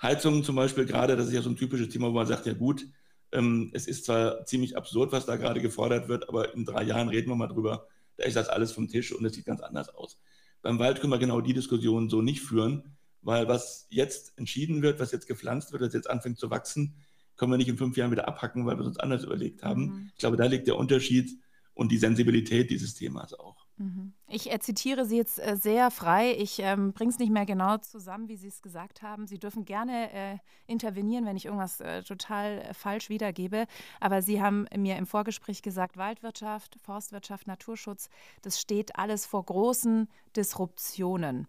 Heizungen 0.00 0.44
zum 0.44 0.56
Beispiel 0.56 0.84
gerade, 0.84 1.16
das 1.16 1.28
ist 1.28 1.32
ja 1.32 1.42
so 1.42 1.50
ein 1.50 1.56
typisches 1.56 1.88
Thema, 1.88 2.08
wo 2.08 2.12
man 2.12 2.26
sagt, 2.26 2.46
ja 2.46 2.52
gut, 2.52 2.86
ähm, 3.32 3.70
es 3.72 3.86
ist 3.86 4.04
zwar 4.04 4.44
ziemlich 4.46 4.76
absurd, 4.76 5.12
was 5.12 5.26
da 5.26 5.36
gerade 5.36 5.60
gefordert 5.60 6.08
wird, 6.08 6.28
aber 6.28 6.54
in 6.54 6.64
drei 6.64 6.82
Jahren 6.82 7.08
reden 7.08 7.30
wir 7.30 7.36
mal 7.36 7.48
drüber, 7.48 7.88
da 8.16 8.24
ist 8.24 8.36
das 8.36 8.48
alles 8.48 8.72
vom 8.72 8.88
Tisch 8.88 9.12
und 9.12 9.24
es 9.24 9.34
sieht 9.34 9.46
ganz 9.46 9.60
anders 9.60 9.88
aus. 9.88 10.18
Beim 10.62 10.78
Wald 10.78 11.00
können 11.00 11.12
wir 11.12 11.18
genau 11.18 11.40
die 11.40 11.52
Diskussion 11.52 12.08
so 12.08 12.22
nicht 12.22 12.40
führen, 12.40 12.96
weil 13.22 13.48
was 13.48 13.86
jetzt 13.90 14.38
entschieden 14.38 14.82
wird, 14.82 15.00
was 15.00 15.12
jetzt 15.12 15.26
gepflanzt 15.26 15.72
wird, 15.72 15.82
was 15.82 15.94
jetzt 15.94 16.08
anfängt 16.08 16.38
zu 16.38 16.50
wachsen, 16.50 16.94
können 17.36 17.52
wir 17.52 17.58
nicht 17.58 17.68
in 17.68 17.76
fünf 17.76 17.96
Jahren 17.96 18.10
wieder 18.10 18.28
abhacken, 18.28 18.66
weil 18.66 18.76
wir 18.76 18.82
es 18.82 18.88
uns 18.88 18.98
anders 18.98 19.24
überlegt 19.24 19.62
haben. 19.62 19.86
Mhm. 19.86 20.10
Ich 20.12 20.18
glaube, 20.18 20.36
da 20.36 20.46
liegt 20.46 20.66
der 20.66 20.76
Unterschied 20.76 21.30
und 21.74 21.90
die 21.90 21.98
Sensibilität 21.98 22.70
dieses 22.70 22.94
Themas 22.94 23.34
auch. 23.34 23.66
Mhm. 23.76 24.12
Ich 24.28 24.52
äh, 24.52 24.60
zitiere 24.60 25.04
Sie 25.04 25.16
jetzt 25.16 25.40
äh, 25.40 25.56
sehr 25.56 25.90
frei. 25.90 26.36
Ich 26.38 26.60
ähm, 26.60 26.92
bringe 26.92 27.10
es 27.10 27.18
nicht 27.18 27.32
mehr 27.32 27.46
genau 27.46 27.78
zusammen, 27.78 28.28
wie 28.28 28.36
Sie 28.36 28.46
es 28.46 28.62
gesagt 28.62 29.02
haben. 29.02 29.26
Sie 29.26 29.38
dürfen 29.38 29.64
gerne 29.64 30.12
äh, 30.12 30.38
intervenieren, 30.68 31.26
wenn 31.26 31.36
ich 31.36 31.46
irgendwas 31.46 31.80
äh, 31.80 32.02
total 32.04 32.72
falsch 32.72 33.08
wiedergebe. 33.08 33.66
Aber 33.98 34.22
Sie 34.22 34.40
haben 34.40 34.66
mir 34.76 34.96
im 34.96 35.06
Vorgespräch 35.06 35.62
gesagt, 35.62 35.96
Waldwirtschaft, 35.96 36.78
Forstwirtschaft, 36.82 37.48
Naturschutz, 37.48 38.08
das 38.42 38.60
steht 38.60 38.96
alles 38.96 39.26
vor 39.26 39.44
großen 39.44 40.08
Disruptionen. 40.36 41.48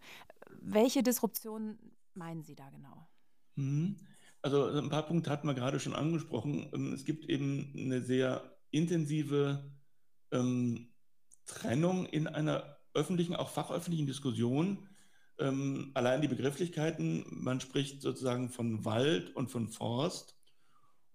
Welche 0.60 1.04
Disruptionen 1.04 1.78
meinen 2.14 2.42
Sie 2.42 2.56
da 2.56 2.68
genau? 2.70 3.06
Mhm. 3.54 3.96
Also 4.42 4.66
ein 4.66 4.88
paar 4.88 5.06
Punkte 5.06 5.30
hatten 5.30 5.46
wir 5.46 5.54
gerade 5.54 5.80
schon 5.80 5.94
angesprochen. 5.94 6.70
Ähm, 6.72 6.92
es 6.92 7.04
gibt 7.04 7.28
eben 7.28 7.72
eine 7.76 8.02
sehr 8.02 8.56
intensive 8.70 9.70
ähm, 10.32 10.88
Trennung 11.46 12.06
in 12.06 12.26
einer 12.26 12.76
öffentlichen, 12.94 13.36
auch 13.36 13.50
fachöffentlichen 13.50 14.06
Diskussion. 14.06 14.88
Ähm, 15.38 15.90
allein 15.94 16.22
die 16.22 16.28
Begrifflichkeiten, 16.28 17.24
man 17.30 17.60
spricht 17.60 18.02
sozusagen 18.02 18.48
von 18.48 18.84
Wald 18.84 19.34
und 19.36 19.50
von 19.50 19.68
Forst 19.68 20.36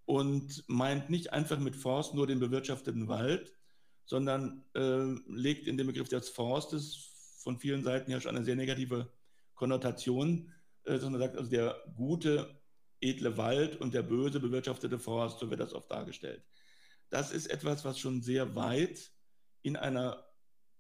und 0.06 0.64
meint 0.68 1.10
nicht 1.10 1.34
einfach 1.34 1.60
mit 1.60 1.76
Forst 1.76 2.14
nur 2.14 2.28
den 2.28 2.40
bewirtschafteten 2.40 3.08
Wald, 3.08 3.54
sondern 4.06 4.64
äh, 4.76 5.16
legt 5.28 5.68
in 5.68 5.78
den 5.78 5.88
Begriff 5.88 6.10
des 6.10 6.30
Forstes 6.30 7.38
von 7.38 7.60
vielen 7.60 7.84
Seiten 7.84 8.12
ja 8.12 8.20
schon 8.20 8.36
eine 8.36 8.46
sehr 8.46 8.56
negative 8.56 9.12
Konnotation, 9.56 10.52
äh, 10.84 11.00
sondern 11.00 11.22
sagt 11.22 11.38
also 11.38 11.50
der 11.50 11.76
gute 11.96 12.61
edle 13.02 13.38
Wald 13.38 13.82
und 13.82 13.94
der 13.94 14.04
böse 14.04 14.40
bewirtschaftete 14.40 15.00
Forst, 15.00 15.40
so 15.40 15.50
wird 15.50 15.60
das 15.60 15.74
oft 15.74 15.92
dargestellt. 15.92 16.44
Das 17.10 17.32
ist 17.32 17.48
etwas, 17.48 17.84
was 17.84 18.00
schon 18.00 18.22
sehr 18.22 18.56
weit 18.56 19.12
in 19.64 19.76
einer 19.76 20.26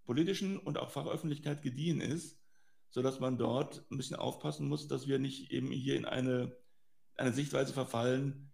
politischen 0.06 0.58
und 0.58 0.78
auch 0.78 0.92
Fachöffentlichkeit 0.92 1.62
gediehen 1.62 2.02
ist, 2.02 2.40
sodass 2.90 3.20
man 3.20 3.38
dort 3.38 3.86
ein 3.92 3.98
bisschen 3.98 4.16
aufpassen 4.16 4.68
muss, 4.68 4.88
dass 4.88 5.08
wir 5.08 5.20
nicht 5.20 5.52
eben 5.52 5.72
hier 5.72 5.96
in 5.96 6.06
eine, 6.06 6.56
eine 7.16 7.34
Sichtweise 7.34 7.74
verfallen, 7.74 8.52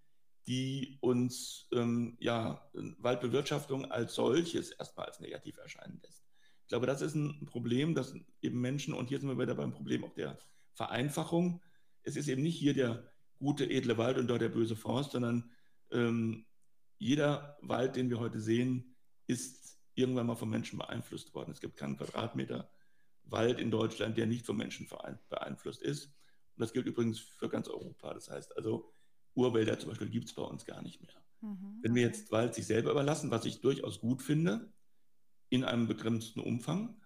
die 0.47 0.97
uns 1.01 1.67
ähm, 1.73 2.17
ja, 2.19 2.69
Waldbewirtschaftung 2.99 3.91
als 3.91 4.15
solches 4.15 4.71
erstmal 4.71 5.07
als 5.07 5.19
negativ 5.19 5.57
erscheinen 5.57 5.99
lässt. 6.01 6.23
Ich 6.63 6.69
glaube, 6.69 6.85
das 6.85 7.01
ist 7.01 7.15
ein 7.15 7.45
Problem, 7.45 7.95
dass 7.95 8.13
eben 8.41 8.61
Menschen, 8.61 8.93
und 8.93 9.07
hier 9.07 9.19
sind 9.19 9.29
wir 9.29 9.39
wieder 9.39 9.55
beim 9.55 9.71
Problem 9.71 10.03
auch 10.03 10.13
der 10.13 10.37
Vereinfachung, 10.73 11.61
es 12.03 12.15
ist 12.15 12.27
eben 12.27 12.43
nicht 12.43 12.57
hier 12.57 12.73
der 12.73 13.11
gute, 13.39 13.69
edle 13.69 13.97
Wald 13.97 14.17
und 14.17 14.27
dort 14.27 14.41
der 14.41 14.49
böse 14.49 14.75
Forst, 14.75 15.11
sondern 15.11 15.51
ähm, 15.91 16.45
jeder 16.97 17.57
Wald, 17.61 17.95
den 17.95 18.09
wir 18.09 18.19
heute 18.19 18.39
sehen, 18.39 18.95
ist 19.27 19.77
irgendwann 19.93 20.27
mal 20.27 20.35
vom 20.35 20.49
Menschen 20.49 20.79
beeinflusst 20.79 21.33
worden. 21.33 21.51
Es 21.51 21.59
gibt 21.59 21.77
keinen 21.77 21.97
Quadratmeter 21.97 22.69
Wald 23.25 23.59
in 23.59 23.71
Deutschland, 23.71 24.17
der 24.17 24.25
nicht 24.25 24.45
vom 24.45 24.57
Menschen 24.57 24.87
beeinflusst 25.29 25.81
ist. 25.81 26.05
Und 26.05 26.61
das 26.61 26.73
gilt 26.73 26.87
übrigens 26.87 27.19
für 27.19 27.49
ganz 27.49 27.67
Europa. 27.67 28.13
Das 28.13 28.29
heißt 28.29 28.55
also, 28.55 28.93
Urwälder 29.33 29.77
zum 29.77 29.89
Beispiel 29.89 30.09
gibt 30.09 30.27
es 30.27 30.33
bei 30.33 30.41
uns 30.41 30.65
gar 30.65 30.81
nicht 30.81 31.01
mehr. 31.01 31.23
Mhm. 31.41 31.79
Wenn 31.81 31.95
wir 31.95 32.01
jetzt 32.01 32.31
Wald 32.31 32.55
sich 32.55 32.65
selber 32.65 32.91
überlassen, 32.91 33.31
was 33.31 33.45
ich 33.45 33.61
durchaus 33.61 33.99
gut 33.99 34.21
finde, 34.21 34.71
in 35.49 35.63
einem 35.63 35.87
begrenzten 35.87 36.39
Umfang 36.39 36.99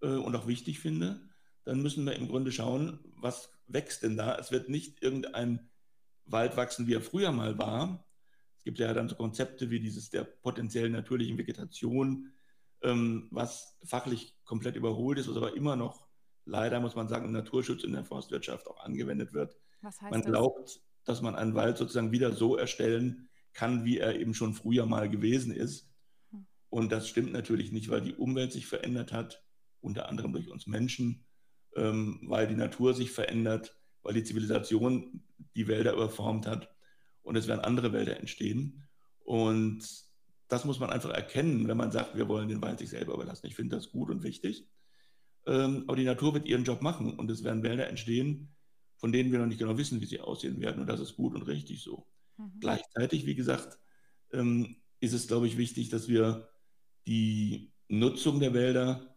äh, 0.00 0.08
und 0.08 0.34
auch 0.34 0.46
wichtig 0.46 0.80
finde, 0.80 1.28
dann 1.64 1.82
müssen 1.82 2.04
wir 2.04 2.14
im 2.14 2.28
Grunde 2.28 2.52
schauen, 2.52 3.00
was 3.16 3.50
wächst 3.66 4.02
denn 4.02 4.16
da. 4.16 4.36
Es 4.36 4.50
wird 4.50 4.68
nicht 4.68 5.02
irgendein 5.02 5.68
Wald 6.26 6.56
wachsen, 6.56 6.86
wie 6.86 6.94
er 6.94 7.00
früher 7.00 7.32
mal 7.32 7.58
war. 7.58 8.04
Es 8.58 8.64
gibt 8.64 8.78
ja 8.78 8.92
dann 8.92 9.08
so 9.08 9.16
Konzepte 9.16 9.70
wie 9.70 9.80
dieses 9.80 10.10
der 10.10 10.24
potenziellen 10.24 10.92
natürlichen 10.92 11.38
Vegetation, 11.38 12.32
ähm, 12.82 13.28
was 13.30 13.78
fachlich 13.84 14.36
komplett 14.44 14.76
überholt 14.76 15.18
ist, 15.18 15.28
was 15.28 15.36
aber 15.36 15.56
immer 15.56 15.76
noch 15.76 16.06
leider, 16.44 16.80
muss 16.80 16.94
man 16.94 17.08
sagen, 17.08 17.26
im 17.26 17.32
Naturschutz 17.32 17.84
in 17.84 17.92
der 17.92 18.04
Forstwirtschaft 18.04 18.66
auch 18.68 18.82
angewendet 18.84 19.32
wird. 19.32 19.56
Was 19.82 20.00
heißt 20.00 20.10
man 20.10 20.22
das? 20.22 20.30
glaubt, 20.30 20.80
dass 21.04 21.22
man 21.22 21.34
einen 21.34 21.54
Wald 21.54 21.76
sozusagen 21.76 22.12
wieder 22.12 22.32
so 22.32 22.56
erstellen 22.56 23.28
kann, 23.52 23.84
wie 23.84 23.98
er 23.98 24.18
eben 24.18 24.34
schon 24.34 24.54
früher 24.54 24.86
mal 24.86 25.08
gewesen 25.08 25.52
ist. 25.52 25.90
Hm. 26.30 26.46
Und 26.70 26.92
das 26.92 27.08
stimmt 27.08 27.32
natürlich 27.32 27.72
nicht, 27.72 27.88
weil 27.88 28.00
die 28.00 28.14
Umwelt 28.14 28.52
sich 28.52 28.66
verändert 28.66 29.12
hat, 29.12 29.44
unter 29.80 30.08
anderem 30.08 30.32
durch 30.32 30.50
uns 30.50 30.66
Menschen, 30.66 31.24
ähm, 31.74 32.20
weil 32.22 32.46
die 32.46 32.54
Natur 32.54 32.94
sich 32.94 33.12
verändert, 33.12 33.76
weil 34.06 34.14
die 34.14 34.22
Zivilisation 34.22 35.20
die 35.56 35.66
Wälder 35.66 35.92
überformt 35.92 36.46
hat 36.46 36.70
und 37.22 37.34
es 37.34 37.48
werden 37.48 37.64
andere 37.64 37.92
Wälder 37.92 38.18
entstehen. 38.18 38.84
Und 39.24 39.84
das 40.46 40.64
muss 40.64 40.78
man 40.78 40.90
einfach 40.90 41.10
erkennen, 41.10 41.66
wenn 41.66 41.76
man 41.76 41.90
sagt, 41.90 42.14
wir 42.14 42.28
wollen 42.28 42.48
den 42.48 42.62
Wald 42.62 42.78
sich 42.78 42.90
selber 42.90 43.14
überlassen. 43.14 43.48
Ich 43.48 43.56
finde 43.56 43.74
das 43.74 43.90
gut 43.90 44.08
und 44.10 44.22
wichtig. 44.22 44.64
Ähm, 45.44 45.82
aber 45.88 45.96
die 45.96 46.04
Natur 46.04 46.34
wird 46.34 46.46
ihren 46.46 46.62
Job 46.62 46.82
machen 46.82 47.14
und 47.14 47.28
es 47.32 47.42
werden 47.42 47.64
Wälder 47.64 47.88
entstehen, 47.88 48.54
von 48.96 49.10
denen 49.10 49.32
wir 49.32 49.40
noch 49.40 49.46
nicht 49.46 49.58
genau 49.58 49.76
wissen, 49.76 50.00
wie 50.00 50.06
sie 50.06 50.20
aussehen 50.20 50.60
werden. 50.60 50.80
Und 50.80 50.86
das 50.86 51.00
ist 51.00 51.16
gut 51.16 51.34
und 51.34 51.42
richtig 51.42 51.82
so. 51.82 52.06
Mhm. 52.36 52.60
Gleichzeitig, 52.60 53.26
wie 53.26 53.34
gesagt, 53.34 53.76
ähm, 54.32 54.76
ist 55.00 55.14
es, 55.14 55.26
glaube 55.26 55.48
ich, 55.48 55.56
wichtig, 55.56 55.88
dass 55.88 56.06
wir 56.06 56.48
die 57.08 57.72
Nutzung 57.88 58.38
der 58.38 58.54
Wälder 58.54 59.16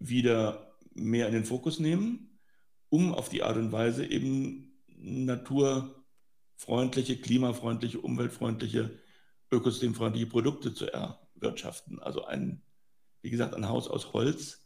wieder 0.00 0.76
mehr 0.94 1.28
in 1.28 1.34
den 1.34 1.44
Fokus 1.44 1.78
nehmen, 1.78 2.33
um 2.94 3.12
auf 3.12 3.28
die 3.28 3.42
Art 3.42 3.56
und 3.56 3.72
Weise 3.72 4.06
eben 4.06 4.72
naturfreundliche, 4.86 7.20
klimafreundliche, 7.20 8.00
umweltfreundliche, 8.00 8.96
ökosystemfreundliche 9.50 10.28
Produkte 10.28 10.72
zu 10.72 10.86
erwirtschaften. 10.86 11.98
Also 11.98 12.24
ein, 12.24 12.62
wie 13.20 13.30
gesagt, 13.30 13.54
ein 13.54 13.68
Haus 13.68 13.88
aus 13.88 14.12
Holz 14.12 14.64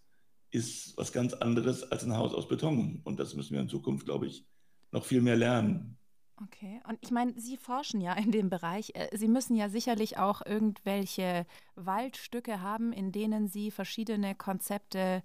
ist 0.50 0.94
was 0.98 1.12
ganz 1.12 1.32
anderes 1.32 1.90
als 1.90 2.04
ein 2.04 2.18
Haus 2.18 2.34
aus 2.34 2.48
Beton. 2.48 3.00
Und 3.02 3.18
das 3.18 3.34
müssen 3.34 3.54
wir 3.54 3.62
in 3.62 3.70
Zukunft, 3.70 4.04
glaube 4.04 4.26
ich, 4.26 4.46
noch 4.92 5.06
viel 5.06 5.22
mehr 5.22 5.36
lernen. 5.36 5.96
Okay, 6.42 6.82
und 6.86 6.98
ich 7.00 7.10
meine, 7.10 7.32
Sie 7.40 7.56
forschen 7.56 8.02
ja 8.02 8.12
in 8.12 8.30
dem 8.30 8.50
Bereich. 8.50 8.92
Äh, 8.94 9.08
Sie 9.16 9.26
müssen 9.26 9.56
ja 9.56 9.70
sicherlich 9.70 10.18
auch 10.18 10.44
irgendwelche 10.44 11.46
Waldstücke 11.76 12.60
haben, 12.60 12.92
in 12.92 13.10
denen 13.10 13.48
Sie 13.48 13.70
verschiedene 13.70 14.34
Konzepte 14.34 15.22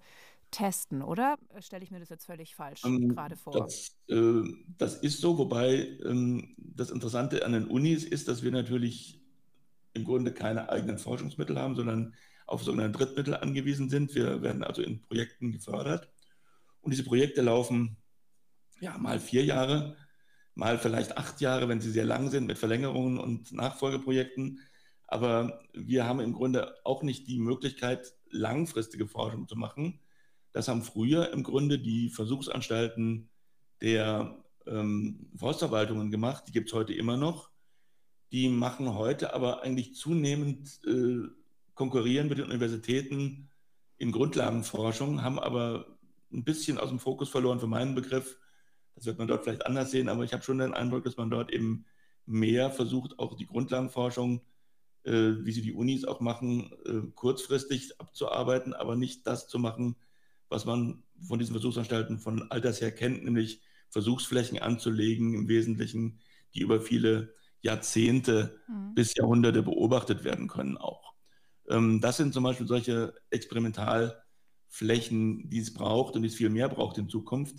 testen, 0.54 1.02
oder? 1.02 1.36
Stelle 1.58 1.82
ich 1.82 1.90
mir 1.90 1.98
das 1.98 2.08
jetzt 2.08 2.26
völlig 2.26 2.54
falsch 2.54 2.84
ähm, 2.84 3.08
gerade 3.08 3.36
vor? 3.36 3.52
Das, 3.52 3.96
äh, 4.08 4.42
das, 4.78 4.96
ist 4.96 5.20
so, 5.20 5.36
wobei 5.36 5.98
ähm, 6.04 6.54
das 6.56 6.90
Interessante 6.90 7.44
an 7.44 7.52
den 7.52 7.66
Unis 7.66 8.04
ist, 8.04 8.28
dass 8.28 8.42
wir 8.44 8.52
natürlich 8.52 9.20
im 9.94 10.04
Grunde 10.04 10.32
keine 10.32 10.68
eigenen 10.68 10.98
Forschungsmittel 10.98 11.58
haben, 11.58 11.74
sondern 11.74 12.14
auf 12.46 12.62
sogenannte 12.62 12.98
Drittmittel 12.98 13.34
angewiesen 13.34 13.88
sind. 13.88 14.14
Wir 14.14 14.42
werden 14.42 14.62
also 14.62 14.82
in 14.82 15.00
Projekten 15.00 15.50
gefördert. 15.50 16.08
Und 16.82 16.92
diese 16.92 17.04
Projekte 17.04 17.42
laufen 17.42 17.96
ja 18.80 18.96
mal 18.98 19.18
vier 19.18 19.44
Jahre, 19.44 19.96
mal 20.54 20.78
vielleicht 20.78 21.16
acht 21.16 21.40
Jahre, 21.40 21.68
wenn 21.68 21.80
sie 21.80 21.90
sehr 21.90 22.04
lang 22.04 22.30
sind, 22.30 22.46
mit 22.46 22.58
Verlängerungen 22.58 23.18
und 23.18 23.52
Nachfolgeprojekten. 23.52 24.60
Aber 25.08 25.60
wir 25.72 26.06
haben 26.06 26.20
im 26.20 26.32
Grunde 26.32 26.74
auch 26.84 27.02
nicht 27.02 27.26
die 27.26 27.38
Möglichkeit, 27.38 28.12
langfristige 28.30 29.06
Forschung 29.08 29.48
zu 29.48 29.56
machen. 29.56 30.00
Das 30.54 30.68
haben 30.68 30.82
früher 30.82 31.32
im 31.32 31.42
Grunde 31.42 31.80
die 31.80 32.08
Versuchsanstalten 32.08 33.28
der 33.82 34.38
ähm, 34.66 35.26
Forstverwaltungen 35.36 36.12
gemacht. 36.12 36.44
Die 36.46 36.52
gibt 36.52 36.68
es 36.68 36.74
heute 36.74 36.94
immer 36.94 37.16
noch. 37.16 37.50
Die 38.30 38.48
machen 38.48 38.94
heute 38.94 39.34
aber 39.34 39.62
eigentlich 39.62 39.96
zunehmend 39.96 40.80
äh, 40.86 41.28
konkurrieren 41.74 42.28
mit 42.28 42.38
den 42.38 42.46
Universitäten 42.46 43.50
in 43.98 44.12
Grundlagenforschung, 44.12 45.22
haben 45.22 45.40
aber 45.40 45.98
ein 46.32 46.44
bisschen 46.44 46.78
aus 46.78 46.88
dem 46.88 47.00
Fokus 47.00 47.28
verloren 47.28 47.58
für 47.58 47.66
meinen 47.66 47.96
Begriff. 47.96 48.38
Das 48.94 49.06
wird 49.06 49.18
man 49.18 49.26
dort 49.26 49.42
vielleicht 49.42 49.66
anders 49.66 49.90
sehen, 49.90 50.08
aber 50.08 50.22
ich 50.22 50.32
habe 50.32 50.44
schon 50.44 50.58
den 50.58 50.72
Eindruck, 50.72 51.02
dass 51.02 51.16
man 51.16 51.30
dort 51.30 51.52
eben 51.52 51.84
mehr 52.26 52.70
versucht, 52.70 53.18
auch 53.18 53.36
die 53.36 53.46
Grundlagenforschung, 53.46 54.40
äh, 55.02 55.32
wie 55.40 55.52
sie 55.52 55.62
die 55.62 55.72
Unis 55.72 56.04
auch 56.04 56.20
machen, 56.20 56.70
äh, 56.86 57.10
kurzfristig 57.12 58.00
abzuarbeiten, 58.00 58.72
aber 58.72 58.94
nicht 58.94 59.26
das 59.26 59.48
zu 59.48 59.58
machen, 59.58 59.96
was 60.54 60.64
man 60.64 61.02
von 61.26 61.38
diesen 61.38 61.52
Versuchsanstalten 61.52 62.18
von 62.18 62.50
alters 62.50 62.80
her 62.80 62.92
kennt, 62.92 63.24
nämlich 63.24 63.60
Versuchsflächen 63.90 64.58
anzulegen, 64.58 65.34
im 65.34 65.48
Wesentlichen, 65.48 66.20
die 66.54 66.60
über 66.60 66.80
viele 66.80 67.34
Jahrzehnte 67.60 68.60
mhm. 68.68 68.94
bis 68.94 69.14
Jahrhunderte 69.16 69.62
beobachtet 69.62 70.24
werden 70.24 70.48
können 70.48 70.76
auch. 70.76 71.14
Ähm, 71.68 72.00
das 72.00 72.16
sind 72.16 72.32
zum 72.32 72.44
Beispiel 72.44 72.66
solche 72.66 73.14
Experimentalflächen, 73.30 75.50
die 75.50 75.58
es 75.58 75.74
braucht 75.74 76.14
und 76.14 76.22
die 76.22 76.28
es 76.28 76.36
viel 76.36 76.50
mehr 76.50 76.68
braucht 76.68 76.98
in 76.98 77.08
Zukunft, 77.08 77.56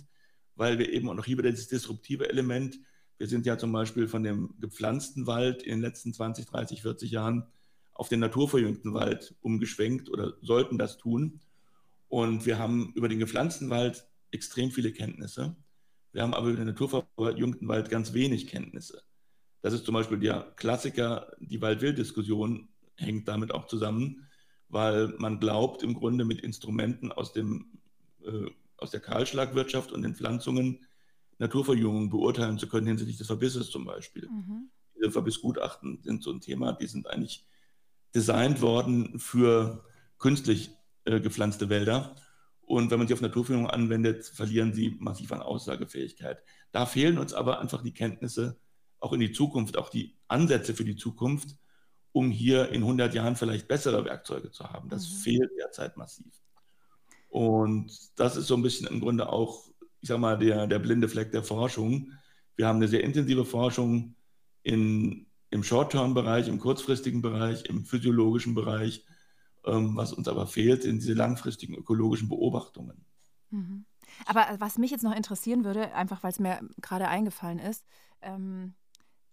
weil 0.54 0.78
wir 0.78 0.92
eben 0.92 1.08
auch 1.08 1.14
noch 1.14 1.26
hier 1.26 1.38
wieder 1.38 1.50
das 1.50 1.68
disruptive 1.68 2.30
Element, 2.30 2.78
wir 3.18 3.28
sind 3.28 3.46
ja 3.46 3.56
zum 3.56 3.72
Beispiel 3.72 4.08
von 4.08 4.22
dem 4.22 4.54
gepflanzten 4.58 5.26
Wald 5.26 5.62
in 5.62 5.72
den 5.72 5.80
letzten 5.80 6.12
20, 6.12 6.46
30, 6.46 6.82
40 6.82 7.10
Jahren 7.10 7.46
auf 7.94 8.08
den 8.08 8.20
naturverjüngten 8.20 8.92
Wald 8.92 9.34
umgeschwenkt 9.40 10.10
oder 10.10 10.34
sollten 10.42 10.76
das 10.76 10.98
tun. 10.98 11.40
Und 12.08 12.46
wir 12.46 12.58
haben 12.58 12.92
über 12.94 13.08
den 13.08 13.18
gepflanzten 13.18 13.70
Wald 13.70 14.06
extrem 14.30 14.70
viele 14.70 14.92
Kenntnisse. 14.92 15.56
Wir 16.12 16.22
haben 16.22 16.34
aber 16.34 16.48
über 16.48 16.58
den 16.58 16.66
naturverjüngten 16.66 17.68
Wald 17.68 17.90
ganz 17.90 18.12
wenig 18.12 18.46
Kenntnisse. 18.46 19.02
Das 19.62 19.74
ist 19.74 19.84
zum 19.84 19.94
Beispiel 19.94 20.18
der 20.18 20.52
Klassiker, 20.56 21.32
die 21.40 21.60
Wald-Wild-Diskussion 21.60 22.68
hängt 22.96 23.28
damit 23.28 23.52
auch 23.52 23.66
zusammen, 23.66 24.26
weil 24.68 25.08
man 25.18 25.40
glaubt, 25.40 25.82
im 25.82 25.94
Grunde 25.94 26.24
mit 26.24 26.40
Instrumenten 26.40 27.12
aus, 27.12 27.32
dem, 27.32 27.78
äh, 28.24 28.50
aus 28.76 28.90
der 28.90 29.00
Kahlschlagwirtschaft 29.00 29.92
und 29.92 30.02
den 30.02 30.14
Pflanzungen 30.14 30.86
Naturverjüngung 31.38 32.08
beurteilen 32.10 32.58
zu 32.58 32.68
können 32.68 32.86
hinsichtlich 32.86 33.18
des 33.18 33.26
Verbisses 33.26 33.70
zum 33.70 33.84
Beispiel. 33.84 34.28
Mhm. 34.28 34.70
Diese 34.96 35.10
Verbissgutachten 35.10 36.00
sind 36.02 36.22
so 36.22 36.32
ein 36.32 36.40
Thema, 36.40 36.72
die 36.72 36.86
sind 36.86 37.06
eigentlich 37.06 37.46
designt 38.14 38.62
worden 38.62 39.18
für 39.18 39.84
künstlich 40.18 40.70
äh, 41.06 41.20
gepflanzte 41.20 41.68
Wälder. 41.68 42.14
Und 42.62 42.90
wenn 42.90 42.98
man 42.98 43.06
sie 43.06 43.14
auf 43.14 43.20
Naturverjüngung 43.20 43.70
anwendet, 43.70 44.24
verlieren 44.24 44.74
sie 44.74 44.96
massiv 44.98 45.32
an 45.32 45.40
Aussagefähigkeit. 45.40 46.42
Da 46.72 46.84
fehlen 46.84 47.18
uns 47.18 47.32
aber 47.32 47.60
einfach 47.60 47.82
die 47.82 47.94
Kenntnisse, 47.94 48.58
auch 48.98 49.12
in 49.12 49.20
die 49.20 49.32
Zukunft, 49.32 49.76
auch 49.76 49.88
die 49.88 50.16
Ansätze 50.26 50.74
für 50.74 50.84
die 50.84 50.96
Zukunft, 50.96 51.56
um 52.12 52.30
hier 52.30 52.70
in 52.70 52.82
100 52.82 53.14
Jahren 53.14 53.36
vielleicht 53.36 53.68
bessere 53.68 54.04
Werkzeuge 54.04 54.50
zu 54.50 54.64
haben. 54.64 54.88
Das 54.88 55.08
mhm. 55.08 55.16
fehlt 55.18 55.50
derzeit 55.58 55.96
massiv. 55.96 56.32
Und 57.28 57.92
das 58.16 58.36
ist 58.36 58.46
so 58.46 58.56
ein 58.56 58.62
bisschen 58.62 58.86
im 58.86 59.00
Grunde 59.00 59.28
auch, 59.28 59.68
ich 60.00 60.08
sage 60.08 60.20
mal, 60.20 60.38
der, 60.38 60.66
der 60.66 60.78
blinde 60.78 61.08
Fleck 61.08 61.32
der 61.32 61.44
Forschung. 61.44 62.12
Wir 62.56 62.66
haben 62.66 62.76
eine 62.76 62.88
sehr 62.88 63.04
intensive 63.04 63.44
Forschung 63.44 64.14
in, 64.62 65.26
im 65.50 65.62
Short-Term-Bereich, 65.62 66.48
im 66.48 66.58
kurzfristigen 66.58 67.22
Bereich, 67.22 67.66
im 67.66 67.84
physiologischen 67.84 68.54
Bereich. 68.54 69.04
Ähm, 69.66 69.96
was 69.96 70.12
uns 70.12 70.28
aber 70.28 70.46
fehlt, 70.46 70.82
sind 70.84 71.02
diese 71.02 71.14
langfristigen 71.14 71.74
ökologischen 71.74 72.28
Beobachtungen. 72.28 73.04
Mhm. 73.50 73.84
Aber 74.24 74.46
was 74.58 74.78
mich 74.78 74.90
jetzt 74.90 75.02
noch 75.02 75.14
interessieren 75.14 75.64
würde, 75.64 75.92
einfach 75.94 76.22
weil 76.22 76.30
es 76.30 76.38
mir 76.38 76.60
gerade 76.80 77.08
eingefallen 77.08 77.58
ist, 77.58 77.84
ähm, 78.22 78.74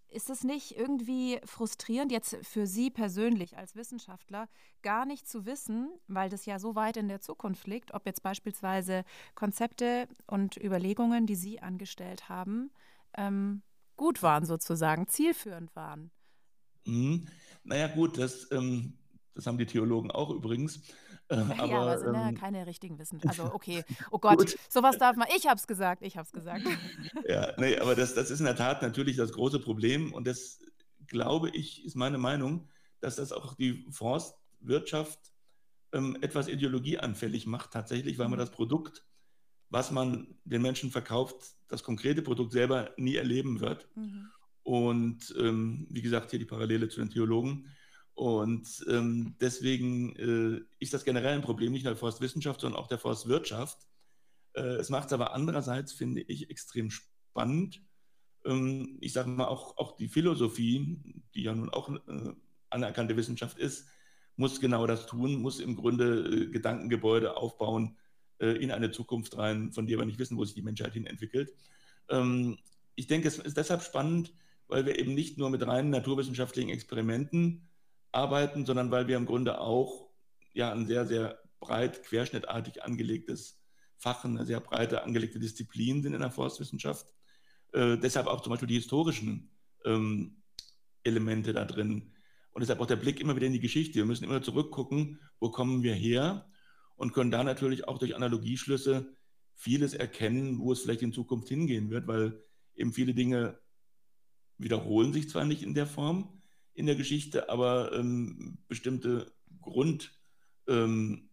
ist 0.09 0.29
es 0.29 0.43
nicht 0.43 0.77
irgendwie 0.77 1.39
frustrierend, 1.43 2.11
jetzt 2.11 2.38
für 2.43 2.67
Sie 2.67 2.89
persönlich 2.89 3.57
als 3.57 3.75
Wissenschaftler 3.75 4.47
gar 4.81 5.05
nicht 5.05 5.27
zu 5.27 5.45
wissen, 5.45 5.89
weil 6.07 6.29
das 6.29 6.45
ja 6.45 6.59
so 6.59 6.75
weit 6.75 6.97
in 6.97 7.07
der 7.07 7.21
Zukunft 7.21 7.67
liegt, 7.67 7.93
ob 7.93 8.05
jetzt 8.05 8.21
beispielsweise 8.21 9.05
Konzepte 9.36 10.07
und 10.27 10.57
Überlegungen, 10.57 11.25
die 11.25 11.36
Sie 11.36 11.59
angestellt 11.61 12.29
haben, 12.29 12.71
ähm, 13.15 13.63
gut 13.97 14.21
waren 14.21 14.45
sozusagen, 14.45 15.07
zielführend 15.07 15.75
waren? 15.75 16.11
Mhm. 16.86 17.27
Naja 17.63 17.88
gut, 17.88 18.17
das 18.17 18.51
ähm, 18.51 18.97
das 19.36 19.47
haben 19.47 19.57
die 19.57 19.65
Theologen 19.65 20.11
auch 20.11 20.29
übrigens. 20.29 20.81
Äh, 21.29 21.38
ja, 21.38 21.59
aber, 21.59 21.73
aber 21.73 21.97
sind 21.99 22.13
ja 22.13 22.29
ähm, 22.29 22.36
keine 22.36 22.67
richtigen 22.67 22.99
Wissenschaftler. 22.99 23.43
Also 23.43 23.55
okay, 23.55 23.84
oh 24.11 24.19
Gott, 24.19 24.55
sowas 24.69 24.97
darf 24.97 25.15
man. 25.15 25.27
Ich 25.36 25.47
habe 25.47 25.57
es 25.57 25.67
gesagt, 25.67 26.03
ich 26.03 26.17
habe 26.17 26.25
es 26.25 26.31
gesagt. 26.31 26.63
ja, 27.27 27.53
nee, 27.57 27.77
aber 27.77 27.95
das, 27.95 28.13
das 28.13 28.29
ist 28.29 28.39
in 28.39 28.45
der 28.45 28.55
Tat 28.55 28.81
natürlich 28.81 29.17
das 29.17 29.31
große 29.31 29.59
Problem 29.59 30.13
und 30.13 30.27
das 30.27 30.59
glaube 31.07 31.49
ich, 31.49 31.86
ist 31.86 31.95
meine 31.95 32.17
Meinung, 32.17 32.67
dass 32.99 33.15
das 33.17 33.31
auch 33.31 33.55
die 33.55 33.86
Forstwirtschaft 33.91 35.19
ähm, 35.91 36.17
etwas 36.21 36.47
ideologieanfällig 36.47 37.45
macht 37.45 37.71
tatsächlich, 37.71 38.17
weil 38.17 38.29
man 38.29 38.38
mhm. 38.38 38.43
das 38.43 38.51
Produkt, 38.51 39.05
was 39.69 39.91
man 39.91 40.36
den 40.43 40.61
Menschen 40.61 40.91
verkauft, 40.91 41.55
das 41.67 41.84
konkrete 41.84 42.21
Produkt 42.21 42.51
selber 42.51 42.91
nie 42.97 43.15
erleben 43.15 43.59
wird. 43.59 43.88
Mhm. 43.95 44.29
Und 44.63 45.34
ähm, 45.38 45.88
wie 45.89 46.01
gesagt, 46.01 46.31
hier 46.31 46.39
die 46.39 46.45
Parallele 46.45 46.88
zu 46.89 46.99
den 46.99 47.09
Theologen 47.09 47.67
und 48.16 48.86
ähm, 48.89 49.36
deswegen 49.41 50.16
äh, 50.16 50.61
ist 50.80 50.93
das 50.93 51.03
generell 51.03 51.34
ein 51.34 51.41
Problem 51.41 51.72
nicht 51.72 51.84
nur 51.84 51.93
der 51.93 51.99
Forstwissenschaft, 51.99 52.61
sondern 52.61 52.80
auch 52.80 52.88
der 52.88 52.99
Forstwirtschaft, 52.99 53.78
Äh, 54.53 54.78
es 54.80 54.89
macht 54.89 55.07
es 55.07 55.14
aber 55.14 55.34
andererseits, 55.34 55.93
finde 55.93 56.22
ich, 56.22 56.49
extrem 56.49 56.91
spannend. 56.91 57.82
Ähm, 58.45 58.97
ich 59.01 59.14
sage 59.14 59.30
mal, 59.30 59.47
auch, 59.47 59.78
auch 59.78 59.95
die 59.97 60.07
Philosophie, 60.07 60.99
die 61.34 61.43
ja 61.43 61.55
nun 61.55 61.70
auch 61.70 61.89
äh, 61.89 62.34
anerkannte 62.70 63.16
Wissenschaft 63.18 63.57
ist, 63.57 63.88
muss 64.36 64.59
genau 64.59 64.88
das 64.88 65.05
tun, 65.05 65.41
muss 65.41 65.59
im 65.59 65.76
Grunde 65.76 66.26
äh, 66.28 66.47
Gedankengebäude 66.51 67.38
aufbauen 67.38 67.97
äh, 68.39 68.57
in 68.64 68.72
eine 68.72 68.91
Zukunft 68.91 69.38
rein, 69.38 69.72
von 69.72 69.88
der 69.88 69.97
wir 69.97 70.05
nicht 70.05 70.20
wissen, 70.20 70.38
wo 70.38 70.45
sich 70.45 70.55
die 70.55 70.61
Menschheit 70.61 70.93
hin 70.93 71.05
entwickelt. 71.05 71.53
Ähm, 72.09 72.57
ich 72.95 73.07
denke, 73.07 73.28
es 73.28 73.39
ist 73.39 73.57
deshalb 73.57 73.82
spannend, 73.82 74.34
weil 74.68 74.86
wir 74.86 74.97
eben 74.99 75.14
nicht 75.14 75.38
nur 75.38 75.49
mit 75.49 75.66
reinen 75.66 75.89
naturwissenschaftlichen 75.89 76.70
Experimenten 76.70 77.68
arbeiten, 78.14 78.66
sondern 78.66 78.91
weil 78.91 79.07
wir 79.07 79.18
im 79.18 79.26
Grunde 79.26 79.59
auch 79.59 80.09
ja 80.53 80.72
ein 80.72 80.86
sehr, 80.86 81.05
sehr 81.05 81.39
breit 81.59 82.03
querschnittartig 82.03 82.84
angelegtes 82.84 83.59
Fach, 83.97 84.26
eine 84.26 84.45
sehr 84.45 84.59
breite 84.59 85.03
angelegte 85.03 85.39
Disziplin 85.39 86.03
sind 86.03 86.14
in 86.14 86.20
der 86.20 86.32
Forstwissenschaft. 86.32 87.14
Äh, 87.72 87.97
deshalb 87.97 88.28
auch 88.28 88.41
zum 88.41 88.51
Beispiel 88.51 88.68
die 88.68 88.76
historischen 88.76 89.49
ähm, 89.86 90.41
Elemente 91.03 91.53
da 91.53 91.64
drin. 91.64 92.11
Und 92.51 92.61
deshalb 92.61 92.82
auch 92.82 92.86
der 92.86 92.97
Blick 92.97 93.20
immer 93.20 93.36
wieder 93.36 93.47
in 93.47 93.53
die 93.53 93.61
Geschichte. 93.61 93.95
Wir 93.95 94.05
müssen 94.05 94.26
immer 94.26 94.41
zurückgucken, 94.41 95.20
wo 95.39 95.49
kommen 95.49 95.84
wir 95.84 95.93
her 95.95 96.45
und 96.97 97.14
können 97.14 97.32
da 97.32 97.43
natürlich 97.43 97.88
auch 97.88 97.97
durch 97.97 98.16
Analogieschlüsse 98.16 99.16
vieles 99.55 99.93
erkennen, 99.93 100.59
wo 100.59 100.72
es 100.72 100.82
vielleicht 100.82 101.01
in 101.01 101.14
Zukunft 101.14 101.47
hingehen 101.47 101.89
wird, 101.89 102.07
weil 102.07 102.43
eben 102.76 102.93
viele 102.93 103.14
Dinge 103.14 103.59
wiederholen 104.57 105.14
sich 105.14 105.30
zwar 105.30 105.45
nicht 105.45 105.64
in 105.64 105.74
der 105.74 105.88
Form 105.88 106.42
in 106.74 106.86
der 106.86 106.95
Geschichte, 106.95 107.49
aber 107.49 107.93
ähm, 107.93 108.57
bestimmte 108.67 109.32
Grund, 109.61 110.11
ähm, 110.67 111.30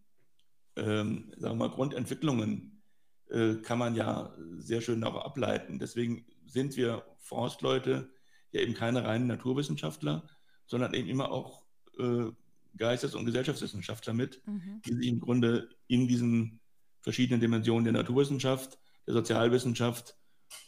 ähm, 0.75 1.33
sagen 1.37 1.57
wir 1.57 1.67
mal, 1.67 1.75
Grundentwicklungen 1.75 2.81
äh, 3.29 3.55
kann 3.55 3.79
man 3.79 3.95
ja 3.95 4.35
sehr 4.57 4.81
schön 4.81 5.03
auch 5.03 5.15
ableiten. 5.25 5.79
Deswegen 5.79 6.25
sind 6.45 6.75
wir 6.77 7.05
Forstleute 7.19 8.11
ja 8.51 8.61
eben 8.61 8.73
keine 8.73 9.03
reinen 9.03 9.27
Naturwissenschaftler, 9.27 10.27
sondern 10.65 10.93
eben 10.93 11.09
immer 11.09 11.31
auch 11.31 11.63
äh, 11.97 12.31
Geistes- 12.77 13.15
und 13.15 13.25
Gesellschaftswissenschaftler 13.25 14.13
mit, 14.13 14.41
mhm. 14.45 14.81
die 14.85 14.93
sich 14.93 15.07
im 15.07 15.19
Grunde 15.19 15.69
in 15.87 16.07
diesen 16.07 16.59
verschiedenen 17.01 17.41
Dimensionen 17.41 17.83
der 17.83 17.93
Naturwissenschaft, 17.93 18.79
der 19.07 19.15
Sozialwissenschaft 19.15 20.15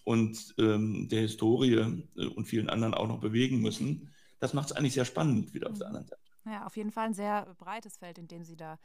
und 0.03 0.55
ähm, 0.57 1.07
der 1.09 1.21
Historie 1.21 1.75
äh, 1.75 2.25
und 2.25 2.45
vielen 2.45 2.69
anderen 2.69 2.93
auch 2.93 3.07
noch 3.07 3.19
bewegen 3.19 3.61
müssen. 3.61 4.09
Das 4.43 4.53
macht 4.53 4.71
es 4.71 4.71
eigentlich 4.73 4.93
sehr 4.93 5.05
spannend 5.05 5.53
wieder 5.53 5.69
auf 5.69 5.77
der 5.77 5.87
mhm. 5.89 5.95
anderen 5.95 6.07
Seite. 6.07 6.21
Ja, 6.45 6.65
auf 6.65 6.75
jeden 6.75 6.91
Fall 6.91 7.07
ein 7.07 7.13
sehr 7.13 7.45
breites 7.57 7.97
Feld, 7.97 8.17
in 8.17 8.27
dem 8.27 8.43
Sie 8.43 8.57
da 8.57 8.77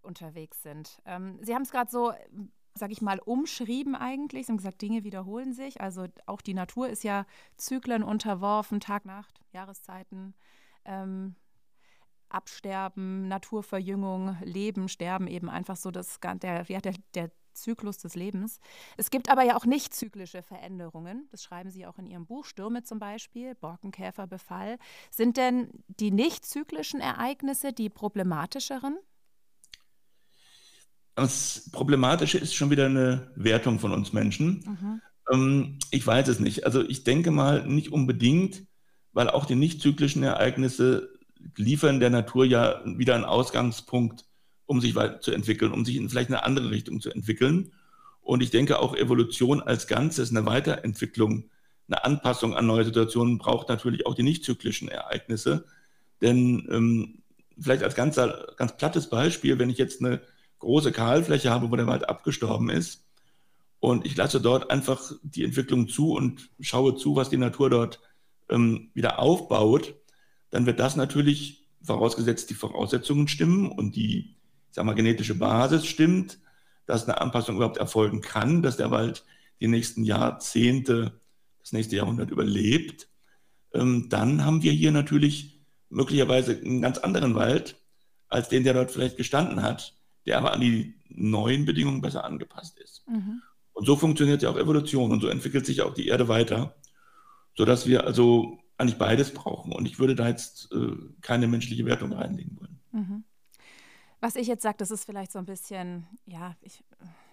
unterwegs 0.00 0.62
sind. 0.62 1.02
Ähm, 1.04 1.38
Sie 1.42 1.54
haben 1.54 1.62
es 1.62 1.72
gerade 1.72 1.90
so 1.90 2.12
sag 2.74 2.90
ich 2.90 3.02
mal, 3.02 3.18
umschrieben 3.18 3.94
eigentlich. 3.94 4.46
Sie 4.46 4.52
haben 4.52 4.56
gesagt, 4.56 4.80
Dinge 4.80 5.04
wiederholen 5.04 5.52
sich. 5.52 5.80
Also 5.80 6.06
auch 6.26 6.40
die 6.40 6.54
Natur 6.54 6.88
ist 6.88 7.04
ja 7.04 7.26
Zyklen 7.56 8.02
unterworfen, 8.02 8.80
Tag, 8.80 9.04
Nacht, 9.04 9.40
Jahreszeiten, 9.52 10.34
ähm, 10.84 11.34
Absterben, 12.28 13.28
Naturverjüngung, 13.28 14.38
Leben, 14.42 14.88
Sterben, 14.88 15.26
eben 15.26 15.50
einfach 15.50 15.76
so 15.76 15.90
das, 15.90 16.18
der, 16.20 16.64
ja, 16.66 16.80
der, 16.80 16.94
der 17.14 17.30
Zyklus 17.54 17.98
des 17.98 18.14
Lebens. 18.14 18.60
Es 18.96 19.10
gibt 19.10 19.30
aber 19.30 19.42
ja 19.42 19.56
auch 19.56 19.66
nicht 19.66 19.94
zyklische 19.94 20.42
Veränderungen. 20.42 21.28
Das 21.30 21.42
schreiben 21.42 21.70
Sie 21.70 21.86
auch 21.86 21.98
in 21.98 22.06
Ihrem 22.06 22.26
Buch. 22.26 22.44
Stürme 22.44 22.82
zum 22.82 22.98
Beispiel, 22.98 23.54
Borkenkäferbefall. 23.54 24.78
Sind 25.10 25.36
denn 25.36 25.70
die 25.88 26.10
nicht 26.10 26.44
zyklischen 26.44 27.00
Ereignisse 27.00 27.72
die 27.72 27.88
problematischeren? 27.88 28.98
Das 31.14 31.68
Problematische 31.72 32.38
ist 32.38 32.54
schon 32.54 32.70
wieder 32.70 32.86
eine 32.86 33.30
Wertung 33.36 33.78
von 33.78 33.92
uns 33.92 34.12
Menschen. 34.12 34.64
Mhm. 34.64 35.02
Ähm, 35.30 35.78
ich 35.90 36.06
weiß 36.06 36.28
es 36.28 36.40
nicht. 36.40 36.64
Also 36.64 36.82
ich 36.82 37.04
denke 37.04 37.30
mal 37.30 37.66
nicht 37.66 37.92
unbedingt, 37.92 38.64
weil 39.12 39.28
auch 39.28 39.44
die 39.44 39.54
nicht 39.54 39.82
zyklischen 39.82 40.22
Ereignisse 40.22 41.10
liefern 41.56 42.00
der 42.00 42.10
Natur 42.10 42.44
ja 42.44 42.80
wieder 42.84 43.14
einen 43.14 43.24
Ausgangspunkt, 43.24 44.24
um 44.72 44.80
sich 44.80 44.94
weiterzuentwickeln, 44.94 45.70
um 45.70 45.84
sich 45.84 45.96
in 45.96 46.08
vielleicht 46.08 46.30
eine 46.30 46.44
andere 46.44 46.70
Richtung 46.70 47.02
zu 47.02 47.10
entwickeln. 47.10 47.72
Und 48.22 48.42
ich 48.42 48.50
denke 48.50 48.78
auch 48.78 48.96
Evolution 48.96 49.60
als 49.60 49.86
Ganzes, 49.86 50.30
eine 50.30 50.46
Weiterentwicklung, 50.46 51.50
eine 51.88 52.04
Anpassung 52.06 52.56
an 52.56 52.66
neue 52.66 52.86
Situationen 52.86 53.36
braucht 53.36 53.68
natürlich 53.68 54.06
auch 54.06 54.14
die 54.14 54.22
nicht 54.22 54.44
zyklischen 54.44 54.88
Ereignisse. 54.88 55.66
Denn 56.22 56.66
ähm, 56.70 57.18
vielleicht 57.60 57.82
als 57.82 57.94
ganz, 57.94 58.16
ganz 58.16 58.76
plattes 58.78 59.10
Beispiel, 59.10 59.58
wenn 59.58 59.68
ich 59.68 59.76
jetzt 59.76 60.00
eine 60.00 60.22
große 60.60 60.90
Kahlfläche 60.90 61.50
habe, 61.50 61.70
wo 61.70 61.76
der 61.76 61.86
Wald 61.86 62.08
abgestorben 62.08 62.70
ist. 62.70 63.04
Und 63.78 64.06
ich 64.06 64.16
lasse 64.16 64.40
dort 64.40 64.70
einfach 64.70 65.12
die 65.22 65.44
Entwicklung 65.44 65.88
zu 65.88 66.12
und 66.12 66.48
schaue 66.60 66.96
zu, 66.96 67.14
was 67.14 67.28
die 67.28 67.36
Natur 67.36 67.68
dort 67.68 68.00
ähm, 68.48 68.90
wieder 68.94 69.18
aufbaut. 69.18 69.96
Dann 70.48 70.64
wird 70.64 70.80
das 70.80 70.96
natürlich, 70.96 71.68
vorausgesetzt 71.82 72.48
die 72.48 72.54
Voraussetzungen 72.54 73.28
stimmen 73.28 73.70
und 73.70 73.96
die 73.96 74.36
ich 74.72 74.76
sag 74.76 74.84
mal, 74.84 74.94
genetische 74.94 75.34
Basis 75.34 75.86
stimmt, 75.86 76.38
dass 76.86 77.04
eine 77.08 77.20
Anpassung 77.20 77.56
überhaupt 77.56 77.76
erfolgen 77.76 78.22
kann, 78.22 78.62
dass 78.62 78.76
der 78.76 78.90
Wald 78.90 79.24
die 79.60 79.68
nächsten 79.68 80.02
Jahrzehnte, 80.02 81.20
das 81.60 81.72
nächste 81.72 81.96
Jahrhundert 81.96 82.30
überlebt. 82.30 83.08
Ähm, 83.72 84.08
dann 84.08 84.44
haben 84.44 84.62
wir 84.62 84.72
hier 84.72 84.90
natürlich 84.90 85.62
möglicherweise 85.88 86.58
einen 86.58 86.82
ganz 86.82 86.98
anderen 86.98 87.34
Wald, 87.36 87.80
als 88.28 88.48
den, 88.48 88.64
der 88.64 88.74
dort 88.74 88.90
vielleicht 88.90 89.16
gestanden 89.16 89.62
hat 89.62 89.94
der 90.26 90.38
aber 90.38 90.52
an 90.52 90.60
die 90.60 90.94
neuen 91.08 91.64
Bedingungen 91.64 92.00
besser 92.00 92.24
angepasst 92.24 92.78
ist. 92.78 93.06
Mhm. 93.08 93.42
Und 93.72 93.86
so 93.86 93.96
funktioniert 93.96 94.42
ja 94.42 94.50
auch 94.50 94.58
Evolution 94.58 95.10
und 95.10 95.20
so 95.20 95.28
entwickelt 95.28 95.66
sich 95.66 95.82
auch 95.82 95.94
die 95.94 96.08
Erde 96.08 96.28
weiter, 96.28 96.74
sodass 97.56 97.86
wir 97.86 98.06
also 98.06 98.58
eigentlich 98.76 98.98
beides 98.98 99.32
brauchen. 99.32 99.72
Und 99.72 99.86
ich 99.86 99.98
würde 99.98 100.14
da 100.14 100.28
jetzt 100.28 100.70
äh, 100.72 100.96
keine 101.20 101.48
menschliche 101.48 101.84
Wertung 101.86 102.12
reinlegen 102.12 102.58
wollen. 102.60 102.80
Mhm. 102.92 103.24
Was 104.22 104.36
ich 104.36 104.46
jetzt 104.46 104.62
sage, 104.62 104.76
das 104.78 104.92
ist 104.92 105.04
vielleicht 105.04 105.32
so 105.32 105.40
ein 105.40 105.46
bisschen, 105.46 106.06
ja, 106.26 106.54
ich, 106.60 106.84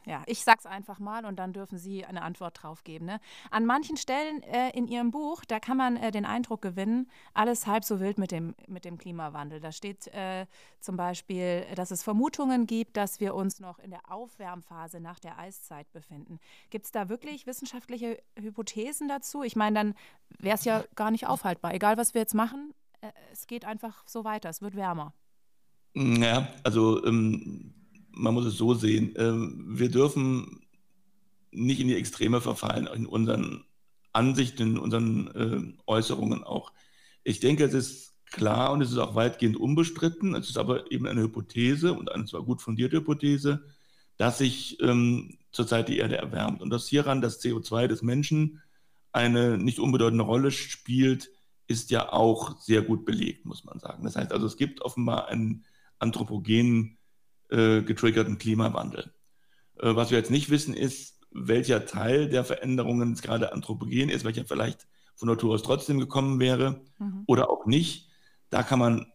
ja, 0.07 0.23
ich 0.25 0.43
sag's 0.43 0.65
einfach 0.65 0.97
mal 0.97 1.23
und 1.23 1.37
dann 1.37 1.53
dürfen 1.53 1.77
Sie 1.77 2.03
eine 2.03 2.23
Antwort 2.23 2.63
drauf 2.63 2.83
geben. 2.83 3.05
Ne? 3.05 3.19
An 3.51 3.67
manchen 3.67 3.95
Stellen 3.95 4.41
äh, 4.41 4.71
in 4.71 4.87
Ihrem 4.87 5.11
Buch, 5.11 5.45
da 5.45 5.59
kann 5.59 5.77
man 5.77 5.97
äh, 5.97 6.09
den 6.09 6.25
Eindruck 6.25 6.63
gewinnen, 6.63 7.07
alles 7.35 7.67
halb 7.67 7.83
so 7.83 7.99
wild 7.99 8.17
mit 8.17 8.31
dem, 8.31 8.55
mit 8.65 8.85
dem 8.85 8.97
Klimawandel. 8.97 9.59
Da 9.59 9.71
steht 9.71 10.07
äh, 10.07 10.47
zum 10.79 10.97
Beispiel, 10.97 11.63
dass 11.75 11.91
es 11.91 12.01
Vermutungen 12.01 12.65
gibt, 12.65 12.97
dass 12.97 13.19
wir 13.19 13.35
uns 13.35 13.59
noch 13.59 13.77
in 13.77 13.91
der 13.91 14.11
Aufwärmphase 14.11 14.99
nach 14.99 15.19
der 15.19 15.37
Eiszeit 15.37 15.91
befinden. 15.91 16.39
Gibt 16.71 16.85
es 16.85 16.91
da 16.91 17.07
wirklich 17.07 17.45
wissenschaftliche 17.45 18.17
Hypothesen 18.35 19.07
dazu? 19.07 19.43
Ich 19.43 19.55
meine, 19.55 19.75
dann 19.75 19.95
wäre 20.39 20.55
es 20.55 20.65
ja 20.65 20.83
gar 20.95 21.11
nicht 21.11 21.27
aufhaltbar. 21.27 21.71
Egal, 21.71 21.97
was 21.97 22.15
wir 22.15 22.21
jetzt 22.21 22.33
machen, 22.33 22.73
äh, 23.01 23.11
es 23.31 23.45
geht 23.45 23.63
einfach 23.63 24.07
so 24.07 24.23
weiter, 24.23 24.49
es 24.49 24.63
wird 24.63 24.75
wärmer. 24.75 25.13
Ja, 25.95 26.47
also 26.63 27.03
ähm, 27.05 27.73
man 28.11 28.33
muss 28.33 28.45
es 28.45 28.57
so 28.57 28.73
sehen. 28.73 29.13
Ähm, 29.17 29.65
wir 29.67 29.89
dürfen 29.89 30.61
nicht 31.51 31.79
in 31.79 31.87
die 31.87 31.95
Extreme 31.95 32.41
verfallen, 32.41 32.87
in 32.87 33.05
unseren 33.05 33.63
Ansichten, 34.13 34.71
in 34.75 34.77
unseren 34.77 35.27
äh, 35.35 35.81
Äußerungen 35.87 36.43
auch. 36.43 36.71
Ich 37.23 37.39
denke, 37.39 37.63
es 37.65 37.73
ist 37.73 38.13
klar 38.31 38.71
und 38.71 38.81
es 38.81 38.91
ist 38.91 38.97
auch 38.97 39.15
weitgehend 39.15 39.57
unbestritten. 39.57 40.35
Es 40.35 40.49
ist 40.49 40.57
aber 40.57 40.91
eben 40.91 41.07
eine 41.07 41.21
Hypothese 41.21 41.93
und 41.93 42.11
eine 42.11 42.25
zwar 42.25 42.43
gut 42.43 42.61
fundierte 42.61 42.97
Hypothese, 42.97 43.63
dass 44.17 44.37
sich 44.37 44.79
ähm, 44.81 45.37
zurzeit 45.51 45.89
die 45.89 45.97
Erde 45.97 46.17
erwärmt 46.17 46.61
und 46.61 46.69
dass 46.69 46.87
hieran 46.87 47.21
das 47.21 47.41
CO2 47.41 47.87
des 47.87 48.01
Menschen 48.03 48.61
eine 49.11 49.57
nicht 49.57 49.79
unbedeutende 49.79 50.23
Rolle 50.23 50.51
spielt, 50.51 51.31
ist 51.67 51.89
ja 51.91 52.11
auch 52.11 52.59
sehr 52.59 52.81
gut 52.83 53.05
belegt, 53.05 53.45
muss 53.45 53.63
man 53.63 53.79
sagen. 53.79 54.03
Das 54.03 54.15
heißt 54.15 54.31
also, 54.31 54.45
es 54.45 54.57
gibt 54.57 54.81
offenbar 54.81 55.27
einen 55.27 55.65
anthropogenen 55.99 56.97
äh, 57.49 57.81
getriggerten 57.81 58.37
Klimawandel. 58.37 59.11
Äh, 59.79 59.95
was 59.95 60.11
wir 60.11 60.17
jetzt 60.17 60.31
nicht 60.31 60.49
wissen, 60.49 60.73
ist, 60.73 61.19
welcher 61.31 61.85
Teil 61.85 62.29
der 62.29 62.43
Veränderungen 62.43 63.15
gerade 63.15 63.53
anthropogen 63.53 64.09
ist, 64.09 64.25
welcher 64.25 64.45
vielleicht 64.45 64.87
von 65.15 65.27
Natur 65.27 65.53
aus 65.53 65.63
trotzdem 65.63 65.99
gekommen 65.99 66.39
wäre 66.39 66.81
mhm. 66.97 67.23
oder 67.27 67.49
auch 67.49 67.65
nicht. 67.65 68.09
Da 68.49 68.63
kann 68.63 68.79
man 68.79 69.05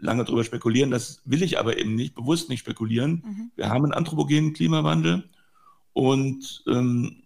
lange 0.00 0.24
drüber 0.24 0.44
spekulieren. 0.44 0.90
Das 0.90 1.22
will 1.24 1.42
ich 1.42 1.58
aber 1.58 1.78
eben 1.78 1.94
nicht, 1.94 2.14
bewusst 2.14 2.48
nicht 2.48 2.60
spekulieren. 2.60 3.22
Mhm. 3.24 3.50
Wir 3.56 3.68
haben 3.68 3.84
einen 3.84 3.94
anthropogenen 3.94 4.52
Klimawandel 4.52 5.28
und 5.92 6.62
ähm, 6.66 7.22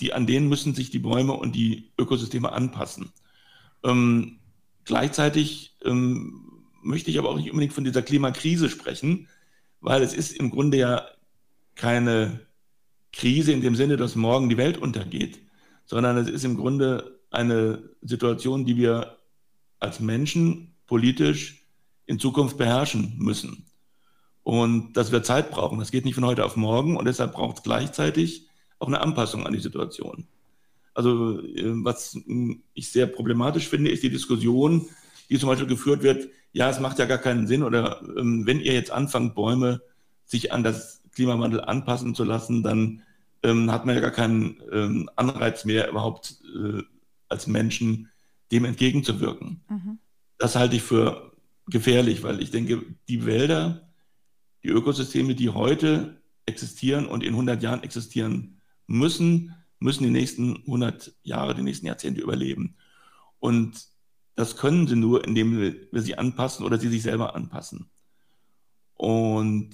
die, 0.00 0.12
an 0.12 0.26
denen 0.26 0.48
müssen 0.48 0.74
sich 0.74 0.90
die 0.90 0.98
Bäume 0.98 1.32
und 1.32 1.56
die 1.56 1.90
Ökosysteme 1.98 2.52
anpassen. 2.52 3.12
Ähm, 3.82 4.38
gleichzeitig 4.84 5.76
ähm, 5.84 6.55
möchte 6.86 7.10
ich 7.10 7.18
aber 7.18 7.28
auch 7.28 7.36
nicht 7.36 7.50
unbedingt 7.50 7.72
von 7.72 7.84
dieser 7.84 8.02
Klimakrise 8.02 8.70
sprechen, 8.70 9.28
weil 9.80 10.02
es 10.02 10.14
ist 10.14 10.32
im 10.32 10.50
Grunde 10.50 10.78
ja 10.78 11.06
keine 11.74 12.40
Krise 13.12 13.52
in 13.52 13.60
dem 13.60 13.76
Sinne, 13.76 13.96
dass 13.96 14.16
morgen 14.16 14.48
die 14.48 14.56
Welt 14.56 14.78
untergeht, 14.78 15.40
sondern 15.84 16.16
es 16.16 16.28
ist 16.28 16.44
im 16.44 16.56
Grunde 16.56 17.20
eine 17.30 17.90
Situation, 18.02 18.64
die 18.64 18.76
wir 18.76 19.18
als 19.78 20.00
Menschen 20.00 20.74
politisch 20.86 21.66
in 22.06 22.18
Zukunft 22.18 22.56
beherrschen 22.56 23.14
müssen. 23.18 23.66
Und 24.42 24.92
das 24.92 25.10
wird 25.10 25.26
Zeit 25.26 25.50
brauchen. 25.50 25.80
Das 25.80 25.90
geht 25.90 26.04
nicht 26.04 26.14
von 26.14 26.24
heute 26.24 26.44
auf 26.44 26.56
morgen 26.56 26.96
und 26.96 27.06
deshalb 27.06 27.32
braucht 27.32 27.58
es 27.58 27.62
gleichzeitig 27.62 28.46
auch 28.78 28.86
eine 28.86 29.00
Anpassung 29.00 29.44
an 29.46 29.52
die 29.52 29.60
Situation. 29.60 30.28
Also 30.94 31.40
äh, 31.42 31.84
was 31.84 32.18
ich 32.74 32.90
sehr 32.90 33.06
problematisch 33.06 33.68
finde, 33.68 33.90
ist 33.90 34.02
die 34.02 34.10
Diskussion, 34.10 34.88
die 35.28 35.38
zum 35.38 35.48
Beispiel 35.48 35.68
geführt 35.68 36.02
wird, 36.02 36.28
ja, 36.52 36.70
es 36.70 36.80
macht 36.80 36.98
ja 36.98 37.06
gar 37.06 37.18
keinen 37.18 37.46
Sinn 37.46 37.62
oder 37.62 38.00
ähm, 38.16 38.46
wenn 38.46 38.60
ihr 38.60 38.72
jetzt 38.72 38.90
anfangt, 38.90 39.34
Bäume 39.34 39.82
sich 40.24 40.52
an 40.52 40.62
das 40.62 41.02
Klimawandel 41.12 41.60
anpassen 41.60 42.14
zu 42.14 42.24
lassen, 42.24 42.62
dann 42.62 43.02
ähm, 43.42 43.70
hat 43.70 43.86
man 43.86 43.94
ja 43.94 44.00
gar 44.00 44.10
keinen 44.10 44.60
ähm, 44.72 45.10
Anreiz 45.16 45.64
mehr, 45.64 45.88
überhaupt 45.88 46.36
äh, 46.54 46.82
als 47.28 47.46
Menschen 47.46 48.08
dem 48.52 48.64
entgegenzuwirken. 48.64 49.60
Mhm. 49.68 49.98
Das 50.38 50.56
halte 50.56 50.76
ich 50.76 50.82
für 50.82 51.32
gefährlich, 51.66 52.22
weil 52.22 52.40
ich 52.40 52.50
denke, 52.50 52.82
die 53.08 53.26
Wälder 53.26 53.86
die 54.66 54.72
Ökosysteme, 54.72 55.36
die 55.36 55.50
heute 55.50 56.20
existieren 56.44 57.06
und 57.06 57.22
in 57.22 57.34
100 57.34 57.62
Jahren 57.62 57.84
existieren 57.84 58.60
müssen, 58.88 59.54
müssen 59.78 60.02
die 60.02 60.10
nächsten 60.10 60.56
100 60.56 61.12
Jahre, 61.22 61.54
die 61.54 61.62
nächsten 61.62 61.86
Jahrzehnte 61.86 62.20
überleben. 62.20 62.74
Und 63.38 63.86
das 64.36 64.56
können 64.56 64.86
sie 64.86 64.96
nur, 64.96 65.24
indem 65.26 65.58
wir 65.58 66.02
sie 66.02 66.16
anpassen 66.16 66.64
oder 66.64 66.78
sie 66.78 66.88
sich 66.88 67.02
selber 67.02 67.34
anpassen. 67.34 67.90
Und 68.94 69.70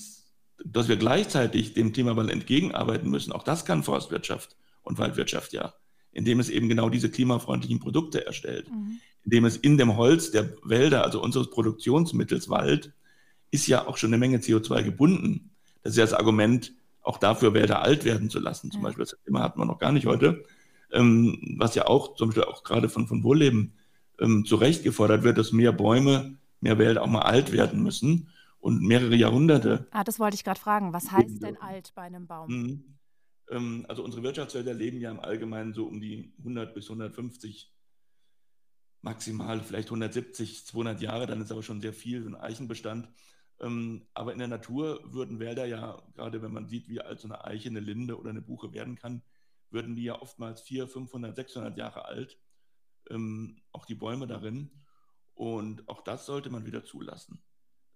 dass 0.64 0.88
wir 0.88 0.96
gleichzeitig 0.96 1.74
dem 1.74 1.92
Klimawandel 1.92 2.32
entgegenarbeiten 2.32 3.10
müssen, 3.10 3.32
auch 3.32 3.42
das 3.42 3.64
kann 3.64 3.82
Forstwirtschaft 3.82 4.56
und 4.82 4.98
Waldwirtschaft 4.98 5.52
ja, 5.52 5.74
indem 6.12 6.38
es 6.38 6.48
eben 6.48 6.68
genau 6.68 6.88
diese 6.88 7.10
klimafreundlichen 7.10 7.80
Produkte 7.80 8.24
erstellt, 8.24 8.70
mhm. 8.70 9.00
indem 9.24 9.44
es 9.44 9.56
in 9.56 9.78
dem 9.78 9.96
Holz 9.96 10.30
der 10.30 10.54
Wälder, 10.64 11.04
also 11.04 11.20
unseres 11.20 11.50
Produktionsmittels 11.50 12.48
Wald, 12.48 12.92
ist 13.50 13.66
ja 13.66 13.86
auch 13.86 13.96
schon 13.96 14.10
eine 14.10 14.18
Menge 14.18 14.38
CO2 14.38 14.84
gebunden. 14.84 15.50
Das 15.82 15.92
ist 15.92 15.98
ja 15.98 16.04
das 16.04 16.14
Argument, 16.14 16.72
auch 17.02 17.18
dafür 17.18 17.52
Wälder 17.52 17.82
alt 17.82 18.04
werden 18.04 18.30
zu 18.30 18.38
lassen. 18.38 18.70
Zum 18.70 18.80
ja. 18.80 18.88
Beispiel, 18.88 19.04
das 19.04 19.16
Thema 19.24 19.40
hatten 19.40 19.60
wir 19.60 19.66
noch 19.66 19.80
gar 19.80 19.90
nicht 19.90 20.06
heute, 20.06 20.44
ähm, 20.92 21.56
was 21.58 21.74
ja 21.74 21.86
auch 21.88 22.14
zum 22.14 22.28
Beispiel 22.28 22.44
auch 22.44 22.62
gerade 22.62 22.88
von, 22.88 23.08
von 23.08 23.24
Wohlleben 23.24 23.74
ähm, 24.22 24.44
zu 24.44 24.56
Recht 24.56 24.82
gefordert 24.82 25.22
wird, 25.24 25.38
dass 25.38 25.52
mehr 25.52 25.72
Bäume, 25.72 26.38
mehr 26.60 26.78
Wälder 26.78 27.02
auch 27.02 27.08
mal 27.08 27.22
alt 27.22 27.52
werden 27.52 27.82
müssen 27.82 28.28
und 28.60 28.82
mehrere 28.82 29.16
Jahrhunderte. 29.16 29.88
Ah, 29.90 30.04
das 30.04 30.18
wollte 30.18 30.36
ich 30.36 30.44
gerade 30.44 30.60
fragen. 30.60 30.92
Was 30.92 31.10
heißt 31.10 31.42
denn 31.42 31.56
alt 31.56 31.92
bei 31.94 32.02
einem 32.02 32.26
Baum? 32.26 32.50
Mhm. 32.50 32.84
Ähm, 33.50 33.86
also 33.88 34.04
unsere 34.04 34.22
Wirtschaftswälder 34.22 34.72
leben 34.72 35.00
ja 35.00 35.10
im 35.10 35.20
Allgemeinen 35.20 35.74
so 35.74 35.86
um 35.86 36.00
die 36.00 36.32
100 36.38 36.74
bis 36.74 36.88
150 36.88 37.72
maximal 39.02 39.60
vielleicht 39.60 39.88
170, 39.88 40.64
200 40.64 41.00
Jahre, 41.02 41.26
dann 41.26 41.40
ist 41.40 41.50
aber 41.50 41.64
schon 41.64 41.80
sehr 41.80 41.92
viel, 41.92 42.22
so 42.22 42.28
ein 42.28 42.36
Eichenbestand. 42.36 43.08
Ähm, 43.60 44.06
aber 44.14 44.32
in 44.32 44.38
der 44.38 44.48
Natur 44.48 45.00
würden 45.04 45.40
Wälder 45.40 45.66
ja, 45.66 46.00
gerade 46.14 46.40
wenn 46.40 46.52
man 46.52 46.68
sieht, 46.68 46.88
wie 46.88 47.00
alt 47.00 47.20
so 47.20 47.28
eine 47.28 47.44
Eiche, 47.44 47.68
eine 47.68 47.80
Linde 47.80 48.18
oder 48.18 48.30
eine 48.30 48.42
Buche 48.42 48.72
werden 48.72 48.94
kann, 48.94 49.22
würden 49.70 49.96
die 49.96 50.04
ja 50.04 50.20
oftmals 50.20 50.60
400, 50.62 50.92
500, 50.92 51.36
600 51.36 51.76
Jahre 51.76 52.04
alt, 52.04 52.38
ähm, 53.12 53.62
auch 53.72 53.86
die 53.86 53.94
Bäume 53.94 54.26
darin. 54.26 54.70
Und 55.34 55.88
auch 55.88 56.02
das 56.02 56.26
sollte 56.26 56.50
man 56.50 56.66
wieder 56.66 56.84
zulassen. 56.84 57.42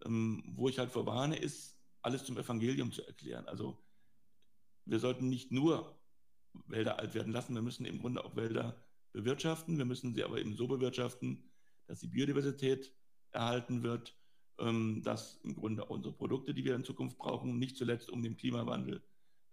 Ähm, 0.05 0.45
wo 0.55 0.69
ich 0.69 0.79
halt 0.79 0.91
verwarne, 0.91 1.37
ist, 1.37 1.77
alles 2.03 2.25
zum 2.25 2.39
Evangelium 2.39 2.93
zu 2.93 3.05
erklären. 3.07 3.47
Also 3.47 3.83
wir 4.85 5.01
sollten 5.01 5.29
nicht 5.29 5.51
nur 5.51 5.99
Wälder 6.67 6.99
alt 6.99 7.15
werden 7.15 7.33
lassen, 7.33 7.55
wir 7.55 7.63
müssen 7.63 7.85
im 7.85 7.99
Grunde 7.99 8.25
auch 8.25 8.37
Wälder 8.37 8.81
bewirtschaften. 9.13 9.79
Wir 9.79 9.85
müssen 9.85 10.15
sie 10.15 10.23
aber 10.23 10.39
eben 10.39 10.55
so 10.55 10.69
bewirtschaften, 10.69 11.51
dass 11.87 12.01
die 12.01 12.09
Biodiversität 12.09 12.95
erhalten 13.33 13.83
wird, 13.83 14.17
ähm, 14.59 15.03
dass 15.03 15.37
im 15.43 15.55
Grunde 15.55 15.85
unsere 15.87 16.15
Produkte, 16.15 16.55
die 16.55 16.65
wir 16.65 16.77
in 16.77 16.85
Zukunft 16.85 17.19
brauchen, 17.19 17.59
nicht 17.59 17.77
zuletzt 17.77 18.11
um 18.11 18.23
dem 18.23 18.37
Klimawandel 18.37 19.03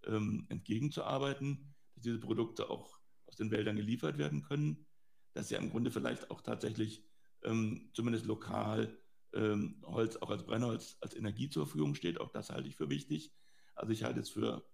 ähm, 0.06 0.46
entgegenzuarbeiten, 0.48 1.74
dass 1.94 2.04
diese 2.04 2.20
Produkte 2.20 2.70
auch 2.70 3.00
aus 3.26 3.36
den 3.36 3.50
Wäldern 3.50 3.76
geliefert 3.76 4.18
werden 4.18 4.42
können, 4.42 4.86
dass 5.34 5.50
ja 5.50 5.58
im 5.58 5.70
Grunde 5.70 5.90
vielleicht 5.90 6.30
auch 6.30 6.40
tatsächlich 6.40 7.04
ähm, 7.42 7.90
zumindest 7.92 8.26
lokal 8.26 8.96
ähm, 9.34 9.82
Holz 9.84 10.16
auch 10.16 10.30
als 10.30 10.44
Brennholz, 10.44 10.96
als 11.00 11.14
Energie 11.14 11.50
zur 11.50 11.66
Verfügung 11.66 11.94
steht. 11.94 12.20
Auch 12.20 12.30
das 12.30 12.50
halte 12.50 12.68
ich 12.68 12.76
für 12.76 12.88
wichtig. 12.88 13.34
Also 13.74 13.92
ich 13.92 14.04
halte 14.04 14.20
es 14.20 14.30
für 14.30 14.64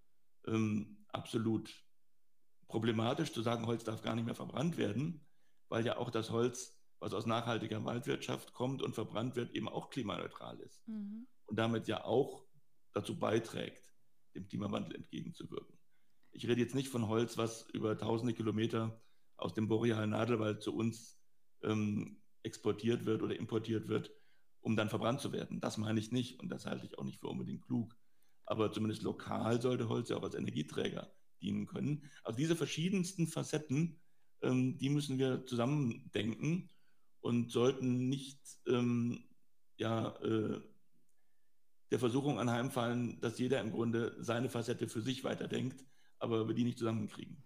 ähm, 0.46 1.04
absolut 1.08 1.84
problematisch 2.68 3.32
zu 3.32 3.42
sagen, 3.42 3.66
Holz 3.66 3.84
darf 3.84 4.02
gar 4.02 4.14
nicht 4.14 4.26
mehr 4.26 4.34
verbrannt 4.34 4.76
werden, 4.76 5.26
weil 5.68 5.84
ja 5.84 5.96
auch 5.96 6.10
das 6.10 6.30
Holz 6.30 6.80
was 7.00 7.14
aus 7.14 7.26
nachhaltiger 7.26 7.82
Waldwirtschaft 7.84 8.52
kommt 8.52 8.82
und 8.82 8.94
verbrannt 8.94 9.34
wird, 9.34 9.54
eben 9.54 9.68
auch 9.68 9.88
klimaneutral 9.88 10.60
ist. 10.60 10.86
Mhm. 10.86 11.26
Und 11.46 11.56
damit 11.58 11.88
ja 11.88 12.04
auch 12.04 12.44
dazu 12.92 13.18
beiträgt, 13.18 13.92
dem 14.34 14.46
Klimawandel 14.46 14.96
entgegenzuwirken. 14.96 15.78
Ich 16.32 16.46
rede 16.46 16.60
jetzt 16.60 16.74
nicht 16.74 16.88
von 16.88 17.08
Holz, 17.08 17.36
was 17.38 17.68
über 17.70 17.96
tausende 17.96 18.34
Kilometer 18.34 19.00
aus 19.40 19.54
dem 19.54 19.68
borealen 19.68 20.10
Nadelwald 20.10 20.62
zu 20.62 20.74
uns 20.74 21.18
ähm, 21.62 22.20
exportiert 22.42 23.06
wird 23.06 23.22
oder 23.22 23.36
importiert 23.36 23.88
wird, 23.88 24.10
um 24.60 24.76
dann 24.76 24.88
verbrannt 24.88 25.20
zu 25.20 25.32
werden. 25.32 25.60
Das 25.60 25.78
meine 25.78 26.00
ich 26.00 26.12
nicht 26.12 26.40
und 26.40 26.48
das 26.48 26.66
halte 26.66 26.86
ich 26.86 26.98
auch 26.98 27.04
nicht 27.04 27.20
für 27.20 27.28
unbedingt 27.28 27.62
klug. 27.62 27.96
Aber 28.46 28.72
zumindest 28.72 29.02
lokal 29.02 29.60
sollte 29.60 29.88
Holz 29.88 30.08
ja 30.08 30.16
auch 30.16 30.22
als 30.22 30.34
Energieträger 30.34 31.12
dienen 31.40 31.66
können. 31.66 32.10
Also 32.22 32.36
diese 32.36 32.56
verschiedensten 32.56 33.26
Facetten, 33.26 34.00
ähm, 34.42 34.78
die 34.78 34.88
müssen 34.88 35.18
wir 35.18 35.46
zusammendenken 35.46 36.68
und 37.20 37.50
sollten 37.50 38.08
nicht 38.08 38.40
ähm, 38.66 39.24
ja, 39.76 40.16
äh, 40.22 40.60
der 41.90 41.98
Versuchung 41.98 42.38
anheimfallen, 42.38 43.20
dass 43.20 43.38
jeder 43.38 43.60
im 43.60 43.72
Grunde 43.72 44.16
seine 44.20 44.48
Facette 44.48 44.88
für 44.88 45.00
sich 45.00 45.24
weiterdenkt, 45.24 45.84
aber 46.18 46.46
wir 46.46 46.54
die 46.54 46.64
nicht 46.64 46.78
zusammenkriegen. 46.78 47.42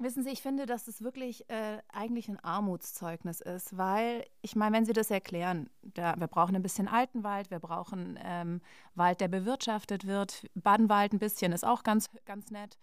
Wissen 0.00 0.22
Sie, 0.22 0.30
ich 0.30 0.42
finde, 0.42 0.66
dass 0.66 0.86
es 0.86 1.02
wirklich 1.02 1.50
äh, 1.50 1.78
eigentlich 1.88 2.28
ein 2.28 2.38
Armutszeugnis 2.38 3.40
ist, 3.40 3.76
weil 3.76 4.24
ich 4.42 4.54
meine, 4.54 4.76
wenn 4.76 4.84
Sie 4.84 4.92
das 4.92 5.10
erklären, 5.10 5.70
da, 5.82 6.14
wir 6.16 6.28
brauchen 6.28 6.54
ein 6.54 6.62
bisschen 6.62 6.86
Altenwald, 6.86 7.50
wir 7.50 7.58
brauchen 7.58 8.16
ähm, 8.22 8.60
Wald, 8.94 9.20
der 9.20 9.26
bewirtschaftet 9.26 10.06
wird, 10.06 10.46
Badenwald 10.54 11.12
ein 11.12 11.18
bisschen 11.18 11.52
ist 11.52 11.64
auch 11.64 11.82
ganz, 11.82 12.10
ganz 12.24 12.52
nett 12.52 12.78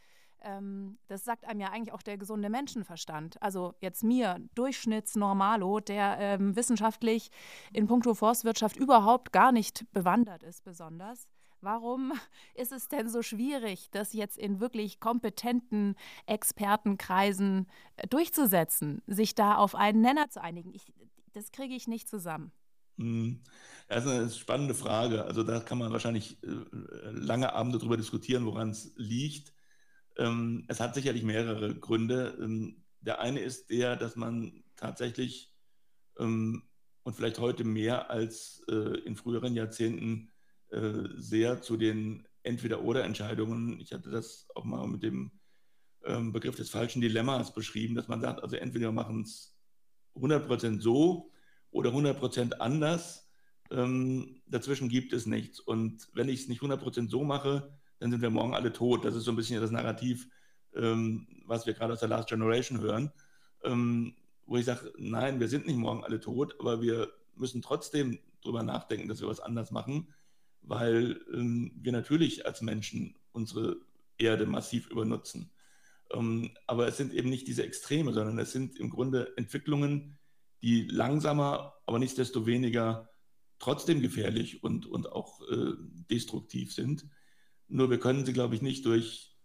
ähm, 0.46 0.98
das 1.08 1.26
sagt 1.26 1.46
einem 1.46 1.60
ja 1.60 1.72
eigentlich 1.72 1.94
auch 1.94 2.04
der 2.04 2.18
gesunde 2.18 2.50
Menschenverstand. 2.50 3.42
Also 3.42 3.74
jetzt 3.80 4.04
mir, 4.04 4.40
Durchschnittsnormalo, 4.54 5.80
der 5.80 6.18
ähm, 6.20 6.56
wissenschaftlich 6.56 7.32
in 7.74 7.88
puncto 7.88 8.14
Forstwirtschaft 8.14 8.78
überhaupt 8.78 9.34
gar 9.34 9.52
nicht 9.52 9.92
bewandert 9.92 10.44
ist, 10.44 10.64
besonders. 10.64 11.28
Warum 11.62 12.14
ist 12.56 12.72
es 12.72 12.88
denn 12.88 13.10
so 13.10 13.22
schwierig, 13.22 13.90
das 13.92 14.14
jetzt 14.14 14.38
in 14.38 14.60
wirklich 14.60 15.00
kompetenten 15.00 15.96
Expertenkreisen 16.26 17.68
äh, 17.98 18.08
durchzusetzen, 18.08 19.02
sich 19.08 19.36
da 19.36 19.56
auf 19.56 19.76
einen 19.76 20.02
Nenner 20.02 20.30
zu 20.30 20.42
einigen? 20.42 20.74
Ich, 20.74 20.94
das 21.34 21.52
kriege 21.52 21.76
ich 21.76 21.88
nicht 21.88 22.08
zusammen. 22.08 22.52
Hm. 22.98 23.42
Das 23.88 24.06
ist 24.06 24.12
eine 24.12 24.30
spannende 24.30 24.74
Frage. 24.74 25.26
Also 25.26 25.44
da 25.44 25.60
kann 25.60 25.78
man 25.78 25.92
wahrscheinlich 25.92 26.42
äh, 26.44 26.48
lange 27.12 27.54
Abende 27.54 27.78
darüber 27.78 27.98
diskutieren, 27.98 28.46
woran 28.46 28.70
es 28.70 28.94
liegt. 28.96 29.54
Ähm, 30.18 30.66
es 30.68 30.80
hat 30.80 30.96
sicherlich 30.96 31.24
mehrere 31.24 31.76
Gründe. 31.76 32.38
Ähm, 32.42 32.84
der 33.02 33.20
eine 33.20 33.42
ist 33.42 33.70
der, 33.70 33.96
dass 33.96 34.16
man 34.16 34.64
tatsächlich 34.76 35.54
ähm, 36.18 36.64
und 37.04 37.16
vielleicht 37.16 37.40
heute 37.40 37.64
mehr 37.64 38.10
als 38.10 38.64
äh, 38.68 38.98
in 39.06 39.16
früheren 39.16 39.54
Jahrzehnten 39.54 40.32
sehr 41.18 41.62
zu 41.62 41.78
den 41.78 42.28
Entweder-Oder-Entscheidungen, 42.44 43.80
ich 43.80 43.94
hatte 43.94 44.10
das 44.10 44.48
auch 44.56 44.66
mal 44.66 44.88
mit 44.88 45.04
dem 45.04 45.32
Begriff 46.02 46.56
des 46.56 46.70
falschen 46.70 47.02
Dilemmas 47.02 47.54
beschrieben, 47.54 47.96
dass 47.96 48.08
man 48.08 48.22
sagt, 48.22 48.44
also 48.44 48.56
entweder 48.56 48.92
machen 48.92 49.22
es 49.22 49.56
100% 50.16 50.82
so 50.82 51.32
oder 51.72 51.92
100% 51.92 52.54
anders. 52.60 53.28
dazwischen 53.70 54.90
gibt 54.90 55.14
es 55.14 55.26
nichts. 55.26 55.60
Und 55.60 56.08
wenn 56.14 56.30
ich 56.30 56.42
es 56.42 56.48
nicht 56.48 56.62
100% 56.62 57.10
so 57.10 57.24
mache, 57.24 57.76
dann 58.00 58.12
sind 58.12 58.22
wir 58.22 58.30
morgen 58.30 58.54
alle 58.54 58.72
tot. 58.72 59.06
Das 59.06 59.16
ist 59.16 59.24
so 59.24 59.32
ein 59.32 59.36
bisschen 59.36 59.62
das 59.62 59.72
Narrativ, 59.72 60.28
ähm, 60.76 61.28
was 61.46 61.66
wir 61.66 61.74
gerade 61.74 61.94
aus 61.94 62.00
der 62.00 62.10
Last 62.10 62.30
Generation 62.30 62.80
hören, 62.82 63.12
ähm, 63.64 64.16
wo 64.46 64.58
ich 64.58 64.66
sage, 64.66 64.94
nein, 64.98 65.40
wir 65.40 65.48
sind 65.48 65.66
nicht 65.66 65.78
morgen 65.78 66.04
alle 66.04 66.20
tot, 66.20 66.56
aber 66.60 66.82
wir 66.82 67.10
müssen 67.36 67.62
trotzdem 67.62 68.20
darüber 68.42 68.64
nachdenken, 68.64 69.08
dass 69.08 69.22
wir 69.22 69.28
was 69.28 69.40
anders 69.40 69.72
machen, 69.72 70.08
weil 70.68 71.22
ähm, 71.34 71.72
wir 71.76 71.92
natürlich 71.92 72.46
als 72.46 72.62
Menschen 72.62 73.16
unsere 73.32 73.78
Erde 74.18 74.46
massiv 74.46 74.90
übernutzen. 74.90 75.52
Ähm, 76.12 76.52
aber 76.68 76.88
es 76.88 76.98
sind 76.98 77.14
eben 77.14 77.30
nicht 77.30 77.48
diese 77.48 77.64
Extreme, 77.64 78.14
sondern 78.14 78.40
es 78.40 78.52
sind 78.52 78.78
im 78.78 78.90
Grunde 78.90 79.34
Entwicklungen, 79.38 80.18
die 80.62 80.88
langsamer, 80.88 81.74
aber 81.86 82.00
nichtsdestoweniger 82.00 83.10
trotzdem 83.60 84.02
gefährlich 84.02 84.64
und, 84.64 84.86
und 84.86 85.12
auch 85.12 85.42
äh, 85.50 85.74
destruktiv 86.10 86.74
sind. 86.74 87.06
Nur 87.68 87.90
wir 87.90 88.00
können 88.00 88.26
sie, 88.26 88.34
glaube 88.34 88.56
ich, 88.56 88.62
nicht 88.62 88.86
durch 88.86 89.36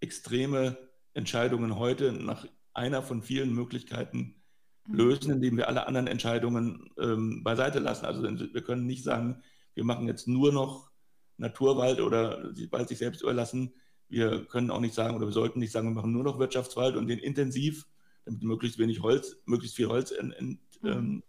extreme 0.00 0.76
Entscheidungen 1.14 1.76
heute 1.78 2.12
nach 2.12 2.46
einer 2.74 3.02
von 3.02 3.22
vielen 3.22 3.52
Möglichkeiten 3.52 4.42
mhm. 4.86 4.94
lösen, 4.94 5.32
indem 5.32 5.56
wir 5.56 5.68
alle 5.68 5.86
anderen 5.86 6.06
Entscheidungen 6.06 6.90
ähm, 6.98 7.42
beiseite 7.44 7.78
lassen. 7.78 8.06
Also 8.06 8.22
wir 8.22 8.62
können 8.62 8.86
nicht 8.86 9.04
sagen, 9.04 9.42
wir 9.74 9.84
machen 9.84 10.06
jetzt 10.06 10.28
nur 10.28 10.52
noch 10.52 10.90
Naturwald 11.36 12.00
oder 12.00 12.52
Wald 12.70 12.88
sich 12.88 12.98
selbst 12.98 13.22
überlassen. 13.22 13.72
Wir 14.08 14.44
können 14.44 14.70
auch 14.70 14.80
nicht 14.80 14.94
sagen 14.94 15.16
oder 15.16 15.26
wir 15.26 15.32
sollten 15.32 15.58
nicht 15.58 15.72
sagen, 15.72 15.88
wir 15.88 15.94
machen 15.94 16.12
nur 16.12 16.24
noch 16.24 16.38
Wirtschaftswald 16.38 16.96
und 16.96 17.08
den 17.08 17.18
intensiv, 17.18 17.86
damit 18.24 18.42
möglichst 18.42 18.78
wenig 18.78 19.02
Holz, 19.02 19.36
möglichst 19.46 19.76
viel 19.76 19.88
Holz 19.88 20.10
ent, 20.10 20.34
ent, 20.36 20.60
mhm. 20.82 21.22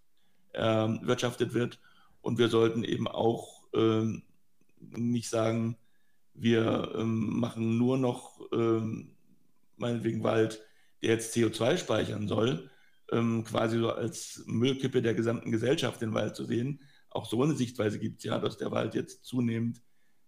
ähm, 0.53 0.99
äh, 1.01 1.07
wirtschaftet 1.07 1.53
wird. 1.53 1.79
Und 2.21 2.37
wir 2.37 2.49
sollten 2.49 2.83
eben 2.83 3.07
auch 3.07 3.63
ähm, 3.73 4.23
nicht 4.79 5.29
sagen, 5.29 5.77
wir 6.33 6.93
ähm, 6.95 7.39
machen 7.39 7.77
nur 7.77 7.97
noch 7.97 8.39
ähm, 8.51 9.11
meinetwegen 9.77 10.23
Wald, 10.23 10.61
der 11.01 11.11
jetzt 11.11 11.35
CO2 11.35 11.77
speichern 11.77 12.27
soll, 12.27 12.69
ähm, 13.11 13.43
quasi 13.43 13.79
so 13.79 13.91
als 13.91 14.43
Müllkippe 14.45 15.01
der 15.01 15.13
gesamten 15.13 15.51
Gesellschaft 15.51 16.01
den 16.01 16.13
Wald 16.13 16.35
zu 16.35 16.45
sehen. 16.45 16.79
Auch 17.13 17.25
so 17.25 17.41
eine 17.43 17.53
Sichtweise 17.53 17.99
gibt 17.99 18.19
es 18.19 18.23
ja, 18.23 18.39
dass 18.39 18.57
der 18.57 18.71
Wald 18.71 18.95
jetzt 18.95 19.25
zunehmend 19.25 19.81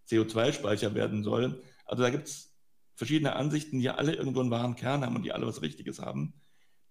CO2-Speicher 0.10 0.94
werden 0.94 1.24
soll. 1.24 1.64
Also 1.86 2.04
da 2.04 2.10
gibt 2.10 2.28
es 2.28 2.56
verschiedene 2.96 3.36
Ansichten, 3.36 3.80
die 3.80 3.90
alle 3.90 4.14
irgendwo 4.14 4.42
einen 4.42 4.52
wahren 4.52 4.76
Kern 4.76 5.04
haben 5.04 5.16
und 5.16 5.24
die 5.24 5.32
alle 5.32 5.48
was 5.48 5.62
Richtiges 5.62 6.00
haben, 6.00 6.34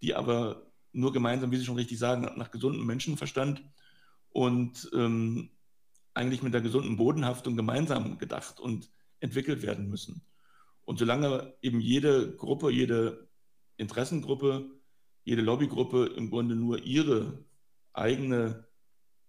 die 0.03 0.15
aber 0.15 0.67
nur 0.93 1.13
gemeinsam, 1.13 1.51
wie 1.51 1.57
Sie 1.57 1.65
schon 1.65 1.77
richtig 1.77 1.99
sagen, 1.99 2.31
nach 2.37 2.51
gesundem 2.51 2.87
Menschenverstand 2.87 3.65
und 4.31 4.91
ähm, 4.95 5.51
eigentlich 6.13 6.43
mit 6.43 6.55
der 6.55 6.61
gesunden 6.61 6.97
Bodenhaftung 6.97 7.57
gemeinsam 7.57 8.19
gedacht 8.19 8.61
und 8.61 8.91
entwickelt 9.21 9.63
werden 9.63 9.89
müssen. 9.89 10.23
Und 10.85 10.99
solange 10.99 11.55
eben 11.63 11.81
jede 11.81 12.37
Gruppe, 12.37 12.71
jede 12.71 13.29
Interessengruppe, 13.77 14.71
jede 15.25 15.43
Lobbygruppe 15.43 16.07
im 16.17 16.31
Grunde 16.31 16.55
nur 16.55 16.83
ihre 16.85 17.45
eigene 17.93 18.67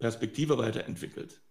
Perspektive 0.05 0.59
weiterentwickelt 0.59 1.41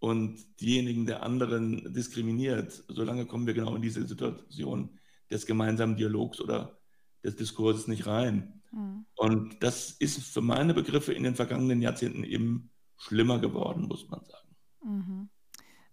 und 0.00 0.60
diejenigen 0.60 1.06
der 1.06 1.22
anderen 1.22 1.94
diskriminiert, 1.94 2.82
solange 2.88 3.24
kommen 3.24 3.46
wir 3.46 3.54
genau 3.54 3.76
in 3.76 3.82
diese 3.82 4.04
Situation 4.04 4.98
des 5.30 5.46
gemeinsamen 5.46 5.94
Dialogs 5.94 6.40
oder 6.40 6.80
des 7.22 7.36
Diskurses 7.36 7.86
nicht 7.86 8.08
rein. 8.08 8.60
Mhm. 8.72 9.06
Und 9.14 9.62
das 9.62 9.92
ist 9.92 10.20
für 10.20 10.40
meine 10.40 10.74
Begriffe 10.74 11.12
in 11.12 11.22
den 11.22 11.36
vergangenen 11.36 11.82
Jahrzehnten 11.82 12.24
eben 12.24 12.72
schlimmer 12.96 13.38
geworden, 13.38 13.84
muss 13.86 14.08
man 14.08 14.24
sagen. 14.24 14.56
Mhm. 14.82 15.28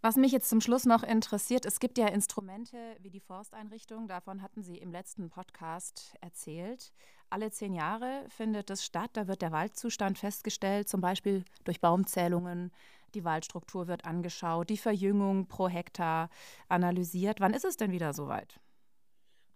Was 0.03 0.15
mich 0.15 0.31
jetzt 0.31 0.49
zum 0.49 0.61
Schluss 0.61 0.85
noch 0.85 1.03
interessiert, 1.03 1.63
es 1.67 1.79
gibt 1.79 1.99
ja 1.99 2.07
Instrumente 2.07 2.75
wie 3.01 3.11
die 3.11 3.19
Forsteinrichtung, 3.19 4.07
davon 4.07 4.41
hatten 4.41 4.63
Sie 4.63 4.79
im 4.79 4.91
letzten 4.91 5.29
Podcast 5.29 6.15
erzählt. 6.21 6.91
Alle 7.29 7.51
zehn 7.51 7.75
Jahre 7.75 8.25
findet 8.27 8.71
es 8.71 8.83
statt, 8.83 9.11
da 9.13 9.27
wird 9.27 9.43
der 9.43 9.51
Waldzustand 9.51 10.17
festgestellt, 10.17 10.89
zum 10.89 11.01
Beispiel 11.01 11.45
durch 11.65 11.81
Baumzählungen, 11.81 12.71
die 13.13 13.23
Waldstruktur 13.23 13.87
wird 13.87 14.05
angeschaut, 14.05 14.71
die 14.71 14.77
Verjüngung 14.77 15.47
pro 15.47 15.69
Hektar 15.69 16.31
analysiert. 16.67 17.39
Wann 17.39 17.53
ist 17.53 17.65
es 17.65 17.77
denn 17.77 17.91
wieder 17.91 18.13
soweit? 18.13 18.59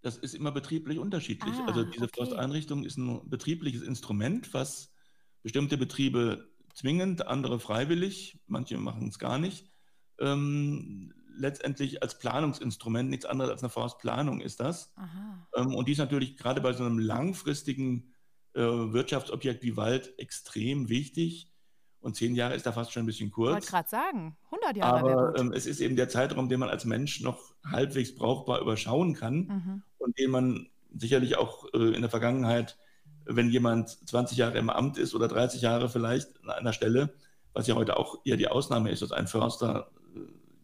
Das 0.04 0.16
ist 0.16 0.36
immer 0.36 0.52
betrieblich 0.52 1.00
unterschiedlich. 1.00 1.56
Ah, 1.56 1.66
also 1.66 1.84
diese 1.86 2.04
okay. 2.04 2.24
Forsteinrichtung 2.24 2.84
ist 2.84 2.98
ein 2.98 3.28
betriebliches 3.28 3.82
Instrument, 3.82 4.54
was 4.54 4.93
bestimmte 5.41 5.80
Betriebe 5.80 6.48
zwingend, 6.76 7.26
andere 7.26 7.60
freiwillig, 7.60 8.39
manche 8.46 8.78
machen 8.78 9.08
es 9.08 9.18
gar 9.18 9.39
nicht, 9.39 9.72
ähm, 10.20 11.13
letztendlich 11.38 12.01
als 12.01 12.18
Planungsinstrument, 12.20 13.09
nichts 13.09 13.26
anderes 13.26 13.51
als 13.51 13.63
eine 13.63 13.70
Forstplanung 13.70 14.41
ist 14.41 14.59
das. 14.59 14.93
Ähm, 15.55 15.76
und 15.76 15.88
die 15.88 15.93
ist 15.93 15.97
natürlich 15.97 16.38
gerade 16.38 16.61
bei 16.61 16.74
so 16.74 16.84
einem 16.84 16.99
langfristigen 16.99 18.13
äh, 18.53 18.61
Wirtschaftsobjekt 18.61 19.63
wie 19.63 19.78
Wald 19.78 20.18
extrem 20.18 20.89
wichtig. 20.89 21.51
Und 21.99 22.16
zehn 22.16 22.36
Jahre 22.36 22.55
ist 22.55 22.66
da 22.66 22.72
fast 22.72 22.91
schon 22.91 23.03
ein 23.03 23.07
bisschen 23.07 23.32
kurz. 23.32 23.66
Ich 23.66 23.74
wollte 23.74 23.88
gerade 23.88 23.89
sagen, 23.89 24.38
100 24.51 24.78
Jahre. 24.78 25.11
Aber 25.11 25.39
ähm, 25.39 25.51
es 25.53 25.66
ist 25.66 25.80
eben 25.80 25.95
der 25.95 26.07
Zeitraum, 26.07 26.49
den 26.49 26.59
man 26.59 26.70
als 26.70 26.86
Mensch 26.86 27.22
noch 27.22 27.53
halbwegs 27.66 28.13
brauchbar 28.16 28.61
überschauen 28.61 29.16
kann 29.16 29.36
mhm. 29.36 29.84
und 29.97 30.18
den 30.20 30.30
man 30.30 30.70
sicherlich 30.97 31.38
auch 31.38 31.66
äh, 31.74 31.95
in 31.95 32.01
der 32.01 32.11
Vergangenheit 32.11 32.78
wenn 33.26 33.49
jemand 33.49 33.89
20 34.07 34.38
Jahre 34.38 34.57
im 34.57 34.70
Amt 34.70 34.97
ist 34.97 35.16
oder 35.16 35.28
30 35.28 35.61
Jahre 35.61 35.89
vielleicht 35.89 36.41
an 36.43 36.51
einer 36.51 36.74
Stelle, 36.74 37.13
was 37.53 37.68
ja 37.68 37.76
heute 37.76 37.97
auch 37.97 38.20
eher 38.24 38.38
die 38.38 38.47
Ausnahme 38.47 38.91
ist, 38.91 39.01
dass 39.01 39.11
ein 39.11 39.28
Förster 39.28 39.91